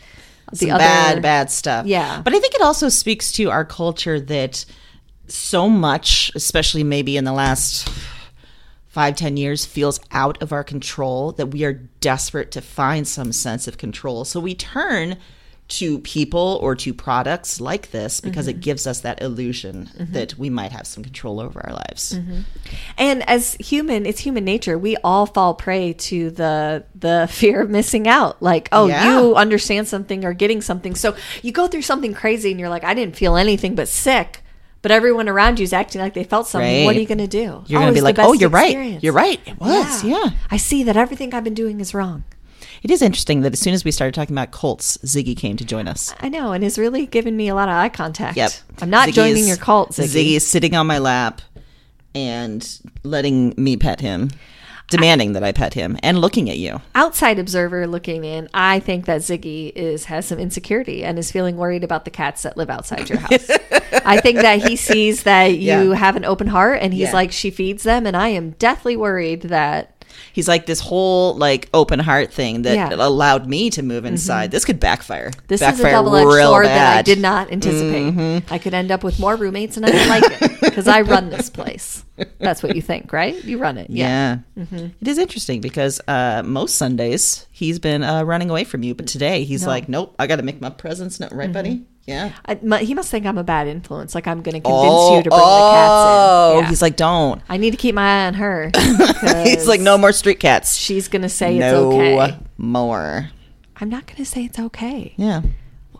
Some 0.53 0.69
bad, 0.69 1.21
bad 1.21 1.51
stuff. 1.51 1.85
Yeah. 1.85 2.21
But 2.21 2.33
I 2.33 2.39
think 2.39 2.53
it 2.53 2.61
also 2.61 2.89
speaks 2.89 3.31
to 3.33 3.49
our 3.49 3.65
culture 3.65 4.19
that 4.19 4.65
so 5.27 5.67
much, 5.69 6.31
especially 6.35 6.83
maybe 6.83 7.17
in 7.17 7.23
the 7.23 7.33
last 7.33 7.89
five, 8.87 9.15
ten 9.15 9.37
years, 9.37 9.65
feels 9.65 9.99
out 10.11 10.41
of 10.41 10.51
our 10.51 10.63
control 10.63 11.31
that 11.33 11.47
we 11.47 11.63
are 11.63 11.73
desperate 11.73 12.51
to 12.51 12.61
find 12.61 13.07
some 13.07 13.31
sense 13.31 13.67
of 13.67 13.77
control. 13.77 14.23
So 14.23 14.39
we 14.39 14.55
turn 14.55 15.17
to 15.67 15.97
people 15.99 16.59
or 16.61 16.75
to 16.75 16.93
products 16.93 17.59
like 17.59 17.89
this 17.89 18.21
because 18.21 18.45
Mm-hmm. 18.47 18.57
it 18.57 18.61
gives 18.61 18.85
us 18.85 18.99
that 19.01 19.21
illusion 19.21 19.89
that 20.11 20.37
we 20.37 20.47
might 20.49 20.71
have 20.71 20.85
some 20.85 21.03
control 21.03 21.39
over 21.39 21.59
our 21.65 21.73
lives. 21.73 22.13
Mm-hmm. 22.13 22.39
And 22.99 23.27
as 23.27 23.55
human, 23.55 24.05
it's 24.05 24.19
human 24.19 24.45
nature. 24.45 24.77
We 24.77 24.95
all 25.03 25.25
fall 25.25 25.55
prey 25.55 25.93
to 25.93 26.29
the 26.29 26.85
the 26.93 27.27
fear 27.31 27.61
of 27.61 27.69
missing 27.71 28.07
out. 28.07 28.43
Like, 28.43 28.69
oh, 28.71 28.85
Yeah. 28.87 29.19
you 29.19 29.35
understand 29.35 29.87
something 29.87 30.23
or 30.23 30.33
getting 30.33 30.61
something. 30.61 30.93
So 30.93 31.15
you 31.41 31.51
go 31.51 31.67
through 31.67 31.81
something 31.81 32.13
crazy 32.13 32.51
and 32.51 32.59
you're 32.59 32.69
like, 32.69 32.83
I 32.83 32.93
didn't 32.93 33.15
feel 33.15 33.35
anything 33.35 33.73
but 33.73 33.87
sick. 33.87 34.43
But 34.83 34.91
everyone 34.91 35.27
around 35.27 35.57
you 35.59 35.63
is 35.63 35.73
acting 35.73 35.99
like 35.99 36.13
they 36.13 36.23
felt 36.23 36.45
something. 36.47 36.85
What 36.85 36.95
are 36.95 36.99
you 36.99 37.07
going 37.07 37.17
to 37.17 37.25
do? 37.25 37.63
You're 37.65 37.81
going 37.81 37.87
to 37.91 37.97
be 37.97 38.01
like, 38.01 38.19
oh, 38.19 38.33
you're 38.33 38.51
right. 38.51 39.01
You're 39.01 39.13
right. 39.13 39.41
It 39.47 39.59
was. 39.59 40.03
Yeah. 40.03 40.29
I 40.51 40.57
see 40.57 40.83
that 40.83 40.95
everything 40.95 41.33
I've 41.33 41.43
been 41.43 41.55
doing 41.55 41.79
is 41.79 41.95
wrong. 41.95 42.23
It 42.85 42.91
is 42.91 43.01
interesting 43.01 43.41
that 43.41 43.51
as 43.51 43.59
soon 43.59 43.73
as 43.73 43.83
we 43.83 43.89
started 43.89 44.13
talking 44.13 44.35
about 44.35 44.51
cults, 44.51 44.99
Ziggy 44.99 45.35
came 45.35 45.57
to 45.57 45.65
join 45.65 45.87
us. 45.87 46.13
I 46.19 46.29
know, 46.29 46.51
and 46.51 46.63
has 46.63 46.77
really 46.77 47.07
given 47.07 47.35
me 47.35 47.47
a 47.47 47.55
lot 47.55 47.67
of 47.67 47.73
eye 47.73 47.89
contact. 47.89 48.37
Yep. 48.37 48.51
I'm 48.79 48.91
not 48.91 49.09
joining 49.09 49.47
your 49.47 49.57
cult, 49.57 49.93
Ziggy. 49.93 50.05
Ziggy 50.33 50.35
is 50.35 50.45
sitting 50.45 50.75
on 50.75 50.85
my 50.85 50.99
lap 50.99 51.41
and 52.13 52.79
letting 53.01 53.55
me 53.57 53.75
pet 53.75 54.01
him, 54.01 54.29
demanding 54.91 55.33
that 55.33 55.43
I 55.43 55.51
pet 55.51 55.73
him, 55.73 55.97
and 56.03 56.19
looking 56.19 56.47
at 56.47 56.59
you. 56.59 56.79
Outside 56.93 57.39
observer 57.39 57.87
looking 57.87 58.23
in, 58.23 58.49
I 58.53 58.79
think 58.81 59.07
that 59.07 59.21
Ziggy 59.21 59.71
is 59.75 60.05
has 60.05 60.27
some 60.27 60.37
insecurity 60.37 61.03
and 61.03 61.17
is 61.17 61.31
feeling 61.31 61.57
worried 61.57 61.83
about 61.83 62.05
the 62.05 62.11
cats 62.11 62.43
that 62.43 62.55
live 62.55 62.69
outside 62.69 63.09
your 63.09 63.17
house. 63.17 63.49
I 64.05 64.21
think 64.21 64.37
that 64.41 64.61
he 64.61 64.75
sees 64.75 65.23
that 65.23 65.57
you 65.57 65.89
Yeah. 65.93 65.95
have 65.95 66.15
an 66.17 66.23
open 66.23 66.45
heart, 66.45 66.83
and 66.83 66.93
he's 66.93 67.07
Yeah. 67.07 67.13
like, 67.13 67.31
she 67.31 67.49
feeds 67.49 67.81
them, 67.81 68.05
and 68.05 68.15
I 68.15 68.27
am 68.27 68.51
deathly 68.59 68.95
worried 68.95 69.41
that 69.41 69.94
He's 70.33 70.47
like 70.47 70.65
this 70.65 70.79
whole 70.79 71.35
like 71.35 71.69
open 71.73 71.99
heart 71.99 72.33
thing 72.33 72.63
that 72.63 72.75
Yeah. 72.75 72.89
Mm-hmm. 72.89 72.99
allowed 73.01 73.47
me 73.47 73.69
to 73.71 73.81
move 73.81 74.05
inside. 74.05 74.51
This 74.51 74.65
could 74.65 74.79
backfire. 74.79 75.31
this 75.47 75.61
is 75.61 75.79
a 75.79 75.83
double-edged 75.83 76.27
real 76.27 76.49
sword 76.51 76.65
that 76.67 76.97
I. 76.97 76.99
Mm-hmm. 76.99 77.05
did 77.05 77.19
not 77.21 77.51
anticipate. 77.51 78.51
I 78.51 78.57
could 78.57 78.73
end 78.73 78.91
up 78.91 79.03
with 79.03 79.19
more 79.19 79.35
roommates, 79.35 79.77
and 79.77 79.85
I 79.85 79.91
don't 79.91 80.07
like 80.09 80.23
it 80.41 80.61
because 80.61 80.87
I 80.87 81.01
run 81.01 81.29
this 81.29 81.49
place. 81.49 82.03
That's 82.39 82.63
what 82.63 82.75
you 82.75 82.81
think, 82.81 83.11
right? 83.11 83.43
You 83.43 83.57
run 83.57 83.77
it, 83.77 83.89
yeah. 83.89 84.39
Mm-hmm. 84.57 84.87
It 85.01 85.07
is 85.07 85.17
interesting 85.17 85.59
because 85.61 85.99
uh, 86.07 86.43
most 86.45 86.75
Sundays 86.75 87.45
he's 87.51 87.79
been 87.79 88.03
uh, 88.03 88.23
running 88.23 88.49
away 88.49 88.63
from 88.63 88.83
you, 88.83 88.95
but 88.95 89.07
today 89.07 89.43
he's 89.43 89.65
like, 89.67 89.89
nope, 89.89 90.15
I 90.19 90.27
got 90.27 90.37
to 90.37 90.43
make 90.43 90.61
my 90.61 90.69
presence 90.69 91.19
known. 91.19 91.29
Right, 91.33 91.51
buddy? 91.51 91.85
Yeah. 92.05 92.33
I, 92.45 92.55
he 92.83 92.93
must 92.93 93.09
think 93.09 93.25
I'm 93.25 93.37
a 93.37 93.43
bad 93.43 93.67
influence. 93.67 94.13
Like 94.13 94.27
I'm 94.27 94.41
going 94.41 94.53
to 94.53 94.61
convince 94.61 94.93
Oh, 94.93 95.17
you 95.17 95.23
to 95.23 95.29
bring 95.29 95.41
oh, 95.43 95.47
the 95.47 95.73
cats 95.75 96.57
in. 96.59 96.63
Yeah. 96.63 96.69
he's 96.69 96.81
like, 96.81 96.95
don't. 96.95 97.41
I 97.49 97.57
need 97.57 97.71
to 97.71 97.77
keep 97.77 97.95
my 97.95 98.23
eye 98.23 98.27
on 98.27 98.35
her. 98.35 98.71
He's 99.43 99.67
like, 99.67 99.81
no 99.81 99.97
more 99.97 100.11
street 100.11 100.39
cats. 100.39 100.75
She's 100.75 101.07
going 101.07 101.23
to 101.23 101.29
say 101.29 101.57
no 101.57 101.91
it's 101.91 101.95
okay. 102.21 102.37
more. 102.57 103.29
I'm 103.77 103.89
not 103.89 104.05
going 104.05 104.17
to 104.17 104.25
say 104.25 104.45
it's 104.45 104.59
okay. 104.59 105.13
Yeah. 105.17 105.41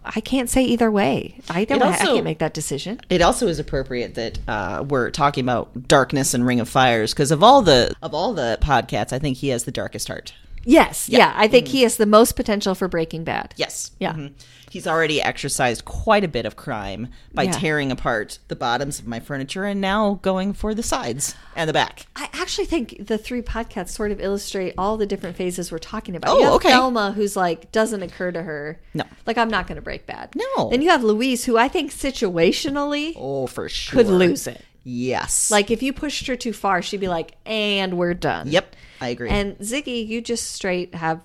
I 0.06 0.22
can't 0.22 0.50
say 0.50 0.64
either 0.64 0.92
way. 0.92 1.40
I 1.50 1.66
don't. 1.66 1.82
It 1.82 1.86
I 1.86 1.98
can't 1.98 2.24
make 2.24 2.38
that 2.38 2.54
decision. 2.54 3.02
It 3.10 3.24
also 3.24 3.48
is 3.48 3.58
appropriate 3.58 4.14
that 4.14 4.38
uh, 4.48 4.84
we're 4.88 5.10
talking 5.10 5.44
about 5.44 5.88
darkness 5.88 6.36
and 6.36 6.46
Ring 6.46 6.60
of 6.60 6.70
Fires 6.70 7.12
because 7.14 7.32
of 7.32 7.42
all 7.42 7.64
the 7.64 7.96
of 8.04 8.14
all 8.14 8.34
the 8.34 8.60
Podcats, 8.62 9.12
I 9.12 9.18
think 9.18 9.38
he 9.38 9.48
has 9.50 9.64
the 9.64 9.72
darkest 9.72 10.08
heart. 10.08 10.34
Yes. 10.66 11.08
Yeah. 11.08 11.32
I 11.36 11.48
think 11.48 11.68
he 11.68 11.84
has 11.84 11.98
the 11.98 12.06
most 12.06 12.36
potential 12.36 12.76
for 12.76 12.88
Breaking 12.88 13.24
Bad. 13.24 13.54
Yes. 13.56 13.92
Yeah. 14.00 14.14
Mhm. 14.14 14.32
He's 14.72 14.88
already 14.88 15.22
exercised 15.22 15.86
quite 15.86 16.24
a 16.26 16.28
bit 16.28 16.46
of 16.46 16.58
crime 16.58 17.08
by 17.34 17.44
Yeah. 17.44 17.52
tearing 17.52 17.92
apart 17.92 18.40
the 18.50 18.56
bottoms 18.58 19.00
of 19.00 19.08
my 19.08 19.20
furniture 19.22 19.64
and 19.64 19.80
now 19.80 20.20
going 20.22 20.52
for 20.54 20.74
the 20.74 20.84
sides 20.84 21.34
and 21.56 21.70
the 21.70 21.74
back. 21.74 22.08
I 22.16 22.30
actually 22.34 22.66
think 22.66 23.08
the 23.08 23.18
three 23.18 23.42
Podcats 23.42 23.90
sort 23.90 24.12
of 24.12 24.20
illustrate 24.20 24.74
all 24.78 24.98
the 24.98 25.06
different 25.06 25.38
phases 25.38 25.72
we're 25.72 25.78
talking 25.78 26.16
about. 26.16 26.32
Oh, 26.36 26.40
you 26.40 26.46
have 26.46 26.54
okay. 26.56 26.70
Thelma, 26.72 27.12
who's 27.14 27.38
like 27.38 27.72
doesn't 27.72 28.02
occur 28.04 28.32
to 28.34 28.42
her. 28.44 28.82
No. 28.94 29.06
Like 29.26 29.38
I'm 29.38 29.50
not 29.50 29.68
going 29.68 29.78
to 29.78 29.82
break 29.82 30.06
bad. 30.08 30.36
No. 30.36 30.70
Then 30.72 30.82
you 30.82 30.90
have 30.90 31.04
Louise, 31.04 31.46
who 31.46 31.58
I 31.58 31.68
think 31.70 31.92
situationally 31.94 33.14
Oh, 33.16 33.48
for 33.48 33.70
sure. 33.70 33.98
could 34.04 34.12
lose 34.12 34.48
it. 34.48 34.62
Yes. 34.84 35.50
Like 35.50 35.72
if 35.72 35.82
you 35.82 35.94
pushed 35.94 36.28
her 36.28 36.36
too 36.36 36.54
far, 36.54 36.82
she'd 36.82 37.00
be 37.00 37.08
like, 37.08 37.34
"And 37.46 37.98
we're 37.98 38.14
done." 38.14 38.52
Yep. 38.52 38.76
I 39.06 39.10
agree. 39.10 39.30
And 39.30 39.58
Ziggy, 39.60 40.06
you 40.08 40.22
just 40.22 40.52
straight 40.52 40.94
have 40.96 41.22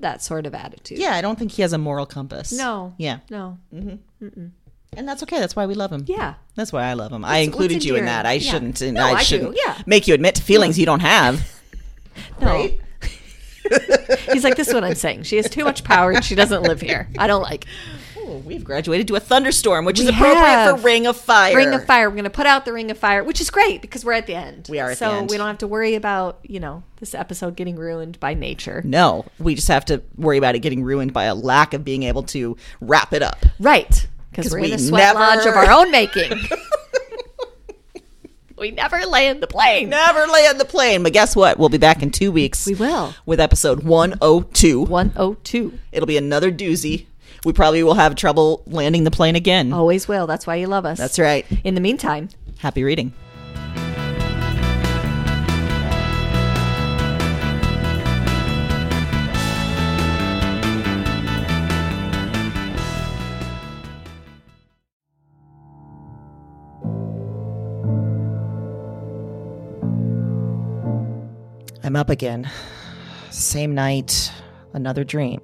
that 0.00 0.22
sort 0.22 0.46
of 0.46 0.54
attitude. 0.54 0.98
yeah, 0.98 1.14
I 1.14 1.20
don't 1.20 1.38
think 1.38 1.52
he 1.52 1.62
has 1.62 1.72
a 1.72 1.78
moral 1.78 2.06
compass. 2.06 2.52
No. 2.52 2.94
Yeah. 2.98 3.18
No. 3.30 3.58
Mm-hmm. 3.74 4.24
Mm-mm. 4.26 4.50
And 4.96 5.08
that's 5.08 5.22
okay. 5.22 5.38
That's 5.38 5.54
why 5.54 5.66
we 5.66 5.74
love 5.74 5.92
him. 5.92 6.04
Yeah. 6.08 6.34
That's 6.56 6.72
why 6.72 6.84
I 6.84 6.94
love 6.94 7.12
him. 7.12 7.24
I 7.24 7.38
included 7.38 7.84
you 7.84 7.94
in 7.96 8.04
that. 8.06 8.26
I 8.26 8.32
Yeah. 8.34 8.50
shouldn't. 8.52 8.80
No, 8.82 9.00
I 9.04 9.10
I 9.12 9.18
do. 9.20 9.24
shouldn't 9.24 9.56
Yeah. 9.64 9.78
make 9.86 10.08
you 10.08 10.14
admit 10.14 10.34
to 10.36 10.42
feelings 10.42 10.78
you 10.78 10.86
don't 10.86 11.00
have. 11.00 11.48
No. 12.40 12.46
Right? 12.48 12.80
He's 14.32 14.42
like, 14.44 14.56
this 14.56 14.68
is 14.68 14.74
what 14.74 14.82
I'm 14.84 14.94
saying. 14.96 15.22
She 15.22 15.36
has 15.36 15.48
too 15.48 15.64
much 15.64 15.84
power 15.84 16.10
and 16.10 16.24
she 16.24 16.34
doesn't 16.34 16.62
live 16.62 16.80
here. 16.80 17.08
I 17.18 17.26
don't 17.26 17.42
like. 17.42 17.66
Oh, 18.30 18.36
we've 18.46 18.62
graduated 18.62 19.08
to 19.08 19.16
a 19.16 19.20
thunderstorm, 19.20 19.84
which 19.84 19.98
is 19.98 20.04
We 20.06 20.12
appropriate 20.12 20.44
have. 20.46 20.76
for 20.78 20.86
Ring 20.86 21.08
of 21.08 21.16
Fire. 21.16 21.56
Ring 21.56 21.74
of 21.74 21.84
Fire. 21.84 22.08
We're 22.08 22.14
going 22.14 22.24
to 22.24 22.30
put 22.30 22.46
out 22.46 22.64
the 22.64 22.72
Ring 22.72 22.88
of 22.92 22.96
Fire, 22.96 23.24
which 23.24 23.40
is 23.40 23.50
great 23.50 23.82
because 23.82 24.04
we're 24.04 24.12
at 24.12 24.28
the 24.28 24.36
end. 24.36 24.68
We 24.70 24.78
are 24.78 24.92
at 24.92 24.98
the 25.00 25.20
so 25.20 25.24
we 25.24 25.36
don't 25.36 25.48
have 25.48 25.58
to 25.58 25.66
worry 25.66 25.96
about 25.96 26.38
you 26.44 26.60
know 26.60 26.84
this 27.00 27.12
episode 27.14 27.56
getting 27.56 27.74
ruined 27.74 28.20
by 28.20 28.34
nature. 28.34 28.82
No, 28.84 29.24
we 29.40 29.56
just 29.56 29.66
have 29.68 29.84
to 29.86 30.02
worry 30.16 30.38
about 30.38 30.54
it 30.54 30.60
getting 30.60 30.84
ruined 30.84 31.12
by 31.12 31.24
a 31.24 31.34
lack 31.34 31.74
of 31.74 31.84
being 31.84 32.04
able 32.04 32.22
to 32.24 32.56
wrap 32.80 33.12
it 33.12 33.22
up. 33.22 33.44
Right. 33.58 34.06
Because 34.30 34.52
we're 34.52 34.60
we 34.60 34.68
in 34.68 34.74
a 34.74 34.78
sweat 34.78 35.16
never- 35.16 35.18
lodge 35.18 35.46
of 35.46 35.56
our 35.56 35.68
own 35.70 35.90
making. 35.90 36.32
we 38.56 38.70
never 38.70 38.98
land 39.06 39.42
the 39.42 39.48
plane. 39.48 39.88
Never 39.88 40.24
land 40.26 40.60
the 40.60 40.64
plane. 40.64 41.02
But 41.02 41.12
guess 41.12 41.34
what? 41.34 41.58
We'll 41.58 41.68
be 41.68 41.78
back 41.78 42.00
in 42.02 42.10
two 42.12 42.30
weeks. 42.30 42.64
We 42.66 42.76
will. 42.76 43.12
With 43.26 43.40
episode 43.40 43.82
102. 43.82 44.82
102. 44.84 45.78
It'll 45.90 46.06
be 46.06 46.16
another 46.16 46.52
doozy. 46.52 47.06
We 47.44 47.52
probably 47.52 47.82
will 47.82 47.94
have 47.94 48.14
trouble 48.16 48.62
landing 48.66 49.04
the 49.04 49.10
plane 49.10 49.36
again. 49.36 49.72
Always 49.72 50.06
will. 50.06 50.26
That's 50.26 50.46
why 50.46 50.56
you 50.56 50.66
love 50.66 50.84
us. 50.84 50.98
That's 50.98 51.18
right. 51.18 51.46
In 51.64 51.74
the 51.74 51.80
meantime, 51.80 52.28
Happy 52.60 52.84
reading. 52.84 53.10
I'm 71.82 71.96
up 71.96 72.10
again. 72.10 72.50
Same 73.30 73.74
night, 73.74 74.30
another 74.74 75.02
dream. 75.02 75.40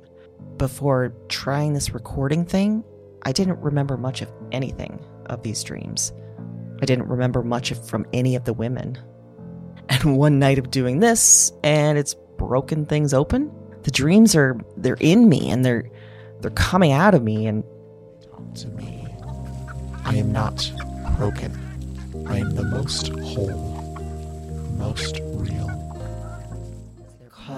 Before 0.57 1.13
trying 1.29 1.75
this 1.75 1.93
recording 1.93 2.45
thing, 2.47 2.83
I 3.25 3.33
didn't 3.33 3.61
remember 3.61 3.97
much 3.97 4.23
of 4.23 4.33
anything 4.53 5.05
of 5.27 5.43
these 5.43 5.63
dreams. 5.63 6.13
I 6.81 6.87
didn't 6.87 7.09
remember 7.09 7.43
much 7.43 7.75
from 7.75 8.07
any 8.13 8.37
of 8.37 8.45
the 8.45 8.55
women. 8.55 8.99
And 9.89 10.17
one 10.17 10.41
night 10.41 10.59
of 10.59 10.73
doing 10.73 10.99
this, 10.99 11.53
and 11.63 11.97
it's 11.97 12.17
broken 12.39 12.87
things 12.87 13.15
open. 13.15 13.53
The 13.85 13.93
dreams 13.93 14.35
are 14.35 14.59
they're 14.77 14.99
in 14.99 15.29
me 15.29 15.49
and 15.49 15.65
they're 15.65 15.89
they're 16.41 16.51
coming 16.51 16.91
out 16.91 17.15
of 17.15 17.23
me 17.23 17.47
and 17.47 17.63
to 18.57 18.67
me. 18.69 19.07
I 20.05 20.17
am 20.17 20.33
not 20.33 20.73
broken. 21.17 21.53
I 22.29 22.39
am 22.39 22.51
the 22.57 22.65
most 22.65 23.09
whole, 23.09 23.79
most 24.77 25.21
real. 25.23 25.76